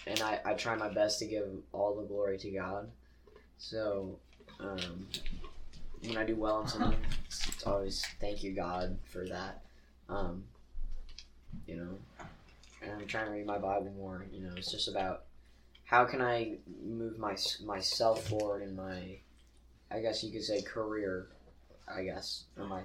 and 0.05 0.21
I, 0.21 0.39
I 0.45 0.53
try 0.53 0.75
my 0.75 0.89
best 0.89 1.19
to 1.19 1.25
give 1.25 1.47
all 1.71 1.95
the 1.95 2.03
glory 2.03 2.37
to 2.39 2.51
God. 2.51 2.91
So, 3.57 4.19
um, 4.59 5.07
when 6.03 6.17
I 6.17 6.25
do 6.25 6.35
well 6.35 6.61
in 6.61 6.67
something, 6.67 6.99
it's, 7.65 7.67
it's 7.67 7.73
always 7.73 8.05
thank 8.19 8.43
you 8.43 8.51
God 8.53 8.97
for 9.11 9.27
that. 9.27 9.61
Um, 10.09 10.43
you 11.67 11.77
know, 11.77 11.97
and 12.81 12.91
I'm 12.91 13.07
trying 13.07 13.25
to 13.25 13.31
read 13.31 13.45
my 13.45 13.57
Bible 13.57 13.91
more. 13.97 14.25
You 14.31 14.41
know, 14.41 14.51
it's 14.55 14.71
just 14.71 14.87
about 14.87 15.23
how 15.83 16.05
can 16.05 16.21
I 16.21 16.57
move 16.83 17.17
my 17.17 17.35
myself 17.63 18.27
forward 18.27 18.61
in 18.61 18.75
my, 18.75 19.17
I 19.91 19.99
guess 19.99 20.23
you 20.23 20.31
could 20.31 20.43
say 20.43 20.61
career, 20.61 21.27
I 21.87 22.03
guess, 22.03 22.43
my 22.55 22.81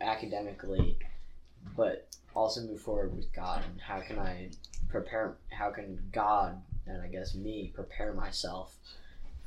academically, 0.00 0.98
but 1.76 2.08
also 2.34 2.62
move 2.62 2.80
forward 2.80 3.16
with 3.16 3.32
God 3.32 3.62
and 3.64 3.80
how 3.80 4.00
can 4.00 4.18
I 4.18 4.50
prepare? 4.88 5.36
How 5.50 5.70
can 5.70 5.98
God 6.12 6.60
and 6.86 7.02
I 7.02 7.08
guess 7.08 7.34
me 7.34 7.70
prepare 7.74 8.12
myself 8.12 8.74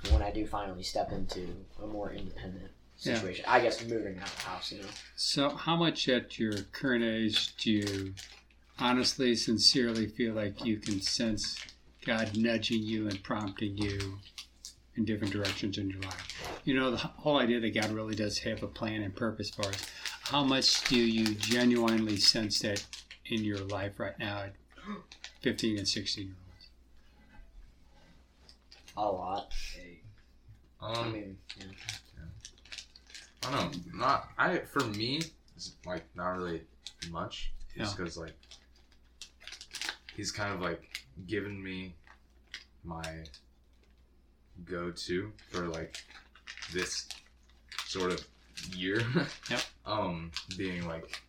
when 0.09 0.21
I 0.21 0.31
do 0.31 0.45
finally 0.45 0.83
step 0.83 1.11
into 1.11 1.47
a 1.81 1.87
more 1.87 2.11
independent 2.11 2.71
Yeah. 3.05 3.15
situation? 3.15 3.45
I 3.47 3.59
guess 3.59 3.83
moving 3.85 4.17
out 4.19 4.27
of 4.27 4.35
the 4.35 4.41
house, 4.41 4.71
you 4.71 4.81
know. 4.81 4.87
so, 5.15 5.49
how 5.49 5.75
much 5.75 6.07
at 6.09 6.37
your 6.39 6.53
current 6.71 7.03
age 7.03 7.55
do 7.57 7.71
you 7.71 8.13
honestly, 8.79 9.35
sincerely 9.35 10.07
feel 10.07 10.33
like 10.33 10.63
you 10.65 10.77
can 10.77 10.99
sense 11.01 11.57
God 12.05 12.35
nudging 12.35 12.81
you 12.83 13.07
and 13.07 13.21
prompting 13.23 13.77
you 13.77 14.17
in 14.95 15.05
different 15.05 15.31
directions 15.33 15.77
in 15.77 15.89
your 15.89 16.01
life? 16.01 16.59
You 16.65 16.73
know, 16.75 16.91
the 16.91 16.97
whole 16.97 17.37
idea 17.37 17.59
that 17.59 17.73
God 17.73 17.91
really 17.91 18.15
does 18.15 18.39
have 18.39 18.63
a 18.63 18.67
plan 18.67 19.01
and 19.03 19.15
purpose 19.15 19.49
for 19.51 19.65
us. 19.67 19.85
How 20.23 20.43
much 20.43 20.83
do 20.85 20.97
you 20.97 21.35
genuinely 21.35 22.17
sense 22.17 22.59
that 22.59 22.85
in 23.25 23.43
your 23.43 23.59
life 23.59 23.99
right 23.99 24.17
now 24.19 24.39
at 24.43 24.53
15 25.41 25.77
and 25.77 25.87
16 25.87 26.25
year 26.25 26.35
olds? 26.47 26.67
A 28.97 29.01
lot. 29.11 29.51
I 30.81 30.93
Um, 30.99 31.13
mean, 31.13 31.37
yeah. 31.57 31.65
I 33.47 33.51
don't 33.51 33.93
know. 33.93 33.99
Not 33.99 34.29
I 34.37 34.57
for 34.59 34.83
me. 34.85 35.21
It's 35.55 35.75
like 35.85 36.03
not 36.15 36.29
really 36.29 36.61
much. 37.11 37.51
just 37.77 37.97
because 37.97 38.17
like 38.17 38.33
he's 40.15 40.31
kind 40.31 40.53
of 40.53 40.61
like 40.61 41.05
given 41.27 41.61
me 41.61 41.95
my 42.83 43.03
go-to 44.65 45.31
for 45.49 45.67
like 45.67 45.97
this 46.73 47.07
sort 47.85 48.13
of 48.13 48.25
year. 48.75 49.01
Yep. 49.49 49.61
Um, 49.85 50.31
being 50.57 50.87
like 50.87 51.19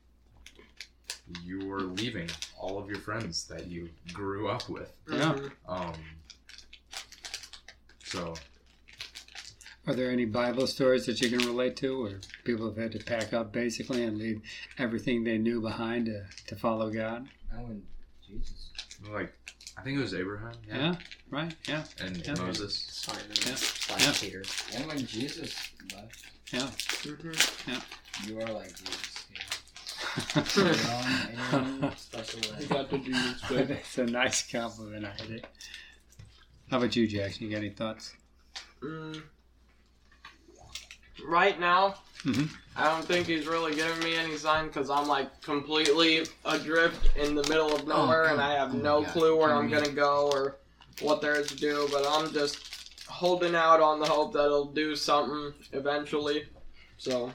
you're 1.43 1.81
leaving 1.81 2.29
all 2.59 2.79
of 2.79 2.89
your 2.89 2.99
friends 2.99 3.45
that 3.49 3.67
you 3.67 3.89
grew 4.13 4.49
up 4.49 4.69
with. 4.69 4.93
Yeah. 5.11 5.37
Um, 5.69 5.95
so 8.05 8.35
Are 9.87 9.95
there 9.95 10.11
any 10.11 10.25
Bible 10.25 10.67
stories 10.67 11.05
that 11.07 11.21
you 11.21 11.29
can 11.29 11.47
relate 11.47 11.77
to 11.77 12.03
where 12.03 12.21
people 12.45 12.67
have 12.67 12.77
had 12.79 12.93
to 12.93 12.99
pack 13.05 13.35
up 13.35 13.53
basically 13.53 14.03
and 14.05 14.17
leave 14.17 14.41
everything 14.79 15.25
they 15.25 15.37
knew 15.37 15.61
behind 15.61 16.07
to, 16.07 16.25
to 16.47 16.57
follow 16.57 16.91
God? 16.91 17.29
Oh, 17.55 17.67
and 17.67 17.83
Jesus. 18.27 18.71
like 19.13 19.33
I 19.77 19.83
think 19.83 19.99
it 19.99 20.01
was 20.03 20.15
Abraham, 20.15 20.53
yeah, 20.67 20.77
Yeah, 20.79 20.95
right? 21.31 21.55
Yeah, 21.69 21.85
and 22.01 22.17
Yeah. 22.27 22.35
Moses. 22.39 22.77
Simon 22.77 23.23
Yeah. 23.47 23.55
slash 23.57 24.07
Yeah. 24.07 24.13
Peter. 24.21 24.43
And 24.75 24.87
when 24.87 25.07
Jesus 25.07 25.55
left, 25.95 26.25
yeah. 26.53 26.61
Mhm. 27.03 27.83
you 28.27 28.41
are 28.41 28.53
like 28.53 28.73
Jesus. 28.77 29.11
Yeah. 30.57 30.63
Own, 30.63 31.83
your 31.83 31.87
own 31.87 31.97
special 31.97 32.41
You 32.45 32.53
way. 32.53 32.67
got 32.69 32.91
the 32.91 32.99
Jesus 32.99 33.43
bit. 33.49 33.69
That's 33.69 33.99
a 33.99 34.07
nice 34.07 34.51
compliment, 34.51 35.05
I 35.05 35.17
think. 35.25 35.43
How 36.71 36.79
about 36.79 36.95
you, 36.97 37.07
Jackson? 37.09 37.45
You 37.47 37.51
got 37.51 37.59
any 37.59 37.71
thoughts? 37.71 38.15
Mm. 38.81 39.23
Right 41.25 41.59
now, 41.59 41.97
Mhm. 42.23 42.49
I 42.77 42.89
don't 42.89 43.05
think 43.05 43.27
he's 43.27 43.47
really 43.47 43.75
giving 43.75 44.03
me 44.03 44.15
any 44.17 44.37
sign 44.37 44.67
because 44.67 44.91
I'm 44.91 45.07
like 45.07 45.41
completely 45.43 46.27
adrift 46.45 47.17
in 47.17 47.35
the 47.35 47.43
middle 47.49 47.75
of 47.75 47.87
nowhere 47.87 48.25
and 48.27 48.41
I 48.41 48.55
have 48.55 48.75
oh 48.75 48.79
no 48.79 49.03
God. 49.03 49.13
clue 49.13 49.37
where 49.37 49.51
I'm 49.55 49.69
gonna 49.71 49.91
go 49.91 50.31
or 50.33 50.57
what 51.01 51.21
there 51.21 51.35
is 51.39 51.49
to 51.49 51.57
do. 51.57 51.89
But 51.93 52.07
I'm 52.09 52.33
just 52.33 52.59
holding 53.09 53.55
out 53.55 53.81
on 53.81 54.01
the 54.01 54.07
hope 54.07 54.33
that 54.33 54.43
he'll 54.45 54.65
do 54.73 54.97
something 54.97 55.53
eventually. 55.73 56.47
So 56.99 57.33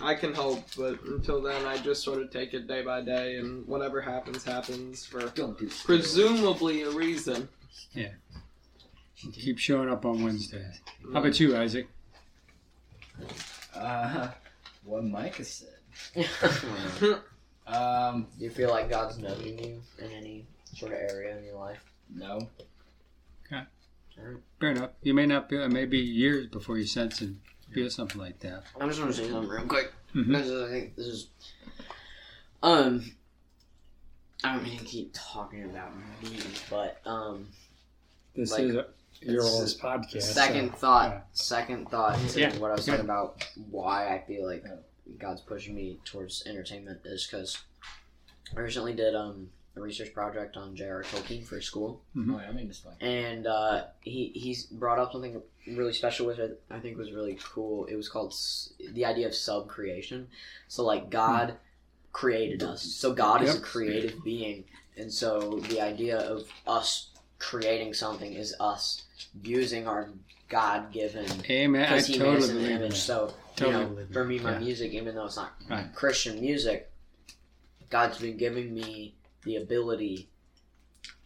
I 0.00 0.14
can 0.14 0.32
hope, 0.34 0.64
but 0.76 1.02
until 1.04 1.40
then, 1.42 1.66
I 1.66 1.78
just 1.78 2.02
sort 2.02 2.22
of 2.22 2.30
take 2.30 2.54
it 2.54 2.66
day 2.66 2.82
by 2.82 3.00
day 3.02 3.36
and 3.36 3.66
whatever 3.66 4.00
happens, 4.00 4.44
happens 4.44 5.04
for 5.04 5.20
Don't 5.30 5.58
presumably 5.84 6.82
a 6.82 6.90
reason. 6.90 7.48
Yeah. 7.92 8.12
Keep 9.32 9.58
showing 9.58 9.88
up 9.88 10.04
on 10.04 10.22
Wednesdays. 10.22 10.80
How 11.12 11.20
about 11.20 11.38
you, 11.40 11.56
Isaac? 11.56 11.88
Uh, 13.74 14.28
what 14.84 15.04
Micah 15.04 15.44
said. 15.44 15.68
um, 16.16 16.24
Do 17.00 17.18
Um, 17.66 18.26
you 18.38 18.50
feel 18.50 18.70
like 18.70 18.90
God's 18.90 19.18
nudging 19.18 19.58
you 19.58 19.80
in 19.98 20.10
any 20.12 20.46
sort 20.74 20.92
of 20.92 20.98
area 20.98 21.36
in 21.36 21.44
your 21.44 21.56
life? 21.56 21.82
no. 22.14 22.48
Okay. 23.46 23.62
Fair 24.60 24.70
enough. 24.70 24.90
You 25.02 25.12
may 25.14 25.26
not 25.26 25.48
be, 25.48 25.56
it 25.56 25.70
may 25.72 25.84
be 25.86 25.98
years 25.98 26.46
before 26.46 26.78
you 26.78 26.86
sense 26.86 27.20
and 27.20 27.40
feel 27.72 27.90
something 27.90 28.20
like 28.20 28.38
that. 28.40 28.64
I'm 28.80 28.88
just 28.88 29.00
gonna 29.00 29.12
say 29.12 29.28
something 29.30 29.48
real 29.50 29.66
quick. 29.66 29.92
Mhm. 30.14 30.28
This 30.32 30.46
is, 30.46 30.62
I 30.62 30.68
think 30.70 30.96
this 30.96 31.06
is, 31.06 31.26
um, 32.62 33.12
I 34.44 34.54
don't 34.54 34.64
mean 34.64 34.78
to 34.78 34.84
keep 34.84 35.10
talking 35.14 35.64
about 35.64 35.92
me, 36.22 36.38
but 36.70 37.00
um, 37.06 37.48
This 38.36 38.52
Like, 38.52 38.60
is 38.62 38.74
a, 38.76 38.86
your 39.32 39.42
it's 39.42 39.82
old 39.82 39.92
podcast. 40.02 40.22
second 40.22 40.70
so, 40.72 40.76
thought, 40.76 41.10
yeah. 41.10 41.20
second 41.32 41.88
thought 41.90 42.18
to 42.30 42.40
Yeah, 42.40 42.56
what 42.58 42.70
I 42.70 42.74
was 42.74 42.86
yeah. 42.86 42.94
saying 42.94 43.04
about 43.04 43.44
why 43.70 44.14
I 44.14 44.22
feel 44.26 44.46
like 44.46 44.64
God's 45.18 45.40
pushing 45.40 45.74
me 45.74 45.98
towards 46.04 46.44
entertainment 46.46 47.00
is 47.04 47.26
because 47.26 47.58
I 48.56 48.60
recently 48.60 48.94
did 48.94 49.14
um 49.14 49.50
a 49.76 49.80
research 49.80 50.14
project 50.14 50.56
on 50.56 50.76
J.R. 50.76 51.02
Tolkien 51.02 51.44
for 51.44 51.60
school. 51.60 52.00
Oh, 52.16 52.20
yeah, 52.40 52.48
I 52.48 52.52
mean, 52.52 52.68
this 52.68 52.84
one. 52.84 52.94
and 53.00 53.44
uh, 53.48 53.86
he 54.02 54.30
he's 54.34 54.64
brought 54.66 55.00
up 55.00 55.10
something 55.10 55.42
really 55.66 55.92
special 55.92 56.26
which 56.26 56.38
I, 56.38 56.50
I 56.74 56.78
think 56.78 56.96
was 56.96 57.10
really 57.12 57.36
cool. 57.42 57.86
It 57.86 57.96
was 57.96 58.08
called 58.08 58.30
s- 58.32 58.72
the 58.92 59.04
idea 59.04 59.26
of 59.26 59.34
sub 59.34 59.66
creation. 59.68 60.28
So 60.68 60.84
like 60.84 61.10
God 61.10 61.56
created 62.12 62.62
us. 62.62 62.82
So 62.82 63.12
God 63.12 63.42
is 63.42 63.56
a 63.56 63.60
creative 63.60 64.22
being, 64.22 64.62
and 64.96 65.12
so 65.12 65.58
the 65.68 65.80
idea 65.80 66.18
of 66.18 66.44
us 66.68 67.10
creating 67.48 67.92
something 67.94 68.32
is 68.32 68.54
us 68.60 69.02
using 69.42 69.86
our 69.86 70.08
God 70.48 70.92
given 70.92 71.26
Amen. 71.50 71.84
I 71.84 71.88
because 71.88 72.06
He 72.06 72.18
made 72.18 72.28
us 72.36 72.46
totally 72.46 72.48
in 72.50 72.54
the 72.54 72.60
believe 72.62 72.80
image. 72.82 72.90
that. 72.92 72.96
So 72.96 73.34
Totally 73.56 73.84
you 73.84 73.90
know, 74.00 74.06
for 74.12 74.24
me, 74.24 74.38
my 74.40 74.52
Yeah. 74.52 74.58
music, 74.60 74.92
even 74.92 75.14
though 75.14 75.26
it's 75.26 75.36
not 75.36 75.52
Right. 75.68 75.92
Christian 75.94 76.40
music, 76.40 76.90
God's 77.90 78.18
been 78.18 78.36
giving 78.36 78.74
me 78.74 79.14
the 79.44 79.56
ability 79.56 80.28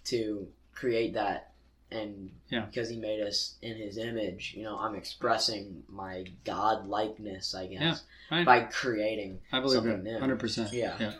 to 0.04 0.48
create 0.74 1.14
that, 1.14 1.52
and 1.90 2.30
Yeah. 2.50 2.66
because 2.66 2.88
He 2.88 2.96
made 2.96 3.20
us 3.20 3.54
in 3.62 3.76
His 3.76 3.96
image, 3.98 4.54
you 4.56 4.62
know, 4.64 4.78
I'm 4.78 4.94
expressing 4.94 5.84
my 5.88 6.24
God 6.44 6.86
likeness, 6.88 7.54
I 7.54 7.66
guess, 7.68 8.02
right. 8.30 8.44
by 8.44 8.60
creating. 8.62 9.40
I 9.52 9.60
believe 9.60 9.82
something 9.82 10.06
it. 10.06 10.20
Hundred 10.20 10.38
percent. 10.40 10.72
Yeah. 10.72 10.96
Yeah. 11.00 11.12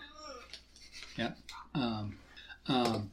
Yeah. 1.17 1.33
Um, 1.75 2.17
um, 2.67 3.11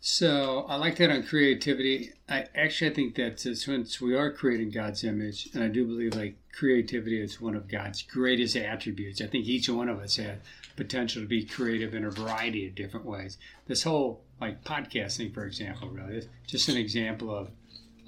so 0.00 0.64
I 0.68 0.76
like 0.76 0.96
that 0.96 1.10
on 1.10 1.24
creativity. 1.24 2.12
I 2.28 2.46
actually 2.54 2.90
I 2.90 2.94
think 2.94 3.14
that 3.16 3.40
since 3.40 4.00
we 4.00 4.14
are 4.14 4.30
creating 4.30 4.70
God's 4.70 5.02
image, 5.04 5.48
and 5.54 5.62
I 5.62 5.68
do 5.68 5.86
believe 5.86 6.14
like 6.14 6.36
creativity 6.52 7.20
is 7.20 7.40
one 7.40 7.54
of 7.54 7.68
God's 7.68 8.02
greatest 8.02 8.56
attributes. 8.56 9.20
I 9.20 9.26
think 9.26 9.46
each 9.46 9.68
one 9.68 9.88
of 9.88 9.98
us 9.98 10.16
had 10.16 10.40
potential 10.76 11.22
to 11.22 11.28
be 11.28 11.44
creative 11.44 11.94
in 11.94 12.04
a 12.04 12.10
variety 12.10 12.66
of 12.68 12.74
different 12.74 13.06
ways. 13.06 13.38
This 13.66 13.82
whole 13.82 14.22
like 14.40 14.62
podcasting, 14.62 15.34
for 15.34 15.44
example, 15.44 15.88
really 15.88 16.18
is 16.18 16.28
just 16.46 16.68
an 16.68 16.76
example 16.76 17.34
of 17.34 17.50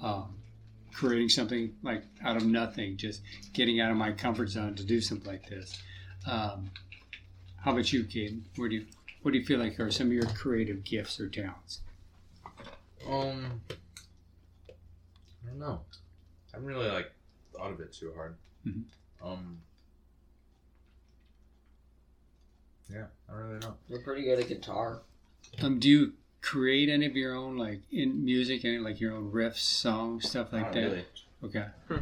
um, 0.01 0.35
creating 0.93 1.29
something 1.29 1.75
like 1.83 2.03
out 2.23 2.37
of 2.37 2.45
nothing, 2.45 2.97
just 2.97 3.21
getting 3.53 3.81
out 3.81 3.91
of 3.91 3.97
my 3.97 4.11
comfort 4.11 4.49
zone 4.49 4.75
to 4.75 4.83
do 4.83 5.01
something 5.01 5.29
like 5.29 5.49
this. 5.49 5.81
Um, 6.25 6.71
how 7.57 7.71
about 7.71 7.91
you, 7.93 8.03
Caden? 8.05 8.41
Where 8.55 8.69
do 8.69 8.75
you 8.75 8.85
what 9.21 9.31
do 9.31 9.37
you 9.37 9.45
feel 9.45 9.59
like 9.59 9.79
are 9.79 9.91
some 9.91 10.07
of 10.07 10.13
your 10.13 10.25
creative 10.25 10.83
gifts 10.83 11.19
or 11.19 11.29
talents? 11.29 11.81
Um, 13.07 13.61
I 14.69 15.47
don't 15.49 15.59
know. 15.59 15.81
I 16.53 16.57
haven't 16.57 16.67
really 16.67 16.89
like 16.89 17.11
thought 17.55 17.71
of 17.71 17.79
it 17.79 17.93
too 17.93 18.13
hard. 18.15 18.35
Mhm. 18.67 18.83
Um, 19.23 19.61
yeah, 22.91 23.05
I 23.29 23.33
really 23.33 23.43
don't 23.43 23.47
really 23.49 23.59
know. 23.61 23.75
We're 23.89 24.01
pretty 24.01 24.23
good 24.23 24.39
at 24.39 24.47
guitar. 24.47 25.01
Um, 25.61 25.79
do 25.79 25.89
you 25.89 26.13
create 26.41 26.89
any 26.89 27.05
of 27.05 27.15
your 27.15 27.35
own 27.35 27.57
like 27.57 27.81
in 27.91 28.23
music, 28.25 28.65
any 28.65 28.79
like 28.79 28.99
your 28.99 29.13
own 29.13 29.31
riffs, 29.31 29.57
songs, 29.59 30.29
stuff 30.29 30.51
like 30.51 30.63
Not 30.63 30.73
that? 30.73 30.81
really. 30.81 31.05
Okay. 31.43 31.65
Hmm. 31.87 31.97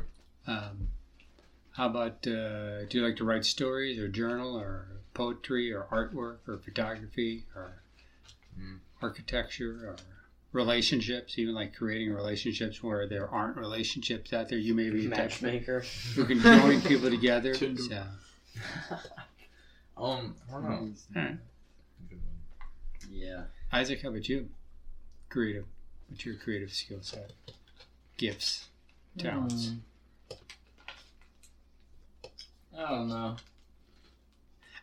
Um, 0.48 0.88
how 1.72 1.88
about 1.88 2.26
uh, 2.28 2.86
do 2.86 2.98
you 2.98 3.06
like 3.06 3.18
to 3.18 3.24
write 3.26 3.46
stories 3.46 4.00
or 4.00 4.08
journal 4.08 4.58
or 4.60 4.88
poetry 5.24 5.74
or 5.74 5.84
artwork 5.92 6.38
or 6.48 6.58
photography 6.58 7.44
or 7.56 7.74
Mm. 8.60 8.80
architecture 9.02 9.90
or 9.90 9.96
relationships? 10.54 11.38
Even 11.38 11.54
like 11.56 11.76
creating 11.76 12.14
relationships 12.14 12.82
where 12.82 13.06
there 13.08 13.28
aren't 13.30 13.58
relationships 13.58 14.32
out 14.34 14.50
there. 14.50 14.58
You 14.58 14.74
may 14.74 14.90
be 14.90 15.06
a 15.08 15.10
type 15.10 15.18
Matchmaker. 15.42 15.82
who 16.16 16.26
can 16.26 16.40
join 16.40 16.82
people 16.92 17.10
together. 17.10 17.54
Tinder. 17.54 17.82
So, 17.82 18.04
Um, 19.98 20.36
I 20.50 20.52
don't 20.54 20.64
know. 20.64 20.94
alright. 21.18 21.38
Yeah. 23.12 23.44
Isaac, 23.74 24.02
how 24.02 24.10
about 24.10 24.28
you? 24.30 24.50
Creative. 25.30 25.66
What's 26.08 26.26
your 26.26 26.36
creative 26.36 26.74
skill 26.74 27.00
set? 27.02 27.32
Gifts, 28.18 28.68
talents. 29.18 29.68
Mm. 29.68 29.80
I 32.78 32.90
don't 32.90 33.10
know. 33.10 33.36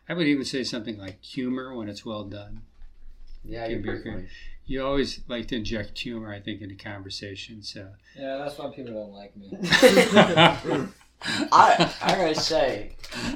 I 0.09 0.13
would 0.13 0.27
even 0.27 0.45
say 0.45 0.63
something 0.63 0.97
like 0.97 1.21
humor 1.23 1.75
when 1.75 1.89
it's 1.89 2.05
well 2.05 2.23
done. 2.23 2.61
Yeah, 3.43 3.67
you're 3.67 3.79
be 3.79 3.89
pretty 3.89 4.09
funny. 4.09 4.27
You 4.65 4.85
always 4.85 5.21
like 5.27 5.47
to 5.47 5.55
inject 5.55 5.97
humor, 5.97 6.33
I 6.33 6.39
think, 6.39 6.61
into 6.61 6.75
conversation. 6.75 7.63
So, 7.63 7.87
Yeah, 8.17 8.37
that's 8.37 8.57
why 8.57 8.69
people 8.69 8.93
don't 8.93 9.13
like 9.13 9.35
me. 9.37 9.49
I 11.51 11.93
I 12.01 12.15
gotta 12.15 12.35
say, 12.35 12.91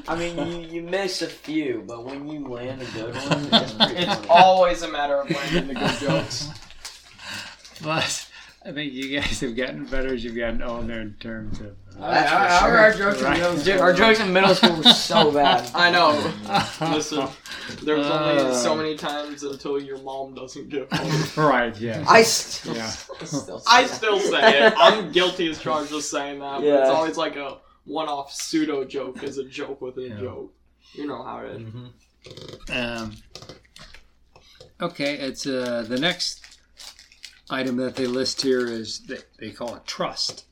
I 0.07 0.15
mean, 0.15 0.37
you, 0.37 0.67
you 0.67 0.81
miss 0.83 1.21
a 1.21 1.27
few, 1.27 1.83
but 1.87 2.05
when 2.05 2.27
you 2.27 2.47
land 2.47 2.81
a 2.81 2.85
good 2.85 3.15
one, 3.15 3.49
it's 3.51 3.73
It's 3.79 4.27
always 4.29 4.83
a 4.83 4.87
matter 4.87 5.15
of 5.15 5.29
landing 5.31 5.67
the 5.67 5.73
good 5.73 5.99
jokes. 5.99 6.49
but 7.81 8.27
I 8.63 8.71
think 8.71 8.93
you 8.93 9.19
guys 9.19 9.39
have 9.39 9.55
gotten 9.55 9.85
better 9.85 10.13
as 10.13 10.23
you've 10.23 10.35
gotten 10.35 10.61
older 10.61 11.01
in 11.01 11.15
terms 11.19 11.59
of. 11.61 11.75
Uh, 11.99 12.11
That's 12.11 12.31
I- 12.31 12.45
I- 12.45 12.59
sure. 12.59 12.77
Our 12.77 12.93
jokes 12.93 13.19
in 13.19 13.25
Right. 13.25 13.37
middle 13.39 13.55
Dude, 13.55 13.63
school 13.65 13.81
our 13.81 13.93
jokes 13.93 14.19
in 14.19 14.33
middle 14.33 14.55
school 14.55 14.75
were 14.75 14.83
so 14.83 15.31
bad. 15.41 15.71
I 15.73 15.89
know. 15.89 16.91
Listen, 16.93 17.27
there 17.83 17.95
was 17.95 18.05
only 18.07 18.43
Uh. 18.43 18.53
so 18.53 18.75
many 18.75 18.95
times 18.95 19.41
until 19.43 19.81
your 19.81 19.97
mom 19.99 20.35
doesn't 20.35 20.69
get 20.69 20.93
home. 20.93 21.47
right, 21.49 21.75
yeah. 21.79 22.05
I 22.07 22.21
still, 22.21 22.75
Yeah. 22.75 22.87
still 23.23 23.59
say 23.59 23.65
I 23.67 23.85
still 23.87 24.19
say 24.19 24.67
it. 24.67 24.73
I'm 24.77 25.11
guilty 25.11 25.49
as 25.49 25.59
charged 25.59 25.91
of 25.91 26.03
saying 26.03 26.39
that, 26.39 26.59
but 26.61 26.67
it's 26.67 26.89
always 26.89 27.17
like 27.17 27.37
a 27.37 27.57
one-off 27.85 28.31
pseudo 28.31 28.85
joke 28.85 29.23
as 29.23 29.39
a 29.39 29.43
joke 29.43 29.81
within 29.81 30.11
Yeah. 30.11 30.17
a 30.17 30.21
joke. 30.21 30.53
You 30.93 31.07
know 31.07 31.23
how 31.23 31.39
it 31.39 31.55
is. 31.55 31.61
Mm-hmm. 31.63 32.77
Um, 32.77 33.15
okay, 34.81 35.15
it's 35.15 35.47
uh, 35.47 35.83
the 35.87 35.99
next 35.99 36.40
item 37.51 37.75
that 37.77 37.95
they 37.95 38.07
list 38.07 38.41
here 38.41 38.65
is 38.67 38.99
they, 38.99 39.17
they 39.39 39.51
call 39.51 39.75
it 39.75 39.85
trust. 39.85 40.45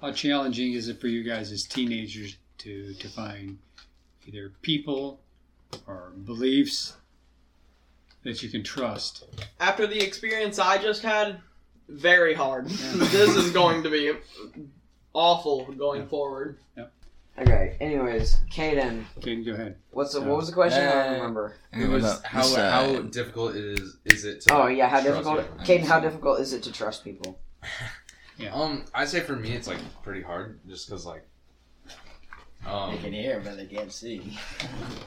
How 0.00 0.12
challenging 0.12 0.72
is 0.72 0.88
it 0.88 1.00
for 1.00 1.08
you 1.08 1.22
guys 1.22 1.52
as 1.52 1.64
teenagers 1.64 2.36
to 2.58 2.94
to 2.94 3.08
find 3.08 3.58
either 4.26 4.52
people 4.62 5.20
or 5.86 6.12
beliefs 6.24 6.94
that 8.22 8.42
you 8.42 8.48
can 8.48 8.62
trust? 8.62 9.24
After 9.60 9.86
the 9.86 10.00
experience 10.00 10.58
I 10.58 10.78
just 10.78 11.02
had, 11.02 11.40
very 11.88 12.34
hard. 12.34 12.66
this 12.68 13.36
is 13.36 13.50
going 13.50 13.82
to 13.82 13.90
be 13.90 14.12
awful 15.12 15.66
going 15.72 16.06
forward. 16.08 16.58
Okay. 17.36 17.76
Anyways, 17.80 18.36
Caden, 18.52 19.04
Okay, 19.18 19.42
go 19.42 19.52
ahead. 19.52 19.76
what's 19.90 20.12
the, 20.14 20.20
So, 20.20 20.28
what 20.28 20.36
was 20.36 20.46
the 20.46 20.52
question? 20.52 20.82
I 20.84 20.86
uh, 20.86 21.04
don't 21.04 21.12
remember. 21.14 21.56
It 21.72 21.88
was 21.88 22.22
how 22.22 22.46
how 22.54 23.00
difficult 23.02 23.56
it 23.56 23.64
is 23.64 23.96
is 24.04 24.24
it 24.24 24.40
to 24.42 24.54
Oh 24.54 24.66
yeah, 24.68 24.88
how 24.88 25.00
trust 25.02 25.06
difficult? 25.24 25.58
people? 25.58 25.66
Caden, 25.66 25.86
how 25.88 26.00
difficult 26.00 26.40
is 26.40 26.52
it 26.52 26.62
to 26.64 26.72
trust 26.72 27.04
people? 27.04 27.38
Um, 28.52 28.84
I'd 28.92 29.08
say 29.08 29.20
for 29.20 29.36
me 29.36 29.52
it's 29.52 29.68
like 29.68 29.78
pretty 30.02 30.20
hard, 30.20 30.58
just 30.68 30.90
cause 30.90 31.06
like, 31.06 31.24
um, 32.66 32.90
They 32.96 33.00
can 33.02 33.12
hear, 33.12 33.40
but 33.44 33.56
they 33.56 33.66
can't 33.66 33.92
see. 33.92 34.36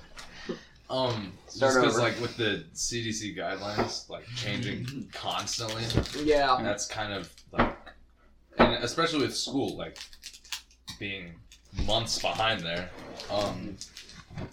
um, 0.89 1.33
Start 1.47 1.73
just 1.73 1.83
cause 1.83 1.97
over. 1.99 2.07
like 2.07 2.21
with 2.21 2.37
the 2.37 2.63
CDC 2.73 3.37
guidelines 3.37 4.09
like 4.09 4.25
changing 4.37 5.09
constantly, 5.13 5.83
Yeah. 6.23 6.57
that's 6.61 6.87
kind 6.87 7.11
of 7.11 7.29
like, 7.51 7.75
and 8.59 8.75
especially 8.83 9.19
with 9.23 9.35
school 9.35 9.75
like 9.77 9.97
being 10.99 11.33
months 11.85 12.19
behind 12.19 12.61
there. 12.61 12.89
Um, 13.31 13.77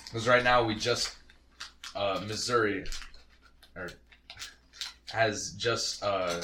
because 0.07 0.27
right 0.27 0.43
now 0.43 0.63
we 0.65 0.75
just 0.75 1.17
uh 1.95 2.23
Missouri 2.27 2.85
or 3.77 3.89
has 5.13 5.53
just 5.53 6.03
uh 6.03 6.41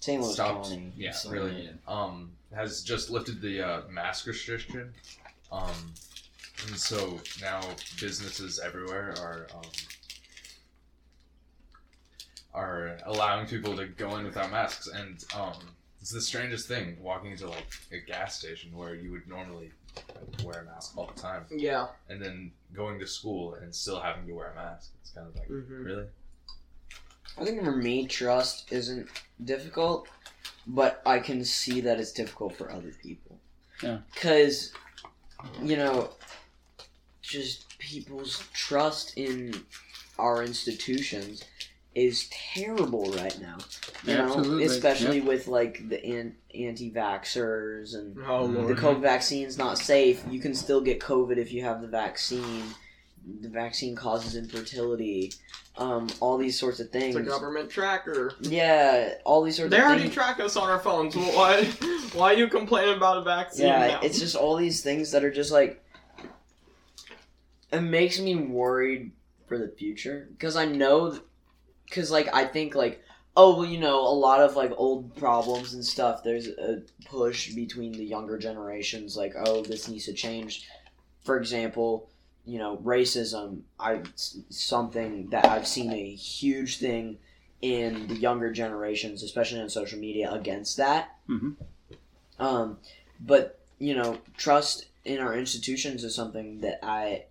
St. 0.00 0.22
Louis 0.22 0.32
stopped. 0.32 0.68
County. 0.70 0.92
Yeah, 0.96 1.12
So 1.12 1.30
really. 1.30 1.68
Um, 1.86 2.32
has 2.54 2.82
just 2.82 3.10
lifted 3.10 3.42
the 3.42 3.60
uh, 3.60 3.82
mask 3.90 4.26
restriction. 4.26 4.94
Um, 5.52 5.92
and 6.66 6.76
so 6.76 7.20
now 7.42 7.60
businesses 8.00 8.58
everywhere 8.58 9.14
are 9.20 9.46
um, 9.54 9.70
are 12.54 12.98
allowing 13.04 13.46
people 13.46 13.76
to 13.76 13.86
go 13.86 14.16
in 14.16 14.24
without 14.24 14.50
masks, 14.50 14.88
and 14.88 15.24
um, 15.36 15.52
it's 16.08 16.14
the 16.14 16.22
strangest 16.22 16.66
thing 16.66 16.96
walking 17.02 17.32
into 17.32 17.46
like 17.46 17.66
a 17.92 17.98
gas 17.98 18.38
station 18.38 18.74
where 18.74 18.94
you 18.94 19.10
would 19.10 19.28
normally 19.28 19.70
like, 19.94 20.42
wear 20.42 20.62
a 20.62 20.64
mask 20.64 20.96
all 20.96 21.10
the 21.14 21.20
time, 21.20 21.44
Yeah. 21.50 21.88
and 22.08 22.18
then 22.18 22.50
going 22.72 22.98
to 23.00 23.06
school 23.06 23.52
and 23.56 23.74
still 23.74 24.00
having 24.00 24.26
to 24.26 24.32
wear 24.32 24.52
a 24.52 24.54
mask. 24.54 24.92
It's 25.02 25.10
kind 25.10 25.26
of 25.28 25.36
like 25.36 25.48
Mhm. 25.48 25.84
really. 25.84 26.06
I 27.36 27.44
think 27.44 27.62
for 27.62 27.76
me, 27.76 28.06
trust 28.06 28.72
isn't 28.72 29.06
difficult, 29.44 30.08
but 30.66 31.02
I 31.04 31.18
can 31.18 31.44
see 31.44 31.82
that 31.82 32.00
it's 32.00 32.12
difficult 32.12 32.56
for 32.56 32.72
other 32.72 32.92
people. 33.02 33.38
Yeah. 33.82 33.98
Because, 34.14 34.72
you 35.62 35.76
know, 35.76 36.14
just 37.20 37.78
people's 37.78 38.42
trust 38.54 39.12
in 39.18 39.66
our 40.18 40.42
institutions 40.42 41.44
is 41.94 42.28
terrible 42.30 43.10
right 43.12 43.36
now. 43.40 43.56
You 44.04 44.14
Absolutely, 44.14 44.64
know, 44.66 44.70
especially 44.72 45.20
with 45.20 45.48
like 45.48 45.88
the 45.88 46.04
an- 46.04 46.36
anti-vaxxers 46.54 47.94
and 47.94 48.16
Oh 48.26 48.46
the 48.46 48.60
lord. 48.60 48.76
COVID 48.76 49.00
vaccine's 49.00 49.58
not 49.58 49.78
safe. 49.78 50.22
You 50.30 50.38
can 50.40 50.54
still 50.54 50.80
get 50.80 51.00
COVID 51.00 51.36
if 51.38 51.52
you 51.52 51.62
have 51.64 51.80
the 51.80 51.88
vaccine. 51.88 52.64
The 53.40 53.48
vaccine 53.48 53.96
causes 53.96 54.36
infertility. 54.36 55.32
Um, 55.76 56.08
all 56.20 56.38
these 56.38 56.58
sorts 56.58 56.80
of 56.80 56.90
things. 56.90 57.14
It's 57.14 57.26
a 57.26 57.30
government 57.30 57.70
tracker. 57.70 58.32
Yeah, 58.40 59.14
all 59.24 59.42
these 59.42 59.56
sorts 59.56 59.70
They 59.70 59.78
of 59.78 59.84
already 59.84 60.02
things. 60.02 60.14
track 60.14 60.40
us 60.40 60.56
on 60.56 60.68
our 60.68 60.78
phones. 60.80 61.14
Why? 61.16 61.64
Why 62.14 62.32
are 62.34 62.36
you 62.36 62.48
complaining 62.48 62.96
about 62.96 63.18
a 63.18 63.22
vaccine? 63.22 63.66
yeah, 63.66 63.86
now? 63.88 64.00
it's 64.02 64.18
just 64.18 64.34
all 64.34 64.56
these 64.56 64.82
things 64.82 65.10
that 65.12 65.24
are 65.24 65.30
just 65.32 65.52
like. 65.52 65.82
It 67.70 67.80
makes 67.80 68.18
me 68.18 68.34
worried 68.34 69.12
for 69.46 69.58
the 69.58 69.68
future 69.68 70.28
because 70.32 70.56
I 70.56 70.64
know, 70.64 71.18
because 71.88 72.10
like 72.10 72.28
I 72.32 72.44
think 72.44 72.74
like 72.74 73.02
oh 73.36 73.56
well 73.56 73.66
you 73.66 73.78
know 73.78 74.00
a 74.00 74.12
lot 74.12 74.40
of 74.40 74.56
like 74.56 74.72
old 74.76 75.14
problems 75.16 75.74
and 75.74 75.84
stuff. 75.84 76.22
There's 76.22 76.48
a 76.48 76.82
push 77.06 77.52
between 77.54 77.92
the 77.92 78.04
younger 78.04 78.38
generations 78.38 79.16
like 79.16 79.34
oh 79.44 79.62
this 79.62 79.88
needs 79.88 80.06
to 80.06 80.12
change. 80.12 80.66
For 81.24 81.36
example, 81.36 82.08
you 82.44 82.58
know 82.58 82.78
racism. 82.78 83.60
I 83.78 84.02
something 84.48 85.30
that 85.30 85.46
I've 85.46 85.66
seen 85.66 85.92
a 85.92 86.14
huge 86.14 86.78
thing 86.78 87.18
in 87.60 88.06
the 88.06 88.14
younger 88.14 88.52
generations, 88.52 89.22
especially 89.22 89.60
on 89.60 89.68
social 89.68 89.98
media, 89.98 90.30
against 90.32 90.76
that. 90.76 91.16
Mhm. 91.28 91.56
Um, 92.38 92.78
but 93.20 93.58
you 93.78 93.94
know, 93.94 94.18
trust 94.36 94.86
in 95.04 95.18
our 95.18 95.36
institutions 95.36 96.04
is 96.04 96.14
something 96.14 96.60
that 96.60 96.84
I, 96.84 97.24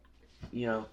you 0.52 0.66
know, 0.66 0.86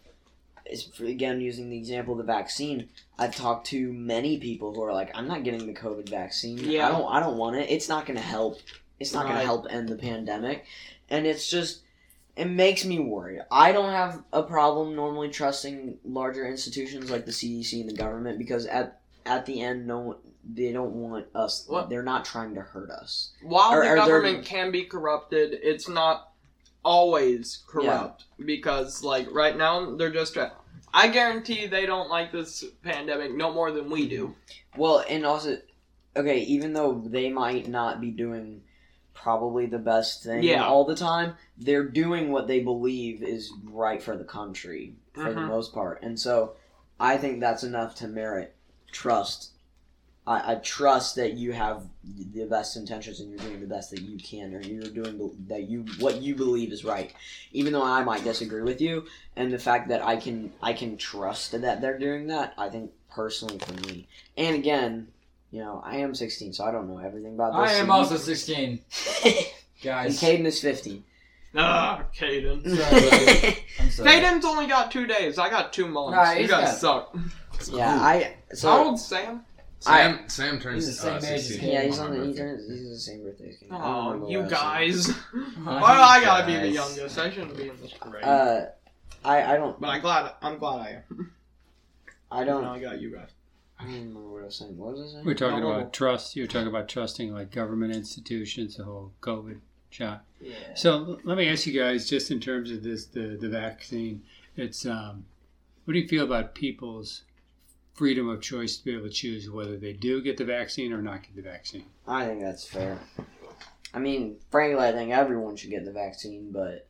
is 0.66 0.88
again 1.00 1.40
using 1.40 1.70
the 1.70 1.76
example 1.78 2.12
of 2.14 2.18
the 2.18 2.32
vaccine. 2.32 2.88
I've 3.18 3.34
talked 3.34 3.68
to 3.68 3.92
many 3.92 4.38
people 4.38 4.74
who 4.74 4.82
are 4.82 4.92
like, 4.92 5.10
"I'm 5.16 5.28
not 5.28 5.44
getting 5.44 5.66
the 5.66 5.74
COVID 5.74 6.08
vaccine. 6.08 6.58
Yeah. 6.58 6.88
I 6.88 6.92
don't. 6.92 7.12
I 7.12 7.20
don't 7.20 7.36
want 7.36 7.56
it. 7.56 7.70
It's 7.70 7.88
not 7.88 8.06
going 8.06 8.16
to 8.16 8.22
help. 8.22 8.58
It's 8.98 9.12
not 9.12 9.26
gonna 9.26 9.40
help 9.40 9.66
end 9.70 9.88
the 9.88 9.96
pandemic." 9.96 10.64
And 11.10 11.26
it's 11.26 11.48
just, 11.50 11.82
it 12.36 12.46
makes 12.46 12.84
me 12.84 12.98
worry. 12.98 13.38
I 13.50 13.72
don't 13.72 13.90
have 13.90 14.22
a 14.32 14.42
problem 14.42 14.96
normally 14.96 15.28
trusting 15.28 15.98
larger 16.04 16.46
institutions 16.46 17.10
like 17.10 17.26
the 17.26 17.32
CDC 17.32 17.80
and 17.80 17.90
the 17.90 17.94
government 17.94 18.38
because 18.38 18.66
at 18.66 19.00
at 19.26 19.46
the 19.46 19.60
end, 19.60 19.86
no, 19.86 19.98
one- 20.00 20.16
they 20.46 20.72
don't 20.72 20.92
want 20.92 21.26
us. 21.34 21.64
What? 21.66 21.88
They're 21.88 22.02
not 22.02 22.24
trying 22.24 22.54
to 22.54 22.60
hurt 22.60 22.90
us. 22.90 23.30
While 23.42 23.72
Are- 23.72 23.88
the 23.88 23.94
government 23.96 24.44
can 24.44 24.70
be 24.70 24.84
corrupted, 24.84 25.58
it's 25.62 25.88
not 25.88 26.32
always 26.84 27.62
corrupt 27.66 28.24
because, 28.44 29.02
like, 29.02 29.26
right 29.32 29.56
now 29.56 29.94
they're 29.96 30.12
just. 30.12 30.36
I 30.96 31.08
guarantee 31.08 31.66
they 31.66 31.86
don't 31.86 32.08
like 32.08 32.30
this 32.30 32.64
pandemic 32.84 33.34
no 33.34 33.52
more 33.52 33.72
than 33.72 33.90
we 33.90 34.08
do. 34.08 34.36
Well, 34.76 35.04
and 35.08 35.26
also, 35.26 35.58
okay, 36.16 36.38
even 36.38 36.72
though 36.72 37.02
they 37.04 37.30
might 37.30 37.68
not 37.68 38.00
be 38.00 38.12
doing 38.12 38.62
probably 39.12 39.66
the 39.66 39.78
best 39.78 40.22
thing 40.22 40.44
Yeah. 40.44 40.64
all 40.64 40.84
the 40.84 40.94
time, 40.94 41.34
they're 41.58 41.88
doing 41.88 42.30
what 42.30 42.46
they 42.46 42.60
believe 42.60 43.24
is 43.24 43.52
right 43.64 44.00
for 44.00 44.16
the 44.16 44.24
country 44.24 44.94
for 45.12 45.32
the 45.32 45.40
Mhm. 45.40 45.48
most 45.48 45.74
part. 45.74 46.00
And 46.02 46.18
so 46.18 46.52
I 47.00 47.16
think 47.16 47.40
that's 47.40 47.64
enough 47.64 47.96
to 47.96 48.06
merit 48.08 48.54
trust. 48.92 49.50
I, 50.26 50.52
I 50.52 50.54
trust 50.56 51.16
that 51.16 51.34
you 51.34 51.52
have 51.52 51.82
the 52.32 52.46
best 52.46 52.76
intentions 52.76 53.20
and 53.20 53.28
you're 53.30 53.38
doing 53.38 53.60
the 53.60 53.66
best 53.66 53.90
that 53.90 54.00
you 54.00 54.18
can, 54.18 54.54
or 54.54 54.60
you're 54.60 54.84
doing 54.84 55.18
the, 55.18 55.30
that 55.48 55.68
you 55.68 55.84
what 56.00 56.22
you 56.22 56.34
believe 56.34 56.72
is 56.72 56.84
right, 56.84 57.12
even 57.52 57.72
though 57.72 57.84
I 57.84 58.02
might 58.02 58.24
disagree 58.24 58.62
with 58.62 58.80
you. 58.80 59.04
And 59.36 59.52
the 59.52 59.58
fact 59.58 59.88
that 59.88 60.02
I 60.02 60.16
can 60.16 60.52
I 60.62 60.72
can 60.72 60.96
trust 60.96 61.52
that 61.52 61.80
they're 61.80 61.98
doing 61.98 62.28
that, 62.28 62.54
I 62.56 62.70
think 62.70 62.92
personally 63.10 63.58
for 63.58 63.72
me. 63.88 64.08
And 64.36 64.56
again, 64.56 65.08
you 65.50 65.60
know, 65.60 65.82
I 65.84 65.98
am 65.98 66.14
16, 66.14 66.54
so 66.54 66.64
I 66.64 66.70
don't 66.72 66.88
know 66.88 66.98
everything 66.98 67.34
about 67.34 67.52
this. 67.62 67.72
I 67.72 67.74
am 67.80 67.90
also 67.90 68.16
16, 68.16 68.80
and 69.24 69.34
guys. 69.82 70.20
Caden 70.20 70.46
is 70.46 70.60
15. 70.60 71.04
Ah, 71.56 72.02
Caden. 72.16 72.62
yeah, 72.64 73.54
I'm 73.78 73.90
sorry. 73.90 74.10
Caden's 74.10 74.44
only 74.44 74.66
got 74.66 74.90
two 74.90 75.06
days. 75.06 75.38
I 75.38 75.50
got 75.50 75.72
two 75.72 75.86
months. 75.86 76.16
Nah, 76.16 76.32
you 76.32 76.40
he's 76.40 76.50
guys 76.50 76.80
got- 76.82 77.12
suck. 77.12 77.16
Yeah, 77.72 77.94
I 77.94 78.34
so 78.52 78.68
How 78.68 78.84
old's 78.86 79.04
Sam? 79.04 79.44
Sam 79.84 80.28
Sam 80.28 80.60
turns 80.60 80.86
He's 80.86 80.96
the 80.96 81.02
same 81.02 81.12
uh, 81.14 81.16
age 81.18 81.24
as 81.24 81.48
16 81.48 81.70
yeah, 81.72 81.82
he's 81.82 81.98
on 81.98 82.10
on 82.12 82.18
the 82.20 82.26
he 82.26 82.34
turns, 82.34 82.68
he's 82.68 82.88
the 82.90 82.98
same 82.98 83.22
birthday 83.22 83.48
as 83.50 83.60
me. 83.62 83.68
I 83.70 83.76
Oh, 83.76 84.28
you 84.28 84.38
what 84.40 84.52
I 84.54 84.86
guys. 84.86 85.08
Well, 85.64 85.84
I 85.84 86.20
gotta 86.22 86.46
be 86.46 86.56
the 86.56 86.68
youngest. 86.68 87.18
I 87.18 87.30
shouldn't 87.30 87.56
be 87.56 87.68
in 87.68 87.80
this 87.80 87.92
parade. 87.92 88.24
Uh, 88.24 88.66
I 89.24 89.54
I 89.54 89.56
don't 89.56 89.80
but 89.80 89.88
I'm 89.88 90.00
glad. 90.00 90.32
I'm 90.42 90.58
glad 90.58 90.80
I 90.80 91.02
am. 91.10 91.32
I 92.30 92.44
don't 92.44 92.64
I 92.64 92.78
got 92.80 93.00
you 93.00 93.10
guys. 93.10 93.28
I 93.78 93.84
don't 93.84 93.94
remember 93.94 94.30
what 94.30 94.42
I 94.42 94.44
was 94.46 94.56
saying. 94.56 94.76
What 94.78 94.92
was 94.96 95.00
I 95.10 95.12
saying? 95.14 95.24
We're 95.24 95.34
talking 95.34 95.60
No. 95.60 95.72
about 95.72 95.92
trust. 95.92 96.36
You're 96.36 96.46
talking 96.46 96.68
about 96.68 96.88
trusting 96.88 97.32
like 97.34 97.50
government 97.50 97.94
institutions, 97.94 98.76
the 98.76 98.84
whole 98.84 99.12
COVID 99.20 99.58
shot. 99.90 100.24
Yeah. 100.40 100.54
So 100.74 101.18
let 101.24 101.36
me 101.36 101.48
ask 101.48 101.66
you 101.66 101.78
guys, 101.78 102.08
just 102.08 102.30
in 102.30 102.40
terms 102.40 102.70
of 102.70 102.82
this, 102.82 103.06
the 103.06 103.36
the 103.40 103.48
vaccine. 103.48 104.22
It's 104.56 104.86
um, 104.86 105.24
what 105.84 105.94
do 105.94 105.98
you 106.00 106.06
feel 106.08 106.24
about 106.24 106.54
people's 106.54 107.22
freedom 107.94 108.28
of 108.28 108.42
choice 108.42 108.76
to 108.76 108.84
be 108.84 108.92
able 108.92 109.04
to 109.04 109.10
choose 109.10 109.48
whether 109.48 109.76
they 109.76 109.92
do 109.92 110.20
get 110.20 110.36
the 110.36 110.44
vaccine 110.44 110.92
or 110.92 111.00
not 111.00 111.22
get 111.22 111.36
the 111.36 111.42
vaccine? 111.42 111.86
I 112.06 112.26
think 112.26 112.40
that's 112.40 112.66
fair. 112.66 112.98
I 113.94 114.00
mean, 114.00 114.36
frankly, 114.50 114.84
I 114.84 114.92
think 114.92 115.12
everyone 115.12 115.56
should 115.56 115.70
get 115.70 115.84
the 115.84 115.92
vaccine, 115.92 116.50
but 116.50 116.88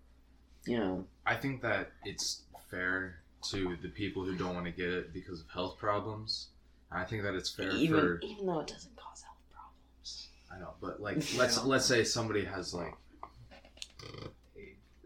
you 0.67 0.79
know, 0.79 1.05
I 1.27 1.35
think 1.35 1.63
that 1.63 1.93
it's 2.05 2.43
fair 2.71 3.17
to 3.51 3.77
the 3.83 3.89
people 3.89 4.25
who 4.25 4.35
don't 4.35 4.55
want 4.55 4.67
to 4.67 4.73
get 4.73 4.89
it 4.89 5.13
because 5.13 5.41
of 5.41 5.49
health 5.51 5.79
problems. 5.79 6.49
I 6.91 7.05
think 7.05 7.23
that 7.25 7.35
it's 7.35 7.51
fair 7.51 7.71
even 7.73 8.01
for 8.01 8.21
even 8.23 8.47
though 8.47 8.61
it 8.61 8.69
doesn't 8.69 8.97
cause 8.97 9.23
health 9.23 9.37
problems. 9.53 10.29
I 10.51 10.59
know, 10.59 10.75
but 10.81 11.01
like 11.03 11.17
let's 11.37 11.63
let's 11.65 11.85
say 11.85 12.05
somebody 12.05 12.45
has 12.45 12.73
like 12.73 12.95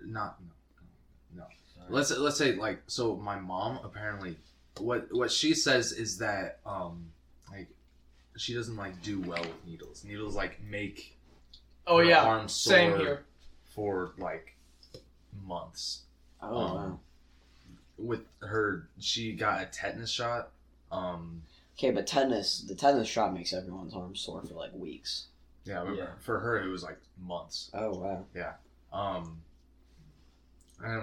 not 0.05 0.39
no. 1.35 1.45
let's 1.89 2.11
let's 2.17 2.37
say 2.37 2.55
like 2.55 2.83
so 2.87 3.17
my 3.17 3.39
mom 3.39 3.81
apparently 3.83 4.37
what 4.81 5.09
what 5.13 5.31
she 5.31 5.55
says 5.55 5.93
is 5.93 6.19
that 6.19 6.59
um 6.67 7.07
like 7.51 7.69
she 8.37 8.55
doesn't 8.55 8.77
like 8.77 9.01
do 9.03 9.21
well 9.21 9.41
with 9.43 9.67
needles. 9.67 10.05
Needles 10.05 10.35
like 10.35 10.63
make 10.63 11.17
Oh 11.87 11.99
her 11.99 12.05
yeah, 12.05 12.23
arm 12.23 12.49
same 12.49 12.97
here. 12.99 13.25
for 13.65 14.13
like 14.19 14.55
months. 15.47 16.03
Oh, 16.43 16.57
Um, 16.57 16.75
wow. 16.75 16.99
With 17.99 18.21
her, 18.41 18.89
she 19.01 19.33
got 19.33 19.63
a 19.63 19.67
tetanus 19.67 20.11
shot. 20.11 20.51
Um, 20.93 21.43
Okay, 21.79 21.91
but 21.93 22.07
tetanus, 22.07 22.61
the 22.63 22.75
tetanus 22.75 23.09
shot 23.09 23.33
makes 23.33 23.53
everyone's 23.53 23.95
arm 23.95 24.15
sore 24.17 24.43
for 24.43 24.55
like 24.55 24.75
weeks. 24.75 25.27
yeah, 25.65 25.83
but 25.85 25.97
Yeah. 25.97 26.09
for 26.21 26.41
her 26.41 26.61
it 26.61 26.69
was 26.69 26.83
like 26.83 26.99
months. 27.21 27.71
Oh 27.75 27.95
wow. 27.99 28.25
Yeah. 28.35 28.53
Um, 28.93 29.43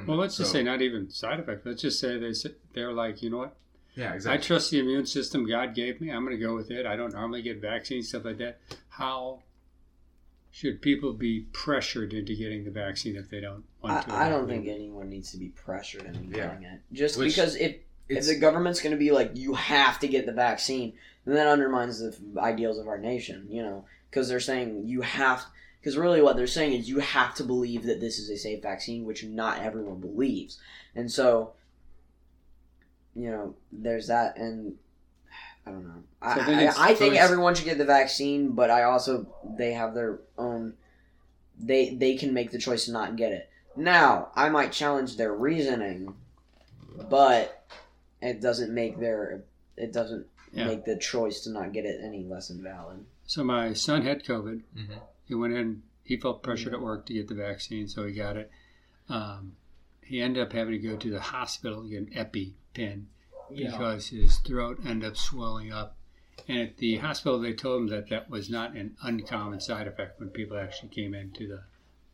Well, 0.08 0.18
let's 0.18 0.38
just 0.38 0.52
say 0.52 0.64
not 0.64 0.82
even 0.82 1.10
side 1.10 1.40
effect. 1.40 1.66
Let's 1.66 1.82
just 1.82 2.00
say 2.00 2.18
they 2.18 2.30
s- 2.30 2.46
they're 2.74 2.94
like, 2.94 3.22
you 3.22 3.30
know 3.30 3.38
what? 3.40 3.56
Yeah, 3.96 4.14
exactly. 4.14 4.38
I 4.38 4.42
trust 4.42 4.72
the 4.72 4.80
immune 4.80 5.06
system 5.06 5.48
God 5.48 5.74
gave 5.76 6.02
me. 6.02 6.10
I'm 6.12 6.26
going 6.26 6.38
to 6.38 6.44
go 6.44 6.56
with 6.56 6.72
it. 6.72 6.86
I 6.86 6.96
don't 6.96 7.14
normally 7.14 7.42
get 7.42 7.62
vaccines, 7.62 8.10
stuff 8.10 8.26
like 8.26 8.38
that. 8.40 8.60
How 8.90 9.40
should 10.52 10.82
people 10.82 11.14
be 11.14 11.42
pressured 11.52 12.14
into 12.14 12.36
getting 12.36 12.64
the 12.64 12.72
vaccine 12.72 13.16
if 13.16 13.30
they 13.30 13.42
don't 13.42 13.64
want 13.82 14.08
to? 14.08 14.14
I, 14.14 14.28
I 14.28 14.30
don't 14.30 14.48
think 14.48 14.68
anyone 14.68 15.10
needs 15.10 15.32
to 15.32 15.38
be 15.38 15.50
pressured 15.50 16.04
into 16.06 16.38
Yeah. 16.38 16.48
getting 16.48 16.64
it. 16.64 16.80
Just 16.94 17.18
Which- 17.18 17.36
because 17.36 17.56
if 17.56 17.78
if 18.08 18.26
the 18.28 18.36
government's 18.38 18.82
going 18.82 18.92
to 18.92 19.00
be 19.00 19.12
like, 19.12 19.32
you 19.34 19.56
have 19.56 19.98
to 20.00 20.08
get 20.08 20.28
the 20.28 20.32
vaccine, 20.32 20.94
then 21.26 21.36
that 21.36 21.48
undermines 21.48 22.00
the 22.00 22.16
ideals 22.40 22.78
of 22.78 22.88
our 22.88 23.00
nation. 23.00 23.48
You 23.50 23.64
know, 23.64 23.86
because 24.10 24.30
they're 24.30 24.40
saying 24.40 24.84
you 24.86 25.02
have. 25.02 25.44
Because 25.82 25.98
really, 25.98 26.22
what 26.22 26.36
they're 26.36 26.48
saying 26.48 26.74
is 26.74 26.90
you 26.90 27.00
have 27.00 27.36
to 27.36 27.44
believe 27.44 27.84
that 27.84 28.00
this 28.02 28.18
is 28.18 28.30
a 28.30 28.38
safe 28.38 28.62
vaccine, 28.64 29.06
which 29.06 29.24
not 29.24 29.60
everyone 29.60 30.00
believes, 30.00 30.60
and 30.96 31.12
so. 31.12 31.54
You 33.16 33.32
know, 33.32 33.56
there's 33.72 34.08
that, 34.08 34.38
and 34.38 34.76
I 35.66 35.72
don't 35.72 35.86
know. 35.88 36.04
So 36.22 36.42
I, 36.42 36.46
then 36.46 36.60
I, 36.60 36.62
it's- 36.64 36.78
I 36.80 36.94
so 36.94 37.00
think 37.00 37.16
everyone 37.16 37.56
should 37.56 37.66
get 37.66 37.78
the 37.78 37.86
vaccine, 37.86 38.52
but 38.52 38.70
I 38.70 38.84
also 38.84 39.26
they 39.58 39.74
have 39.74 39.94
their 39.94 40.20
own. 40.38 40.74
They 41.60 41.96
they 41.96 42.18
can 42.18 42.34
make 42.34 42.52
the 42.52 42.58
choice 42.60 42.86
to 42.86 42.92
not 42.92 43.16
get 43.16 43.32
it. 43.32 43.50
Now, 43.78 44.30
I 44.36 44.50
might 44.50 44.72
challenge 44.72 45.16
their 45.18 45.34
reasoning, 45.34 46.14
but 47.10 47.66
it 48.22 48.42
doesn't 48.42 48.74
make 48.74 49.00
their 49.00 49.44
it 49.78 49.92
doesn't 49.94 50.26
Yeah. 50.54 50.68
make 50.68 50.86
the 50.86 50.98
choice 50.98 51.42
to 51.42 51.50
not 51.52 51.74
get 51.74 51.86
it 51.86 52.02
any 52.04 52.24
less 52.24 52.50
invalid. 52.50 53.06
So 53.28 53.44
my 53.44 53.74
son 53.74 54.04
had 54.04 54.24
COVID. 54.24 54.62
Mhm. 54.78 55.00
He 55.26 55.34
went 55.36 55.54
in. 55.54 55.84
He 56.04 56.18
felt 56.18 56.44
pressured 56.44 56.74
at 56.74 56.82
work 56.82 57.06
to 57.08 57.14
get 57.14 57.28
the 57.28 57.34
vaccine, 57.36 57.88
so 57.88 58.06
he 58.06 58.14
got 58.14 58.38
it. 58.38 58.52
Um, 59.10 59.56
he 60.06 60.22
ended 60.22 60.42
up 60.44 60.54
having 60.54 60.80
to 60.80 60.88
go 60.88 60.96
to 60.96 61.10
the 61.10 61.20
hospital 61.20 61.84
to 61.84 61.90
get 61.90 62.00
an 62.00 62.14
EpiPen 62.14 63.04
Yeah. 63.52 63.72
because 63.72 64.08
his 64.10 64.38
throat 64.38 64.80
ended 64.86 65.10
up 65.10 65.18
swelling 65.18 65.72
up. 65.74 65.98
And 66.48 66.60
at 66.60 66.78
the 66.78 66.98
hospital, 66.98 67.40
they 67.40 67.54
told 67.54 67.82
him 67.84 67.88
that 67.90 68.10
that 68.10 68.30
was 68.30 68.50
not 68.50 68.74
an 68.76 68.96
uncommon 69.02 69.60
side 69.60 69.88
effect 69.88 70.20
when 70.20 70.30
people 70.30 70.58
actually 70.58 70.90
came 70.90 71.14
into 71.14 71.48
the 71.48 71.64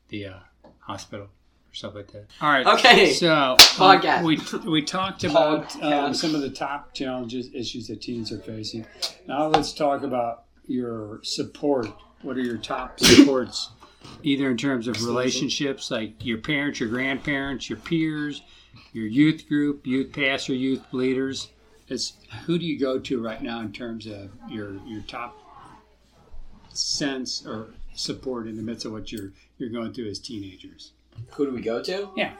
the 0.10 0.26
uh, 0.28 0.40
hospital 0.80 1.26
or 1.26 1.74
stuff 1.74 1.96
like 1.96 2.12
that. 2.12 2.28
All 2.42 2.50
right. 2.50 2.66
Okay. 2.66 3.14
So 3.14 3.58
um, 3.80 4.24
we 4.24 4.40
we 4.66 4.82
talked 4.84 5.24
about 5.24 5.76
um, 5.84 6.14
some 6.14 6.36
of 6.36 6.42
the 6.42 6.50
top 6.50 6.94
challenges, 6.94 7.50
issues 7.54 7.88
that 7.88 8.02
teens 8.02 8.32
are 8.32 8.40
facing. 8.40 8.86
Now 9.28 9.48
let's 9.48 9.74
talk 9.74 10.04
about 10.04 10.46
your 10.68 11.20
support. 11.24 11.88
What 12.22 12.38
are 12.38 12.42
your 12.44 12.58
top 12.58 13.00
supports, 13.00 13.70
either 14.24 14.50
in 14.50 14.58
terms 14.58 14.88
of 14.88 15.04
relationships, 15.04 15.92
like 15.92 16.14
your 16.24 16.38
parents, 16.38 16.80
your 16.80 16.90
grandparents, 16.90 17.70
your 17.70 17.80
peers, 17.80 18.42
your 18.94 19.06
youth 19.06 19.48
group, 19.48 19.86
youth 19.86 20.12
pastor, 20.14 20.54
youth 20.54 20.82
leaders? 20.92 21.50
It's 21.88 22.14
who 22.46 22.58
do 22.58 22.66
you 22.66 22.80
go 22.80 23.00
to 23.00 23.22
right 23.22 23.42
now 23.42 23.60
in 23.60 23.74
terms 23.74 24.08
of 24.08 24.30
your 24.50 24.76
your 24.86 25.02
top 25.02 25.38
sense 26.70 27.46
or 27.46 27.68
support 27.94 28.48
in 28.48 28.56
the 28.56 28.64
midst 28.64 28.86
of 28.86 28.94
what 28.94 29.12
you're 29.12 29.32
you're 29.58 29.70
going 29.70 29.94
through 29.94 30.10
as 30.10 30.20
teenagers? 30.20 30.94
Who 31.32 31.46
do 31.46 31.52
we 31.54 31.62
go 31.62 31.84
to? 31.84 32.10
Yeah, 32.16 32.34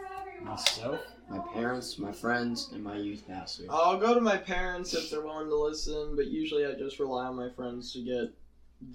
myself? 0.44 1.02
My 1.30 1.40
parents, 1.54 1.98
my 1.98 2.12
friends, 2.12 2.70
and 2.74 2.84
my 2.84 2.98
youth 2.98 3.26
pastor. 3.26 3.64
I'll 3.70 3.98
go 3.98 4.14
to 4.14 4.20
my 4.20 4.36
parents 4.36 4.94
if 4.94 5.10
they're 5.10 5.22
willing 5.22 5.50
to 5.50 5.56
listen, 5.56 6.16
but 6.16 6.28
usually 6.28 6.66
I 6.66 6.74
just 6.74 7.00
rely 7.00 7.26
on 7.26 7.38
my 7.38 7.50
friends 7.50 7.94
to 7.94 8.02
get 8.02 8.34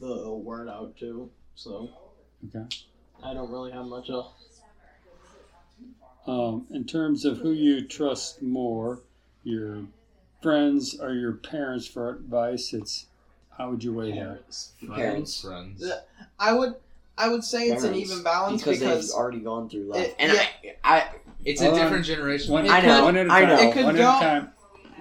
the 0.00 0.30
word 0.30 0.68
out 0.68 0.96
too. 0.98 1.30
So 1.54 1.88
Okay. 2.48 2.66
I 3.24 3.34
don't 3.34 3.50
really 3.50 3.72
have 3.72 3.86
much 3.86 4.10
else. 4.10 4.32
Um, 6.26 6.66
in 6.70 6.84
terms 6.84 7.24
of 7.24 7.38
who 7.38 7.52
you 7.52 7.86
trust 7.86 8.42
more, 8.42 9.00
your 9.44 9.84
friends 10.42 10.98
or 10.98 11.12
your 11.12 11.32
parents 11.32 11.86
for 11.86 12.10
advice, 12.10 12.72
it's 12.72 13.06
how 13.56 13.70
would 13.70 13.82
you 13.84 13.92
weigh 13.94 14.12
that? 14.12 14.42
Parents. 14.94 15.40
friends. 15.42 15.82
Yeah. 15.84 16.00
I 16.38 16.52
would 16.52 16.74
I 17.16 17.28
would 17.28 17.44
say 17.44 17.68
it's 17.68 17.84
an 17.84 17.94
even 17.94 18.22
balance 18.22 18.62
because, 18.62 18.80
because, 18.80 19.08
they've 19.08 19.16
already 19.16 19.40
gone 19.40 19.70
through 19.70 19.84
life. 19.92 20.06
It- 20.08 20.16
and 20.18 20.32
yeah. 20.32 20.72
I, 20.84 20.98
I, 21.00 21.10
It's 21.44 21.62
a 21.62 21.70
on. 21.70 21.74
different 21.78 22.04
generation. 22.04 22.52
One, 22.52 22.68
I 22.68 22.80
know, 22.80 23.04
one 23.04 23.16
at 23.16 23.26
a 23.28 23.32
I 23.32 23.40
time. 23.44 23.48
know. 23.48 23.68
It 23.68 23.72
could 23.72 23.84
one 23.86 23.96
go- 23.96 24.02
at 24.10 24.16
a 24.16 24.40
time. 24.40 24.52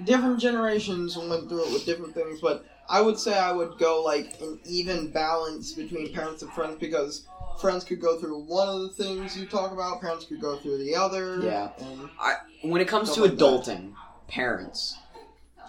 different 0.06 0.40
generations 0.40 1.18
went 1.18 1.50
through 1.50 1.66
it 1.68 1.74
with 1.74 1.86
different 1.86 2.14
things, 2.14 2.40
but 2.40 2.66
I 2.90 3.02
would 3.02 3.18
say 3.18 3.38
I 3.38 3.52
would 3.52 3.78
go 3.78 4.04
like 4.04 4.40
an 4.42 4.60
even 4.66 5.12
balance 5.12 5.74
between 5.74 6.14
parents 6.14 6.42
and 6.44 6.52
friends 6.52 6.78
because 6.80 7.28
friends 7.60 7.84
could 7.84 8.00
go 8.00 8.20
through 8.20 8.44
one 8.44 8.68
of 8.68 8.82
the 8.82 8.90
things 8.90 9.38
you 9.38 9.46
talk 9.46 9.72
about, 9.72 10.02
parents 10.02 10.26
could 10.26 10.42
go 10.42 10.58
through 10.58 10.78
the 10.78 10.96
other. 10.96 11.40
Yeah. 11.42 11.70
And 11.80 12.72
when 12.72 12.82
it 12.82 12.88
comes 12.88 13.10
to 13.10 13.14
Stuff 13.14 13.30
like 13.30 13.38
that. 13.38 13.46
adulting, 13.46 13.94
parents, 14.28 14.98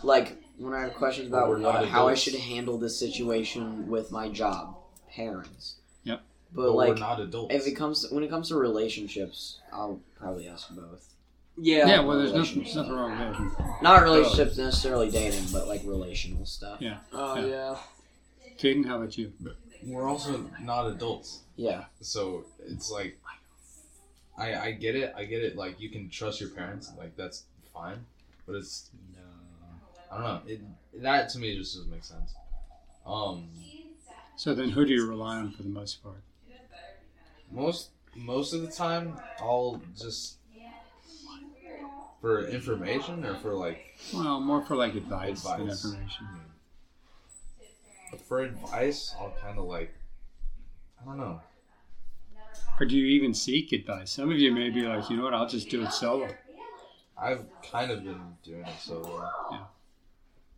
like 0.02 0.42
when 0.58 0.74
I 0.74 0.80
have 0.80 0.94
questions 0.94 1.28
about 1.28 1.48
But 1.48 1.60
not 1.60 1.86
how 1.86 2.08
I 2.08 2.14
should 2.14 2.34
handle 2.34 2.78
this 2.78 2.98
situation 2.98 3.88
with 3.88 4.10
my 4.10 4.28
job, 4.28 4.76
parents. 5.10 5.76
Yep. 6.04 6.22
But, 6.52 6.62
but 6.62 6.72
like, 6.72 6.88
we're 6.90 6.94
not 6.96 7.20
adults. 7.20 7.54
if 7.54 7.66
it 7.66 7.72
comes 7.72 8.06
to, 8.06 8.14
when 8.14 8.24
it 8.24 8.30
comes 8.30 8.48
to 8.48 8.56
relationships, 8.56 9.60
I'll 9.72 10.00
probably 10.18 10.48
ask 10.48 10.68
both. 10.70 11.14
Yeah. 11.58 11.86
Yeah, 11.86 12.00
well, 12.00 12.18
there's 12.18 12.30
no, 12.32 12.38
relationship 12.38 12.76
nothing 12.76 12.92
wrong 12.92 13.10
with 13.18 13.58
that. 13.58 13.82
Not 13.82 14.02
relationships 14.02 14.56
necessarily 14.58 15.10
dating, 15.10 15.44
but 15.52 15.66
like 15.68 15.82
relational 15.84 16.46
stuff. 16.46 16.80
Yeah. 16.80 16.98
Oh 17.12 17.36
Yeah. 17.36 17.46
yeah. 17.46 17.76
Caden, 18.58 18.86
how 18.86 18.96
about 18.96 19.16
you? 19.18 19.32
we're 19.84 20.08
also 20.08 20.50
not 20.62 20.86
adults, 20.88 21.40
Yeah. 21.56 21.84
so 22.00 22.44
it's 22.66 22.90
like 22.90 23.18
I 24.38 24.54
I 24.54 24.70
get 24.72 24.96
it. 24.96 25.12
I 25.16 25.24
get 25.24 25.42
it. 25.42 25.56
Like 25.56 25.78
you 25.80 25.88
can 25.90 26.08
trust 26.10 26.40
your 26.40 26.50
parents. 26.50 26.90
Like 26.98 27.16
that's 27.16 27.44
fine, 27.72 28.04
but 28.46 28.54
it's 28.56 28.90
no. 29.14 29.22
I 30.10 30.14
don't 30.16 30.24
know. 30.46 30.52
It 30.52 30.60
that 31.02 31.28
to 31.30 31.38
me 31.38 31.56
just 31.56 31.74
doesn't 31.76 31.90
make 31.90 32.04
sense. 32.04 32.34
Um, 33.06 33.48
So 34.36 34.54
then, 34.54 34.70
who 34.70 34.84
do 34.84 34.92
you 34.92 35.06
rely 35.06 35.36
on 35.36 35.52
for 35.52 35.62
the 35.62 35.68
most 35.68 36.02
part? 36.02 36.16
most 37.50 37.90
most 38.16 38.52
of 38.54 38.62
the 38.62 38.68
time 38.70 39.16
I'll 39.40 39.80
just 39.96 40.36
for 42.26 42.44
information 42.48 43.24
or 43.24 43.36
for 43.36 43.54
like 43.54 43.94
Well, 44.12 44.40
more 44.40 44.64
for 44.64 44.74
like 44.74 44.96
advice, 44.96 45.44
than 45.44 45.60
Advice. 45.60 45.84
information. 45.84 46.26
for 48.26 48.42
advice 48.42 49.14
I'll 49.20 49.32
kind 49.40 49.58
of 49.58 49.66
like 49.66 49.94
I 51.00 51.04
don't 51.04 51.18
know. 51.18 51.40
Or 52.80 52.86
do 52.86 52.96
you 52.96 53.06
even 53.06 53.32
seek 53.32 53.72
advice? 53.72 54.10
Some 54.10 54.32
of 54.32 54.38
you 54.38 54.50
may 54.50 54.70
be 54.70 54.82
like, 54.82 55.08
you 55.08 55.16
know 55.16 55.22
what, 55.22 55.34
I'll 55.34 55.48
just 55.48 55.70
do 55.70 55.82
it 55.84 55.92
solo. 55.92 56.28
I've 57.16 57.44
kind 57.70 57.92
of 57.92 58.02
been 58.02 58.20
doing 58.42 58.62
it 58.66 58.74
so 58.80 59.02
uh, 59.52 59.58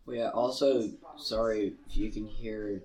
Well, 0.07 0.17
yeah. 0.17 0.31
Also, 0.31 0.89
sorry 1.19 1.75
if 1.87 1.97
you 1.97 2.11
can 2.11 2.25
hear 2.27 2.83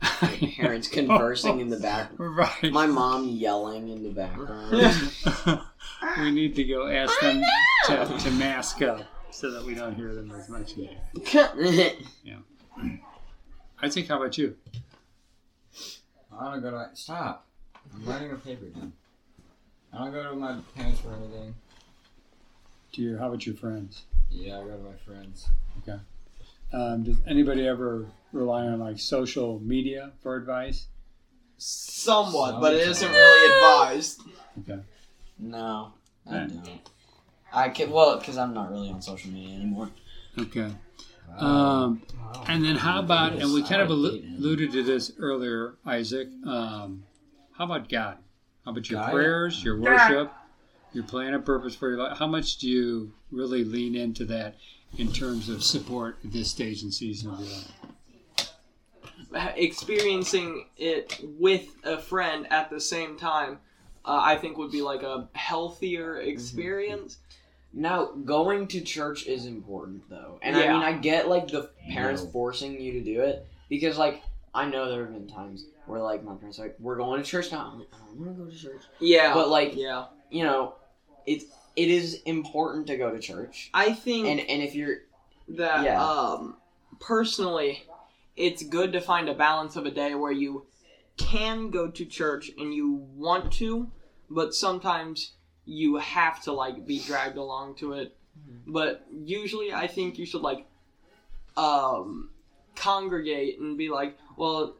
parents 0.00 0.86
conversing 0.86 1.60
in 1.60 1.70
the 1.70 1.80
background. 1.80 2.36
Right. 2.62 2.72
My 2.72 2.86
mom 2.86 3.28
yelling 3.28 3.88
in 3.88 4.04
the 4.04 4.10
background. 4.10 5.60
we 6.18 6.30
need 6.30 6.54
to 6.54 6.64
go 6.64 6.86
ask 6.88 7.18
them 7.20 7.42
to, 7.86 8.18
to 8.18 8.30
mask 8.32 8.82
up 8.82 9.02
so 9.30 9.50
that 9.50 9.64
we 9.64 9.74
don't 9.74 9.94
hear 9.94 10.14
them 10.14 10.30
as 10.32 10.48
much. 10.48 10.74
Yeah. 12.24 12.36
I 13.82 13.88
think, 13.90 14.08
how 14.08 14.16
about 14.16 14.38
you? 14.38 14.56
I 16.38 16.52
don't 16.52 16.62
go 16.62 16.70
to. 16.70 16.88
Stop. 16.94 17.46
I'm 17.94 18.04
writing 18.04 18.30
a 18.30 18.36
paper 18.36 18.66
down. 18.66 18.92
I 19.92 19.98
don't 19.98 20.12
go 20.12 20.30
to 20.30 20.34
my 20.36 20.56
parents 20.74 21.00
for 21.00 21.14
anything. 21.14 21.54
Do 22.92 23.02
you, 23.02 23.18
how 23.18 23.28
about 23.28 23.46
your 23.46 23.54
friends? 23.54 24.04
Yeah, 24.30 24.58
I 24.58 24.64
go 24.64 24.76
to 24.76 24.82
my 24.82 24.96
friends. 25.04 25.48
Okay. 25.78 25.98
Um, 26.72 27.04
does 27.04 27.16
anybody 27.26 27.66
ever 27.66 28.06
rely 28.32 28.66
on 28.66 28.80
like 28.80 28.98
social 28.98 29.60
media 29.60 30.12
for 30.22 30.36
advice? 30.36 30.86
Somewhat, 31.58 32.60
but 32.60 32.74
it 32.74 32.88
isn't 32.88 33.10
really 33.10 33.54
advised. 33.54 34.22
Okay. 34.60 34.82
No, 35.38 35.92
I 36.30 36.38
don't. 36.38 36.80
I 37.52 37.68
can 37.68 37.90
well 37.90 38.18
because 38.18 38.36
I'm 38.38 38.54
not 38.54 38.70
really 38.70 38.90
on 38.90 39.00
social 39.02 39.30
media 39.30 39.56
anymore. 39.56 39.90
Okay. 40.38 40.70
uh, 41.40 41.44
Um, 41.44 42.02
wow. 42.18 42.44
and 42.48 42.64
then 42.64 42.76
how 42.76 43.00
about, 43.00 43.32
and 43.34 43.52
we 43.52 43.62
kind 43.62 43.80
of 43.82 43.90
alluded 43.90 44.72
to 44.72 44.82
this 44.82 45.12
earlier, 45.18 45.76
Isaac. 45.84 46.28
Um, 46.46 47.04
how 47.52 47.64
about 47.64 47.88
God? 47.88 48.18
How 48.64 48.72
about 48.72 48.90
your 48.90 49.00
God? 49.00 49.12
prayers, 49.12 49.64
your 49.64 49.80
worship? 49.80 50.32
your 50.92 51.04
plan 51.04 51.34
and 51.34 51.44
purpose 51.44 51.74
for 51.74 51.90
your 51.90 51.98
life. 51.98 52.16
How 52.16 52.26
much 52.26 52.56
do 52.56 52.68
you 52.68 53.12
really 53.30 53.64
lean 53.64 53.94
into 53.94 54.24
that 54.26 54.56
in 54.96 55.12
terms 55.12 55.50
of 55.50 55.62
support 55.62 56.16
at 56.24 56.32
this 56.32 56.50
stage 56.50 56.82
and 56.82 56.92
season 56.92 57.30
of 57.30 57.40
your 57.40 57.48
life? 57.50 57.72
experiencing 59.56 60.66
it 60.78 61.20
with 61.22 61.66
a 61.84 61.98
friend 61.98 62.46
at 62.50 62.70
the 62.70 62.80
same 62.80 63.18
time, 63.18 63.58
uh, 64.04 64.20
I 64.22 64.36
think 64.36 64.56
would 64.56 64.70
be 64.70 64.80
like 64.80 65.02
a 65.02 65.28
healthier 65.34 66.18
experience. 66.20 67.18
Now, 67.76 68.06
going 68.06 68.68
to 68.68 68.80
church 68.80 69.26
is 69.26 69.44
important 69.44 70.08
though, 70.08 70.38
and 70.42 70.56
I 70.56 70.60
mean, 70.72 70.82
I 70.82 70.92
get 70.94 71.28
like 71.28 71.48
the 71.48 71.70
parents 71.90 72.22
No. 72.24 72.30
forcing 72.30 72.80
you 72.80 72.92
to 72.92 73.02
do 73.02 73.20
it 73.20 73.46
because, 73.68 73.98
like, 73.98 74.22
I 74.54 74.64
know 74.66 74.90
there 74.90 75.04
have 75.04 75.12
been 75.12 75.28
times 75.28 75.66
where 75.84 76.00
like 76.00 76.24
my 76.24 76.34
parents 76.34 76.58
are 76.58 76.62
like, 76.62 76.76
"We're 76.80 76.96
going 76.96 77.22
to 77.22 77.28
church 77.28 77.52
now." 77.52 77.70
I'm 77.70 77.78
like, 77.80 77.88
"I 77.92 77.98
don't 77.98 78.18
want 78.18 78.36
to 78.38 78.44
go 78.44 78.50
to 78.50 78.56
church," 78.56 78.82
Yeah, 78.98 79.34
but 79.34 79.50
like, 79.50 79.76
yeah, 79.76 80.06
you 80.30 80.42
know, 80.42 80.76
it's 81.26 81.44
it 81.76 81.90
is 81.90 82.22
important 82.24 82.86
to 82.86 82.96
go 82.96 83.10
to 83.10 83.18
church, 83.20 83.70
I 83.74 83.92
think 83.92 84.26
and 84.26 84.40
and 84.40 84.62
if 84.62 84.74
you're 84.74 85.00
that 85.48 85.84
Yeah. 85.84 86.02
um 86.02 86.56
personally 86.98 87.84
it's 88.36 88.62
good 88.62 88.92
to 88.94 89.00
find 89.00 89.28
a 89.28 89.34
balance 89.34 89.76
of 89.76 89.84
a 89.86 89.90
day 89.90 90.14
where 90.14 90.32
you 90.32 90.66
can 91.18 91.70
go 91.70 91.88
to 91.90 92.04
church 92.06 92.50
and 92.58 92.72
you 92.74 92.90
want 93.14 93.52
to 93.52 93.90
but 94.30 94.54
sometimes 94.54 95.32
you 95.66 95.96
have 95.96 96.42
to 96.42 96.52
like 96.52 96.86
be 96.86 96.98
dragged 97.00 97.36
along 97.36 97.74
to 97.74 97.92
it 97.92 98.16
but 98.66 99.06
usually 99.12 99.72
i 99.72 99.86
think 99.86 100.18
you 100.18 100.24
should 100.24 100.42
like 100.42 100.66
um 101.56 102.30
congregate 102.74 103.58
and 103.58 103.76
be 103.76 103.88
like 103.88 104.16
well 104.36 104.74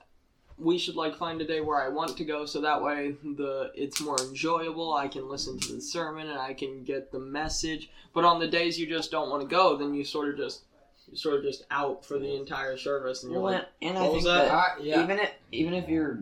we 0.59 0.79
should 0.79 0.97
like 0.97 1.17
find 1.17 1.41
a 1.41 1.47
day 1.47 1.61
where 1.61 1.81
I 1.81 1.89
want 1.89 2.17
to 2.17 2.25
go 2.25 2.47
so 2.47 2.63
that 2.63 2.83
way 2.83 3.15
the 3.23 3.71
it's 3.75 4.01
more 4.01 4.17
enjoyable. 4.23 4.95
I 4.95 5.07
can 5.07 5.29
listen 5.29 5.59
to 5.61 5.75
the 5.75 5.81
sermon 5.81 6.29
and 6.29 6.39
I 6.39 6.55
can 6.55 6.83
get 6.83 7.13
the 7.13 7.19
message. 7.19 7.91
But 8.15 8.25
on 8.25 8.41
the 8.41 8.49
days 8.49 8.79
you 8.79 8.87
just 8.87 9.11
don't 9.11 9.29
want 9.29 9.43
to 9.43 9.49
go, 9.49 9.77
then 9.77 9.93
you 9.93 10.05
sort 10.05 10.31
of 10.31 10.39
just 10.39 10.63
you're 11.09 11.17
sort 11.17 11.37
of 11.37 11.43
just 11.43 11.65
out 11.71 12.05
for 12.05 12.19
the 12.19 12.35
entire 12.35 12.77
service 12.77 13.23
and 13.23 13.33
you're 13.33 13.41
well, 13.41 13.53
like 13.53 13.69
and, 13.83 13.97
and 13.97 14.07
I 14.07 14.09
think 14.09 14.25
that? 14.25 14.47
that, 14.47 14.55
Uh, 14.55 14.69
yeah. 14.81 15.03
even 15.03 15.19
if 15.19 15.31
even 15.53 15.75
if 15.75 15.89
you're, 15.89 16.21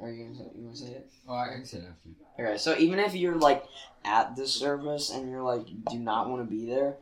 are 0.00 0.10
you 0.10 0.24
gonna 0.24 0.50
you 0.54 0.64
want 0.64 0.76
to 0.76 0.82
say 0.82 0.92
it? 0.92 1.10
Oh, 1.28 1.34
I 1.34 1.48
can 1.48 1.64
say 1.64 1.78
that. 1.78 1.88
after. 1.88 2.42
Okay, 2.42 2.58
so 2.58 2.76
even 2.78 2.98
if 2.98 3.14
you're 3.14 3.36
like 3.36 3.64
at 4.04 4.36
the 4.36 4.46
service 4.46 5.10
and 5.10 5.30
you're 5.30 5.42
like 5.42 5.66
do 5.90 5.98
not 5.98 6.28
want 6.28 6.42
to 6.42 6.50
be 6.50 6.66
there, 6.66 6.96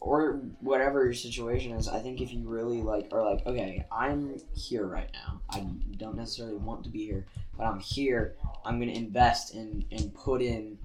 or 0.00 0.40
whatever 0.60 1.04
your 1.04 1.14
situation 1.14 1.72
is, 1.72 1.88
I 1.88 2.00
think 2.00 2.20
if 2.20 2.32
you 2.32 2.46
really 2.46 2.82
like 2.82 3.08
are 3.12 3.24
like, 3.24 3.46
okay, 3.46 3.86
I'm 3.90 4.36
here 4.54 4.86
right 4.86 5.10
now. 5.12 5.40
I 5.50 5.66
don't 5.96 6.16
necessarily 6.16 6.56
want 6.56 6.84
to 6.84 6.90
be 6.90 7.06
here, 7.06 7.26
but 7.56 7.64
I'm 7.64 7.80
here. 7.80 8.34
I'm 8.64 8.78
gonna 8.78 8.92
invest 8.92 9.54
in 9.54 9.84
and 9.90 10.14
put 10.14 10.42
in 10.42 10.78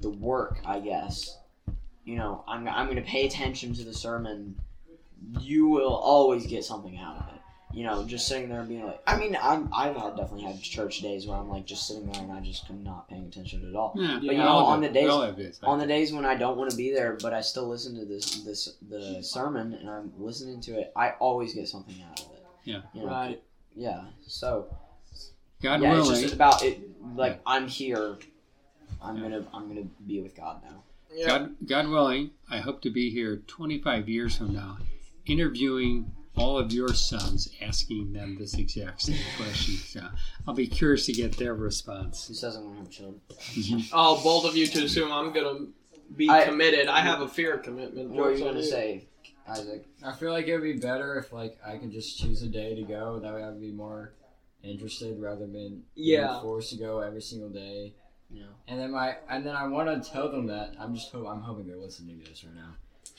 the 0.00 0.10
work, 0.10 0.60
I 0.64 0.80
guess. 0.80 1.36
You 2.04 2.16
know, 2.16 2.44
I'm 2.46 2.68
I'm 2.68 2.86
gonna 2.86 3.02
pay 3.02 3.26
attention 3.26 3.74
to 3.74 3.84
the 3.84 3.94
sermon. 3.94 4.56
You 5.40 5.68
will 5.68 5.94
always 5.94 6.46
get 6.46 6.64
something 6.64 6.98
out 6.98 7.16
of 7.16 7.33
it 7.33 7.33
you 7.74 7.82
know, 7.84 8.04
just 8.06 8.28
sitting 8.28 8.48
there 8.48 8.60
and 8.60 8.68
being 8.68 8.86
like, 8.86 9.02
I 9.06 9.18
mean, 9.18 9.36
I'm, 9.40 9.68
I've 9.74 9.96
had 9.96 10.16
definitely 10.16 10.42
had 10.44 10.62
church 10.62 11.00
days 11.00 11.26
where 11.26 11.36
I'm 11.36 11.48
like 11.48 11.66
just 11.66 11.88
sitting 11.88 12.06
there 12.06 12.22
and 12.22 12.30
I 12.30 12.40
just 12.40 12.70
am 12.70 12.84
not 12.84 13.08
paying 13.08 13.24
attention 13.26 13.68
at 13.68 13.74
all. 13.74 13.94
Yeah, 13.96 14.14
But 14.14 14.22
you 14.22 14.28
we 14.30 14.36
know, 14.36 14.46
on 14.58 14.80
the 14.80 14.88
days- 14.88 15.04
We 15.04 15.10
all 15.10 15.22
have 15.22 15.36
days 15.36 15.58
On 15.64 15.78
the 15.78 15.86
days 15.86 16.12
when 16.12 16.24
I 16.24 16.36
don't 16.36 16.56
want 16.56 16.70
to 16.70 16.76
be 16.76 16.92
there, 16.92 17.18
but 17.20 17.34
I 17.34 17.40
still 17.40 17.68
listen 17.68 17.96
to 17.98 18.04
this, 18.04 18.42
this, 18.44 18.76
the 18.88 19.22
sermon 19.22 19.74
and 19.74 19.90
I'm 19.90 20.12
listening 20.16 20.60
to 20.62 20.78
it, 20.78 20.92
I 20.94 21.10
always 21.18 21.52
get 21.54 21.68
something 21.68 21.96
out 22.08 22.20
of 22.20 22.26
it. 22.32 22.44
Yeah. 22.64 22.82
You 22.94 23.00
know, 23.02 23.06
Right. 23.08 23.42
Yeah. 23.74 24.04
So, 24.26 24.66
God 25.60 25.82
yeah, 25.82 25.92
willing, 25.92 26.12
it's 26.12 26.20
just 26.20 26.34
about 26.34 26.62
it. 26.62 26.78
Like 27.16 27.40
I'm 27.44 27.66
here. 27.66 28.16
I'm 29.02 29.20
gonna, 29.20 29.44
I'm 29.52 29.68
gonna 29.68 29.86
be 30.06 30.20
with 30.20 30.36
God 30.36 30.62
now. 30.62 30.82
Yeah. 31.12 31.26
God, 31.26 31.56
God 31.66 31.88
willing, 31.88 32.30
I 32.50 32.58
hope 32.58 32.82
to 32.82 32.90
be 32.90 33.10
here 33.10 33.42
25 33.46 34.08
years 34.08 34.36
from 34.36 34.52
now, 34.54 34.78
interviewing 35.26 36.12
all 36.36 36.58
of 36.58 36.72
your 36.72 36.88
sons, 36.94 37.48
asking 37.62 38.12
them 38.12 38.36
this 38.38 38.54
exact 38.54 39.02
same 39.02 39.18
question. 39.36 39.74
So 39.76 40.00
I'll 40.46 40.54
be 40.54 40.66
curious 40.66 41.06
to 41.06 41.12
get 41.12 41.36
their 41.36 41.54
response. 41.54 42.26
Who 42.28 42.34
doesn't 42.34 42.64
want 42.64 42.76
to 42.76 42.82
have 42.82 42.90
children? 42.90 43.84
Oh, 43.92 44.22
bold 44.22 44.46
of 44.46 44.56
you 44.56 44.66
to 44.66 44.84
assume 44.84 45.12
I'm 45.12 45.32
gonna 45.32 45.66
be 46.16 46.28
I- 46.28 46.44
committed. 46.44 46.88
I 46.88 47.00
have 47.00 47.20
a 47.20 47.28
fear 47.28 47.54
of 47.54 47.62
commitment. 47.62 48.10
What 48.10 48.28
are 48.28 48.32
you 48.34 48.44
gonna 48.44 48.62
say, 48.62 49.06
Isaac? 49.48 49.86
I 50.04 50.12
feel 50.12 50.32
like 50.32 50.46
it 50.48 50.54
would 50.54 50.62
be 50.64 50.78
better 50.78 51.16
if 51.18 51.32
like 51.32 51.58
I 51.64 51.76
could 51.78 51.92
just 51.92 52.18
choose 52.18 52.42
a 52.42 52.48
day 52.48 52.74
to 52.74 52.82
go. 52.82 53.18
That 53.20 53.32
way 53.34 53.42
I'd 53.44 53.60
be 53.60 53.70
more 53.72 54.12
interested 54.62 55.20
rather 55.20 55.40
than 55.40 55.52
being 55.52 55.82
Yeah. 55.94 56.40
forced 56.40 56.70
to 56.70 56.76
go 56.76 57.00
every 57.00 57.22
single 57.22 57.50
day. 57.50 57.94
Yeah. 58.30 58.44
And 58.66 58.80
then 58.80 58.90
my 58.90 59.16
and 59.28 59.46
then 59.46 59.54
I 59.54 59.66
want 59.68 60.02
to 60.02 60.10
tell 60.10 60.30
them 60.30 60.46
that 60.48 60.74
I'm 60.80 60.94
just 60.94 61.12
hope 61.12 61.28
I'm 61.28 61.42
hoping 61.42 61.66
they're 61.68 61.76
listening 61.76 62.18
to 62.20 62.28
this 62.28 62.42
right 62.44 62.54
now. 62.54 62.74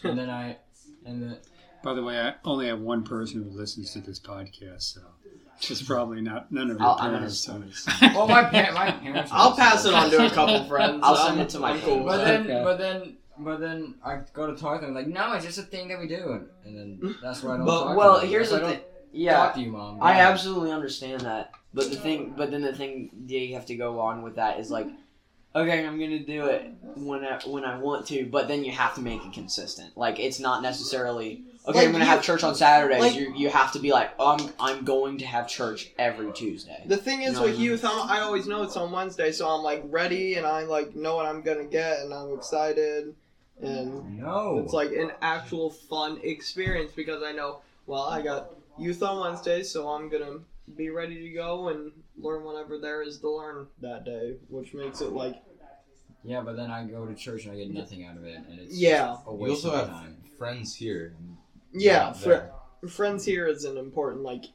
And 0.10 0.18
then 0.20 0.30
I 0.30 0.58
and 1.06 1.22
then 1.24 1.38
By 1.86 1.94
the 1.94 2.02
way, 2.02 2.20
I 2.20 2.34
only 2.44 2.66
have 2.66 2.80
one 2.80 3.04
person 3.04 3.44
who 3.44 3.50
listens 3.52 3.94
to 3.94 4.00
this 4.02 4.20
podcast, 4.20 4.82
so 4.96 5.02
it's 5.62 5.82
probably 5.94 6.20
not 6.20 6.52
none 6.52 6.72
of 6.72 6.80
your 6.80 6.88
I'll, 6.88 6.98
parents. 6.98 7.48
I'm 7.48 7.72
so. 7.74 7.92
well, 8.02 8.28
my, 8.28 8.44
pa- 8.44 8.72
my 8.74 8.90
parents. 8.90 9.30
I'll 9.32 9.56
pass 9.56 9.86
it 9.86 9.94
on 9.94 10.10
to 10.10 10.26
a 10.26 10.30
couple 10.32 10.66
friends. 10.66 11.02
I'll 11.04 11.16
send 11.16 11.40
it 11.42 11.50
to 11.50 11.60
my 11.60 11.74
I'm 11.74 11.82
cool. 11.82 12.04
But 12.04 12.26
then 12.26 12.42
Okay. 12.42 12.64
but 12.64 12.78
then 12.80 13.18
but 13.38 13.60
then 13.60 13.94
I 14.04 14.22
go 14.34 14.48
to 14.52 14.60
talk 14.60 14.80
to 14.80 14.88
them 14.88 14.96
like 14.96 15.06
no 15.06 15.34
it's 15.34 15.46
just 15.46 15.60
a 15.60 15.62
thing 15.62 15.90
that 15.90 16.00
we 16.00 16.08
do 16.08 16.48
and 16.66 16.76
then 16.76 17.16
that's 17.22 17.44
why 17.44 17.54
I 17.54 17.58
don't 17.58 17.68
But- 17.68 17.84
talk 17.84 17.98
well, 17.98 18.20
to 18.22 18.26
here's 18.26 18.50
the 18.50 18.62
thing. 18.62 18.80
Yeah. 19.12 19.34
Talk 19.36 19.54
to 19.54 19.62
you, 19.62 19.72
mom. 19.72 20.00
I 20.02 20.22
absolutely 20.22 20.72
understand 20.72 21.22
that, 21.22 21.52
but 21.72 21.92
the 21.92 21.98
thing, 21.98 22.34
but 22.36 22.50
then 22.50 22.64
the 22.64 22.74
thing 22.74 23.12
that 23.28 23.38
you 23.38 23.54
have 23.54 23.68
to 23.68 23.76
go 23.76 24.00
on 24.00 24.24
with 24.24 24.38
that 24.38 24.60
is 24.60 24.72
like, 24.72 24.88
okay, 25.56 25.86
I'm 25.86 26.00
gonna 26.00 26.20
do 26.26 26.48
it 26.48 26.72
when 26.98 27.24
I 27.24 27.40
when 27.46 27.64
I 27.64 27.78
want 27.78 28.08
to, 28.08 28.26
but 28.26 28.48
then 28.48 28.64
you 28.66 28.72
have 28.72 28.96
to 28.96 29.02
make 29.02 29.24
it 29.24 29.34
consistent. 29.34 29.96
Like 29.96 30.18
it's 30.20 30.40
not 30.40 30.64
necessarily 30.64 31.44
okay. 31.68 31.78
Like 31.80 31.86
I'm 31.88 31.92
gonna 31.94 32.04
you- 32.06 32.10
have 32.12 32.22
church 32.24 32.44
on 32.44 32.56
Saturdays. 32.56 33.00
like- 33.00 33.16
you 33.16 33.34
you 33.36 33.50
have 33.50 33.72
to 33.74 33.80
be 33.80 33.92
like, 33.92 34.12
oh, 34.20 34.38
I'm 34.38 34.50
I'm 34.60 34.86
going 34.86 35.18
to 35.20 35.26
have 35.26 35.48
church 35.48 35.92
every 35.98 36.32
Tuesday. 36.34 36.84
The 36.86 36.98
thing 36.98 37.22
is 37.24 37.34
No, 37.34 37.44
with 37.44 37.56
no. 37.56 37.62
youth, 37.62 37.84
I'm, 37.86 38.10
I 38.10 38.20
always 38.22 38.48
know 38.48 38.64
it's 38.64 38.78
on 38.78 38.92
Wednesday, 38.92 39.32
so 39.32 39.48
I'm 39.48 39.64
like 39.64 39.84
ready 39.86 40.36
and 40.36 40.46
I 40.46 40.64
like 40.64 40.96
know 40.96 41.16
what 41.16 41.26
I'm 41.26 41.42
gonna 41.42 41.66
get 41.66 42.00
and 42.00 42.14
I'm 42.14 42.34
excited, 42.34 43.16
and 43.62 44.20
No. 44.20 44.60
it's 44.64 44.74
like 44.74 44.92
an 44.92 45.12
actual 45.22 45.70
fun 45.70 46.20
experience 46.24 46.92
because 46.96 47.24
I 47.24 47.32
know 47.32 47.62
well 47.88 48.04
I 48.04 48.22
got 48.22 48.52
youth 48.78 49.02
on 49.04 49.20
Wednesday, 49.22 49.64
so 49.64 49.88
I'm 49.90 50.10
gonna 50.10 50.40
be 50.76 50.90
ready 50.90 51.22
to 51.28 51.30
go 51.34 51.68
and 51.70 51.92
learn 52.18 52.44
whatever 52.44 52.78
there 52.80 53.02
is 53.04 53.20
to 53.20 53.30
learn 53.30 53.68
that 53.82 54.04
day, 54.06 54.36
which 54.50 54.74
makes 54.74 55.00
it 55.02 55.12
like 55.12 55.36
Yeah, 56.24 56.42
but 56.42 56.56
then 56.58 56.72
I 56.72 56.84
go 56.86 57.06
to 57.06 57.14
church 57.14 57.46
and 57.46 57.54
I 57.54 57.58
get 57.58 57.70
nothing 57.72 58.04
out 58.04 58.18
of 58.18 58.26
it, 58.26 58.36
and 58.50 58.60
it's 58.60 58.76
Yeah. 58.76 59.08
just 59.14 59.28
a 59.28 59.32
You 59.32 59.38
waste 59.38 59.66
also 59.66 59.72
of 59.78 59.80
have 59.88 59.90
time. 59.90 60.18
friends 60.40 60.74
here. 60.76 61.14
and 61.20 61.38
yeah, 61.74 62.14
fr- 62.14 62.88
friends 62.88 63.26
here 63.26 63.48
is 63.48 63.64
an 63.66 63.78
important 63.78 64.24
like 64.24 64.46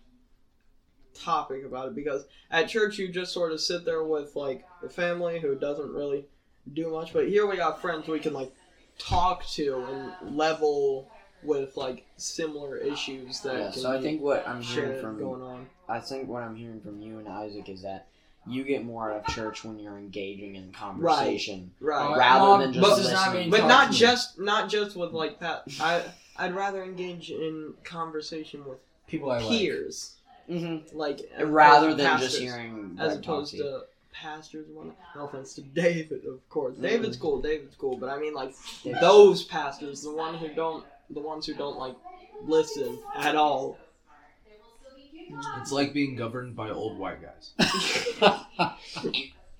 topic 1.14 1.64
about 1.64 1.88
it 1.88 1.94
because 1.94 2.24
at 2.50 2.68
church 2.68 2.98
you 2.98 3.08
just 3.08 3.32
sort 3.32 3.52
of 3.52 3.60
sit 3.60 3.84
there 3.84 4.04
with 4.04 4.36
like 4.36 4.64
the 4.82 4.88
family 4.88 5.40
who 5.40 5.54
doesn't 5.56 5.92
really 5.92 6.24
do 6.72 6.88
much 6.90 7.12
but 7.12 7.28
here 7.28 7.46
we 7.46 7.56
got 7.56 7.80
friends 7.80 8.06
we 8.06 8.20
can 8.20 8.32
like 8.32 8.52
talk 8.98 9.44
to 9.46 9.84
and 10.22 10.36
level 10.36 11.10
with 11.42 11.76
like 11.76 12.06
similar 12.16 12.76
issues 12.76 13.40
that 13.40 13.56
Yeah, 13.58 13.70
can 13.72 13.82
so 13.82 13.90
I 13.92 14.00
think 14.00 14.22
what 14.22 14.46
I'm 14.46 14.62
hearing 14.62 15.00
from 15.00 15.18
going 15.18 15.42
on. 15.42 15.66
I 15.88 15.98
think 15.98 16.28
what 16.28 16.42
I'm 16.42 16.54
hearing 16.54 16.80
from 16.80 17.00
you 17.00 17.18
and 17.18 17.26
Isaac 17.28 17.68
is 17.68 17.82
that 17.82 18.06
you 18.46 18.62
get 18.62 18.84
more 18.84 19.10
out 19.12 19.24
of 19.26 19.34
church 19.34 19.64
when 19.64 19.78
you're 19.78 19.98
engaging 19.98 20.54
in 20.56 20.70
conversation 20.72 21.72
right 21.80 22.16
rather 22.16 22.40
Mom, 22.46 22.60
than 22.60 22.72
just 22.72 22.86
this 22.96 23.06
does 23.06 23.12
not 23.12 23.28
listening. 23.34 23.50
but 23.50 23.66
not 23.66 23.90
just 23.92 24.38
not 24.38 24.70
just 24.70 24.96
with 24.96 25.12
like 25.12 25.40
that 25.40 25.64
I 25.80 26.02
I'd 26.40 26.54
rather 26.54 26.82
engage 26.82 27.30
in 27.30 27.74
conversation 27.84 28.64
with 28.64 28.78
people 29.06 29.30
I 29.30 29.38
like. 29.40 29.48
peers 29.48 30.14
hmm 30.48 30.78
like 30.92 31.20
rather 31.38 31.94
than 31.94 32.06
pastors. 32.06 32.30
just 32.30 32.42
hearing 32.42 32.96
as 32.98 33.16
opposed 33.16 33.52
to 33.52 33.58
to 33.58 33.82
pastors 34.12 34.66
and 34.66 34.76
whatnot. 34.76 34.96
No 35.14 35.26
offense 35.26 35.54
to 35.54 35.60
David, 35.62 36.24
of 36.26 36.46
course. 36.48 36.76
David's 36.76 37.16
cool. 37.16 37.40
David's 37.40 37.76
cool, 37.76 37.96
but 37.96 38.08
I 38.08 38.18
mean 38.18 38.34
like 38.34 38.54
David's- 38.82 39.00
those 39.00 39.44
pastors, 39.44 40.02
the 40.02 40.10
one 40.12 40.34
who 40.38 40.48
don't, 40.48 40.84
the 41.10 41.20
ones 41.20 41.46
who 41.46 41.54
don't 41.54 41.78
like 41.78 41.94
listen 42.44 42.98
at 43.14 43.36
all. 43.36 43.78
It's 45.60 45.70
like 45.70 45.92
being 45.92 46.16
governed 46.16 46.56
by 46.56 46.70
old 46.70 46.98
white 46.98 47.18
guys. 47.22 47.52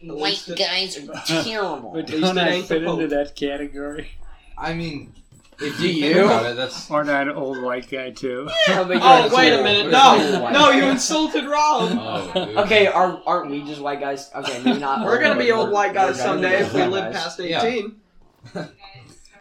White 0.03 0.49
guys 0.57 0.97
are 0.99 1.23
terrible. 1.45 1.91
But 1.93 2.09
least 2.09 2.23
don't 2.23 2.39
I 2.39 2.63
fit 2.63 2.83
into 2.85 3.07
that 3.09 3.37
category? 3.37 4.13
I 4.57 4.73
mean, 4.75 5.13
if 5.67 5.79
Do 5.79 5.89
you 5.89 6.03
think 6.03 6.15
you? 6.17 6.25
about 6.25 6.47
it, 6.47 6.57
that's 6.57 6.91
Or 6.91 7.05
not 7.05 7.29
an 7.29 7.35
old 7.35 7.61
white 7.63 7.89
guy 7.91 8.11
too? 8.11 8.49
Oh, 8.69 8.85
but 8.85 8.99
Oh 9.03 9.27
you're 9.27 9.37
wait 9.37 9.53
a 9.53 9.63
minute! 9.63 9.91
No, 9.91 10.51
no, 10.51 10.71
you 10.71 10.85
insulted 10.85 11.45
Rob. 11.45 11.91
oh, 11.93 12.31
dude. 12.47 12.57
Okay, 12.59 12.87
are, 12.87 13.21
aren't 13.27 13.51
we 13.51 13.63
just 13.65 13.81
white 13.81 14.01
guys? 14.01 14.31
Okay, 14.35 14.63
maybe 14.63 14.81
not. 14.81 15.05
We're 15.05 15.19
gonna 15.21 15.31
old, 15.31 15.39
be 15.39 15.53
old 15.53 15.65
we're- 15.69 15.75
white 15.75 15.95
guys 15.95 16.17
we're 16.19 16.25
gonna 16.25 16.41
be 16.41 16.43
someday 16.43 16.57
old 16.59 16.67
if 16.67 16.75
we 16.75 16.81
white 16.81 16.91
live 16.91 17.13
guys. 17.13 17.23
past 17.23 17.41
Yeah. 17.41 17.63
eighteen. 17.65 17.97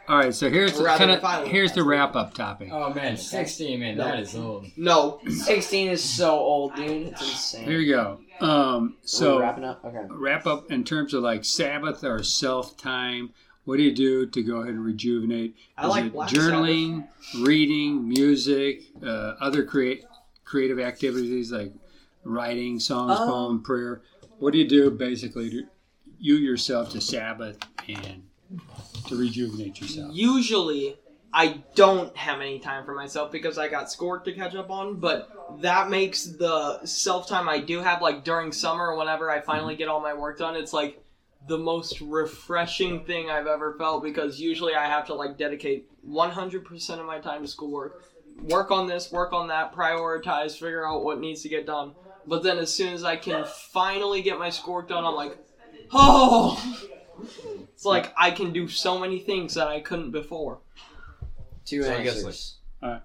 All 0.08 0.18
right, 0.18 0.34
so 0.34 0.50
here's 0.50 0.80
Or 0.80 0.86
rather, 0.86 0.98
kind 1.06 1.12
if 1.12 1.24
I 1.24 1.36
of 1.38 1.42
was 1.44 1.52
here's 1.52 1.72
the 1.74 1.84
wrap 1.84 2.16
up 2.16 2.34
topic. 2.34 2.70
Oh 2.72 2.92
man, 2.92 3.16
16, 3.16 3.80
man, 3.80 3.98
that 3.98 4.20
is 4.20 4.36
old. 4.36 4.66
No. 4.76 5.20
16 5.30 5.90
is 5.90 6.04
so 6.04 6.32
old, 6.32 6.76
dude. 6.76 7.08
It's 7.10 7.22
insane. 7.22 7.66
Here 7.66 7.78
you 7.80 7.94
go. 7.94 8.20
Um, 8.42 8.96
We're 9.02 9.08
so 9.08 9.40
wrapping 9.40 9.66
up. 9.66 9.86
Okay. 9.86 10.00
wrap 10.10 10.48
up 10.48 10.72
in 10.72 10.84
terms 10.84 11.14
of 11.14 11.22
like 11.22 11.46
Sabbath 11.46 12.04
or 12.04 12.24
self 12.24 12.76
time. 12.76 13.34
What 13.70 13.78
do 13.78 13.84
you 13.84 13.94
do 13.94 14.26
to 14.26 14.42
go 14.42 14.62
ahead 14.62 14.74
and 14.74 14.84
rejuvenate? 14.84 15.56
I 15.78 15.84
Is 15.84 15.90
like 15.92 16.12
journaling, 16.28 17.08
reading, 17.40 18.10
music, 18.10 18.82
uh, 19.04 19.36
other 19.40 19.64
create 19.64 20.06
creative 20.44 20.80
activities 20.80 21.52
like 21.52 21.72
writing, 22.24 22.80
songs, 22.80 23.20
Um, 23.20 23.28
poem, 23.28 23.62
prayer. 23.62 24.02
What 24.40 24.54
do 24.54 24.58
you 24.58 24.68
do 24.68 24.90
basically 24.90 25.52
to 25.52 25.68
you 26.18 26.38
yourself 26.38 26.90
to 26.94 27.00
Sabbath 27.00 27.60
and 27.88 28.24
to 29.08 29.16
rejuvenate 29.16 29.80
yourself? 29.80 30.16
Usually, 30.16 30.98
I 31.32 31.62
don't 31.76 32.18
have 32.18 32.42
any 32.42 32.58
time 32.58 32.86
for 32.86 32.96
myself 32.96 33.32
because 33.32 33.60
I 33.60 33.68
got 33.68 33.92
schoolwork 33.92 34.26
to 34.26 34.32
catch 34.32 34.56
up 34.56 34.72
on, 34.72 34.96
but 34.96 35.30
that 35.62 35.92
makes 35.92 36.24
the 36.26 36.84
self 36.88 37.28
time 37.28 37.48
I 37.48 37.60
do 37.60 37.82
have, 37.82 38.02
like 38.02 38.24
during 38.24 38.52
summer, 38.52 38.96
whenever 38.96 39.30
I 39.30 39.42
finally 39.42 39.76
get 39.76 39.90
all 39.90 40.02
my 40.02 40.16
work 40.16 40.40
done, 40.40 40.56
it's 40.56 40.74
like 40.74 41.04
the 41.50 41.58
most 41.58 42.00
refreshing 42.00 43.04
thing 43.04 43.30
I've 43.30 43.48
ever 43.48 43.74
felt 43.74 44.04
because 44.04 44.40
usually 44.40 44.76
I 44.76 44.86
have 44.86 45.06
to 45.08 45.16
like 45.16 45.38
dedicate 45.38 45.90
100% 46.08 47.00
of 47.00 47.06
my 47.06 47.20
time 47.20 47.42
to 47.42 47.48
schoolwork, 47.48 48.04
work 48.44 48.72
on 48.72 48.88
this, 48.88 49.12
work 49.12 49.34
on 49.34 49.48
that, 49.48 49.74
prioritize, 49.74 50.54
figure 50.54 50.88
out 50.88 51.04
what 51.04 51.20
needs 51.20 51.42
to 51.42 51.50
get 51.50 51.66
done. 51.66 51.94
But 52.28 52.44
then 52.44 52.60
as 52.60 52.72
soon 52.74 52.94
as 52.94 53.04
I 53.04 53.16
can 53.18 53.46
finally 53.72 54.22
get 54.22 54.38
my 54.38 54.52
schoolwork 54.52 54.88
done, 54.88 55.04
I'm 55.04 55.16
like, 55.16 55.38
oh! 55.92 56.86
It's 57.74 57.84
like 57.86 58.14
I 58.18 58.32
can 58.32 58.54
do 58.54 58.68
so 58.70 58.98
many 58.98 59.20
things 59.20 59.54
that 59.56 59.68
I 59.68 59.82
couldn't 59.82 60.12
before. 60.12 60.60
Two 61.66 61.84
So 61.84 61.94
I 61.94 62.04
guess, 62.04 62.18
answers. 62.18 62.58
Alright. 62.82 63.02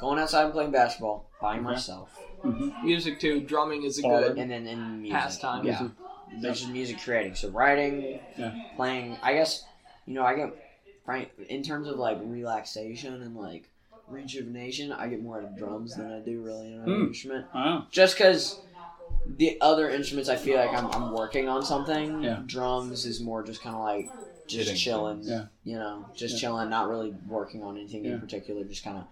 Going 0.00 0.18
outside 0.20 0.44
and 0.44 0.52
playing 0.52 0.70
basketball 0.70 1.28
by 1.40 1.54
Okay. 1.54 1.60
myself. 1.62 2.16
Mm-hmm. 2.44 2.86
Music 2.86 3.18
too, 3.18 3.40
drumming 3.40 3.82
is 3.84 3.98
a 3.98 4.02
good. 4.02 4.38
And 4.38 4.50
then 4.50 4.66
in 4.66 5.02
music. 5.02 5.18
Pastime. 5.20 5.64
Yeah. 5.64 5.88
There's 6.40 6.60
just 6.60 6.72
music 6.72 7.00
creating. 7.00 7.34
So 7.34 7.48
writing, 7.50 8.18
Yeah. 8.36 8.52
playing. 8.76 9.16
I 9.22 9.34
guess, 9.34 9.64
you 10.06 10.14
know, 10.14 10.24
I 10.24 10.34
get, 10.34 10.52
frank, 11.04 11.30
in 11.48 11.62
terms 11.62 11.86
of 11.88 11.98
like 11.98 12.18
relaxation 12.22 13.22
and 13.22 13.36
like 13.36 13.68
rejuvenation, 14.08 14.92
I 14.92 15.08
get 15.08 15.22
more 15.22 15.38
out 15.38 15.44
of 15.44 15.56
drums 15.56 15.94
than 15.96 16.12
I 16.12 16.20
do 16.20 16.40
really 16.40 16.72
another 16.74 16.92
Hmm. 16.94 17.06
instrument. 17.06 17.46
Wow. 17.54 17.86
Just 17.90 18.16
because 18.16 18.60
the 19.26 19.58
other 19.60 19.90
instruments, 19.90 20.28
I 20.28 20.36
feel 20.36 20.56
like 20.56 20.70
I'm, 20.72 20.86
I'm 20.92 21.12
working 21.12 21.48
on 21.48 21.64
something. 21.64 22.22
Yeah. 22.22 22.42
Drums 22.46 23.04
is 23.04 23.20
more 23.20 23.42
just 23.42 23.60
kind 23.62 23.74
of 23.74 23.82
like 23.82 24.10
just 24.46 24.68
Hitting 24.68 24.76
chilling. 24.76 25.20
Yeah. 25.22 25.46
You 25.64 25.76
know, 25.78 26.06
just 26.14 26.34
Yeah. 26.34 26.40
chilling, 26.40 26.70
not 26.70 26.88
really 26.88 27.14
working 27.28 27.62
on 27.62 27.76
anything 27.76 28.04
Yeah. 28.04 28.12
in 28.12 28.20
particular. 28.20 28.62
Just 28.64 28.84
kind 28.84 28.98
of. 28.98 29.04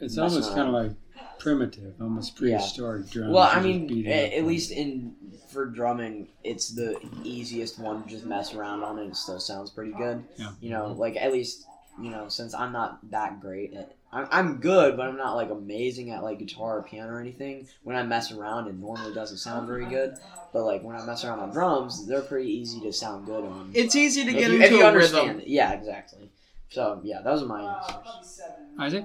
It's 0.00 0.18
almost 0.18 0.54
kind 0.54 0.68
of 0.68 0.74
like 0.74 0.92
primitive, 1.38 1.94
almost 2.00 2.36
prehistoric 2.36 3.10
drums. 3.10 3.32
Well, 3.32 3.48
I 3.50 3.60
mean, 3.60 3.86
beat 3.86 4.06
it 4.06 4.10
a- 4.10 4.26
up 4.26 4.38
at 4.40 4.46
least 4.46 4.70
in 4.70 5.14
for 5.48 5.66
drumming, 5.66 6.28
it's 6.44 6.70
the 6.70 6.98
easiest 7.22 7.78
one 7.78 8.02
to 8.02 8.08
just 8.08 8.26
mess 8.26 8.54
around 8.54 8.82
on, 8.82 8.98
and 8.98 9.10
it 9.10 9.16
still 9.16 9.40
sounds 9.40 9.70
pretty 9.70 9.92
good. 9.92 10.24
Yeah. 10.36 10.50
You 10.60 10.70
know, 10.70 10.88
mm-hmm. 10.88 11.00
like 11.00 11.16
at 11.16 11.32
least 11.32 11.66
you 12.00 12.10
know, 12.10 12.28
since 12.28 12.54
I'm 12.54 12.72
not 12.72 13.10
that 13.10 13.40
great 13.40 13.74
at, 13.74 13.92
I'm, 14.12 14.28
I'm 14.30 14.56
good, 14.58 14.96
but 14.96 15.06
I'm 15.08 15.16
not 15.16 15.34
like 15.34 15.50
amazing 15.50 16.10
at 16.10 16.22
like 16.22 16.38
guitar 16.38 16.78
or 16.78 16.82
piano 16.82 17.12
or 17.12 17.20
anything. 17.20 17.68
When 17.82 17.96
I 17.96 18.02
mess 18.02 18.32
around, 18.32 18.68
it 18.68 18.74
normally 18.74 19.14
doesn't 19.14 19.38
sound 19.38 19.66
very 19.66 19.86
good. 19.86 20.16
But 20.52 20.64
like 20.64 20.82
when 20.82 20.96
I 20.96 21.04
mess 21.04 21.24
around 21.24 21.40
on 21.40 21.50
drums, 21.50 22.06
they're 22.06 22.22
pretty 22.22 22.50
easy 22.50 22.80
to 22.80 22.92
sound 22.92 23.26
good 23.26 23.44
on. 23.44 23.70
It's 23.74 23.94
easy 23.94 24.24
to 24.24 24.30
if 24.30 24.36
get 24.36 24.50
you, 24.50 24.56
into 24.56 24.66
if 24.66 24.72
you 24.72 24.82
a 24.82 24.86
understand 24.86 25.28
rhythm. 25.28 25.40
it. 25.42 25.48
Yeah, 25.48 25.72
exactly. 25.72 26.30
So 26.70 27.00
yeah, 27.02 27.22
those 27.22 27.42
are 27.42 27.46
my 27.46 27.62
uh, 27.64 28.02
answers. 28.08 28.40
Isaac? 28.78 29.04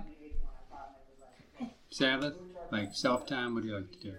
Sabbath? 1.91 2.35
Like 2.71 2.95
self 2.95 3.27
time? 3.27 3.53
What 3.53 3.63
do 3.63 3.69
you 3.69 3.75
like 3.75 3.91
to 3.91 3.97
do? 3.99 4.13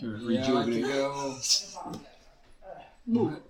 To 0.00 0.32
Yeah, 0.32 0.46
I 0.46 0.50
like 0.50 0.66
to 0.66 0.80
go. 0.80 1.36
That 3.06 3.40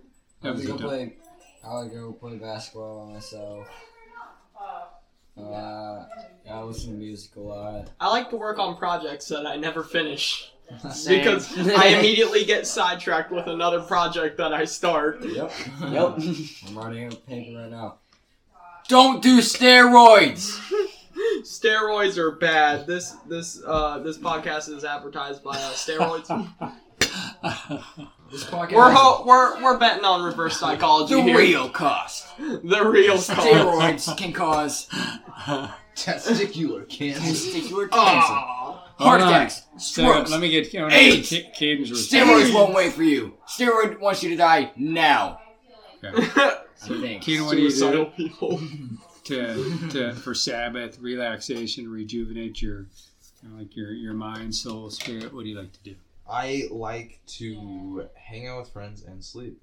I 0.43 0.49
like 0.49 0.55
was 0.57 0.65
to 0.67 0.73
go 0.73 0.77
play. 0.77 1.17
I 1.65 1.73
like 1.79 1.91
to 1.93 1.97
go 1.97 2.13
play 2.13 2.37
basketball 2.37 3.07
by 3.07 3.15
myself. 3.15 3.69
Uh, 5.39 6.07
I 6.51 6.63
listen 6.63 6.93
to 6.93 6.99
music 6.99 7.37
a 7.37 7.41
lot. 7.41 7.91
I 8.01 8.09
like 8.09 8.31
to 8.31 8.37
work 8.37 8.59
on 8.59 8.77
projects 8.77 9.29
that 9.29 9.47
I 9.47 9.57
never 9.57 9.83
finish 9.83 10.53
because 10.83 11.57
I 11.59 11.87
immediately 11.99 12.45
get 12.45 12.67
sidetracked 12.67 13.31
with 13.31 13.47
another 13.47 13.83
project 13.83 14.39
that 14.39 14.53
I 14.53 14.65
start. 14.65 15.25
Yep. 15.25 15.53
Yep. 15.91 16.19
I'm 16.69 16.79
writing 16.79 17.13
a 17.13 17.17
paper 17.17 17.59
right 17.59 17.71
now. 17.71 17.97
Don't 18.89 19.23
do 19.23 19.39
steroids. 19.41 20.59
Steroids 21.43 22.17
are 22.19 22.33
bad. 22.33 22.87
This 22.87 23.13
this 23.29 23.63
uh 23.67 23.99
this 24.01 24.19
podcast 24.19 24.69
is 24.69 24.85
advertised 24.85 25.43
by 25.43 25.53
uh, 25.57 25.73
steroids. 25.73 26.27
This 28.31 28.45
podcast. 28.45 28.73
we're 28.73 28.91
ho- 28.93 29.25
we're 29.27 29.63
we're 29.63 29.79
betting 29.79 30.05
on 30.05 30.23
reverse 30.25 30.59
psychology 30.59 31.15
the 31.15 31.23
here. 31.23 31.37
real 31.39 31.69
cost. 31.69 32.27
The 32.39 32.85
real 32.89 33.15
cost. 33.15 33.31
Steroids 33.31 34.17
can 34.17 34.33
cause 34.33 34.89
Testicular 35.95 36.89
cancer. 36.89 37.21
testicular 37.21 37.89
cancer, 37.91 38.33
Aw. 38.33 38.73
heart 38.99 39.21
Hold 39.21 39.23
on. 39.23 39.29
attacks, 39.29 39.63
So, 39.79 40.03
strokes. 40.03 40.31
let 40.31 40.41
me 40.41 40.51
get 40.51 40.75
I 40.75 40.83
wanna 40.83 40.95
AIDS. 40.95 41.31
get 41.31 41.45
Ca- 41.45 41.53
Caden's 41.59 41.91
response. 41.91 42.23
Steroids 42.23 42.55
won't 42.55 42.75
wait 42.75 42.93
for 42.93 43.03
you. 43.03 43.35
Steroid 43.49 43.99
wants 44.01 44.23
you 44.23 44.31
to 44.31 44.37
die 44.37 44.73
now. 44.77 45.41
Okay. 46.05 46.31
I 46.37 46.89
think. 46.89 47.23
Caden, 47.23 47.47
what 47.47 47.53
do 47.57 47.63
you 47.63 47.71
Suicidal 47.71 48.05
do 48.07 48.11
people. 48.17 48.61
to, 49.27 49.89
to 49.91 50.15
for 50.15 50.35
Sabbath 50.35 50.99
relaxation, 50.99 51.91
rejuvenate 51.91 52.63
your 52.63 52.87
you 53.43 53.49
know, 53.49 53.59
like 53.59 53.77
your 53.77 53.93
your 53.93 54.15
mind, 54.15 54.55
soul, 54.55 54.91
spirit? 54.91 55.33
What 55.33 55.45
do 55.45 55.51
you 55.51 55.59
like 55.59 55.73
to 55.73 55.83
do? 55.83 55.95
I 56.29 56.69
like 56.71 57.21
to 57.39 58.09
hang 58.15 58.49
out 58.49 58.61
with 58.61 58.71
friends 58.71 59.05
and 59.05 59.25
sleep. 59.25 59.61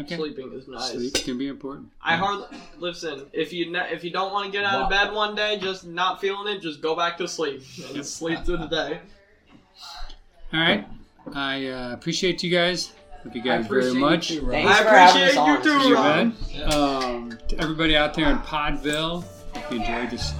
Okay. 0.00 0.16
Sleeping 0.16 0.52
is 0.54 0.68
nice. 0.68 0.92
Sleep 0.92 1.14
can 1.14 1.36
be 1.36 1.48
important. 1.48 1.88
I 2.02 2.16
hardly 2.16 2.46
listen. 2.78 3.26
If 3.32 3.52
you 3.52 3.70
ne- 3.70 3.92
if 3.92 4.02
you 4.04 4.10
don't 4.10 4.32
want 4.32 4.46
to 4.46 4.52
get 4.52 4.64
out 4.64 4.82
of 4.82 4.90
bed 4.90 5.12
one 5.12 5.34
day, 5.34 5.58
just 5.58 5.86
not 5.86 6.20
feeling 6.20 6.54
it, 6.54 6.60
just 6.60 6.80
go 6.80 6.96
back 6.96 7.18
to 7.18 7.28
sleep 7.28 7.62
and 7.94 8.06
sleep 8.06 8.44
through 8.44 8.58
the 8.58 8.66
day. 8.68 9.00
All 10.52 10.60
right. 10.60 10.86
I 11.34 11.66
uh, 11.66 11.92
appreciate 11.92 12.42
you 12.42 12.50
guys. 12.50 12.92
Thank 13.22 13.34
you 13.36 13.42
guys 13.42 13.66
very 13.66 13.94
much. 13.94 14.30
You 14.30 14.40
too, 14.40 14.50
Thanks 14.50 14.70
I 14.70 14.82
for 14.82 14.88
having 14.90 15.22
appreciate 15.22 15.40
us 15.40 15.64
you 15.64 15.72
on. 15.74 15.80
too, 15.82 15.88
You 15.88 15.94
Rob. 15.94 16.32
bet. 16.52 16.74
Um, 16.74 17.38
to 17.48 17.58
everybody 17.60 17.96
out 17.96 18.14
there 18.14 18.30
in 18.30 18.38
Podville, 18.38 19.24
if 19.54 19.70
you 19.70 19.80
enjoyed 19.80 20.10
this 20.10 20.32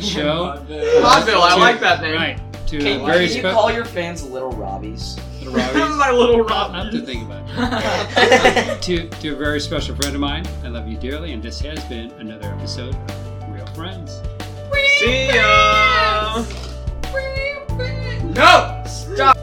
show. 0.00 0.56
Podville, 0.68 1.40
I 1.40 1.56
like 1.56 1.80
that 1.80 2.00
name. 2.00 2.14
Right. 2.14 2.40
To 2.68 2.78
Kate, 2.78 2.96
a 2.98 3.02
why 3.02 3.12
very 3.12 3.26
Can 3.26 3.34
you 3.34 3.40
special 3.42 3.60
call 3.60 3.72
your 3.72 3.84
fans 3.84 4.24
little 4.26 4.52
Robbies? 4.52 5.20
My 5.98 6.10
little 6.10 6.50
I'll 6.50 6.72
have 6.72 6.90
to 6.92 7.02
think 7.02 7.24
about 7.30 7.44
it. 7.46 8.82
to, 8.82 9.08
to 9.08 9.28
a 9.28 9.36
very 9.36 9.60
special 9.60 9.94
friend 9.94 10.14
of 10.14 10.20
mine, 10.20 10.46
I 10.64 10.68
love 10.68 10.88
you 10.88 10.96
dearly, 10.96 11.32
and 11.32 11.42
this 11.42 11.60
has 11.60 11.84
been 11.84 12.10
another 12.12 12.48
episode 12.54 12.94
of 12.94 13.54
Real 13.54 13.66
Friends. 13.68 14.20
See 14.98 15.26
ya. 15.26 16.42
No! 18.34 19.34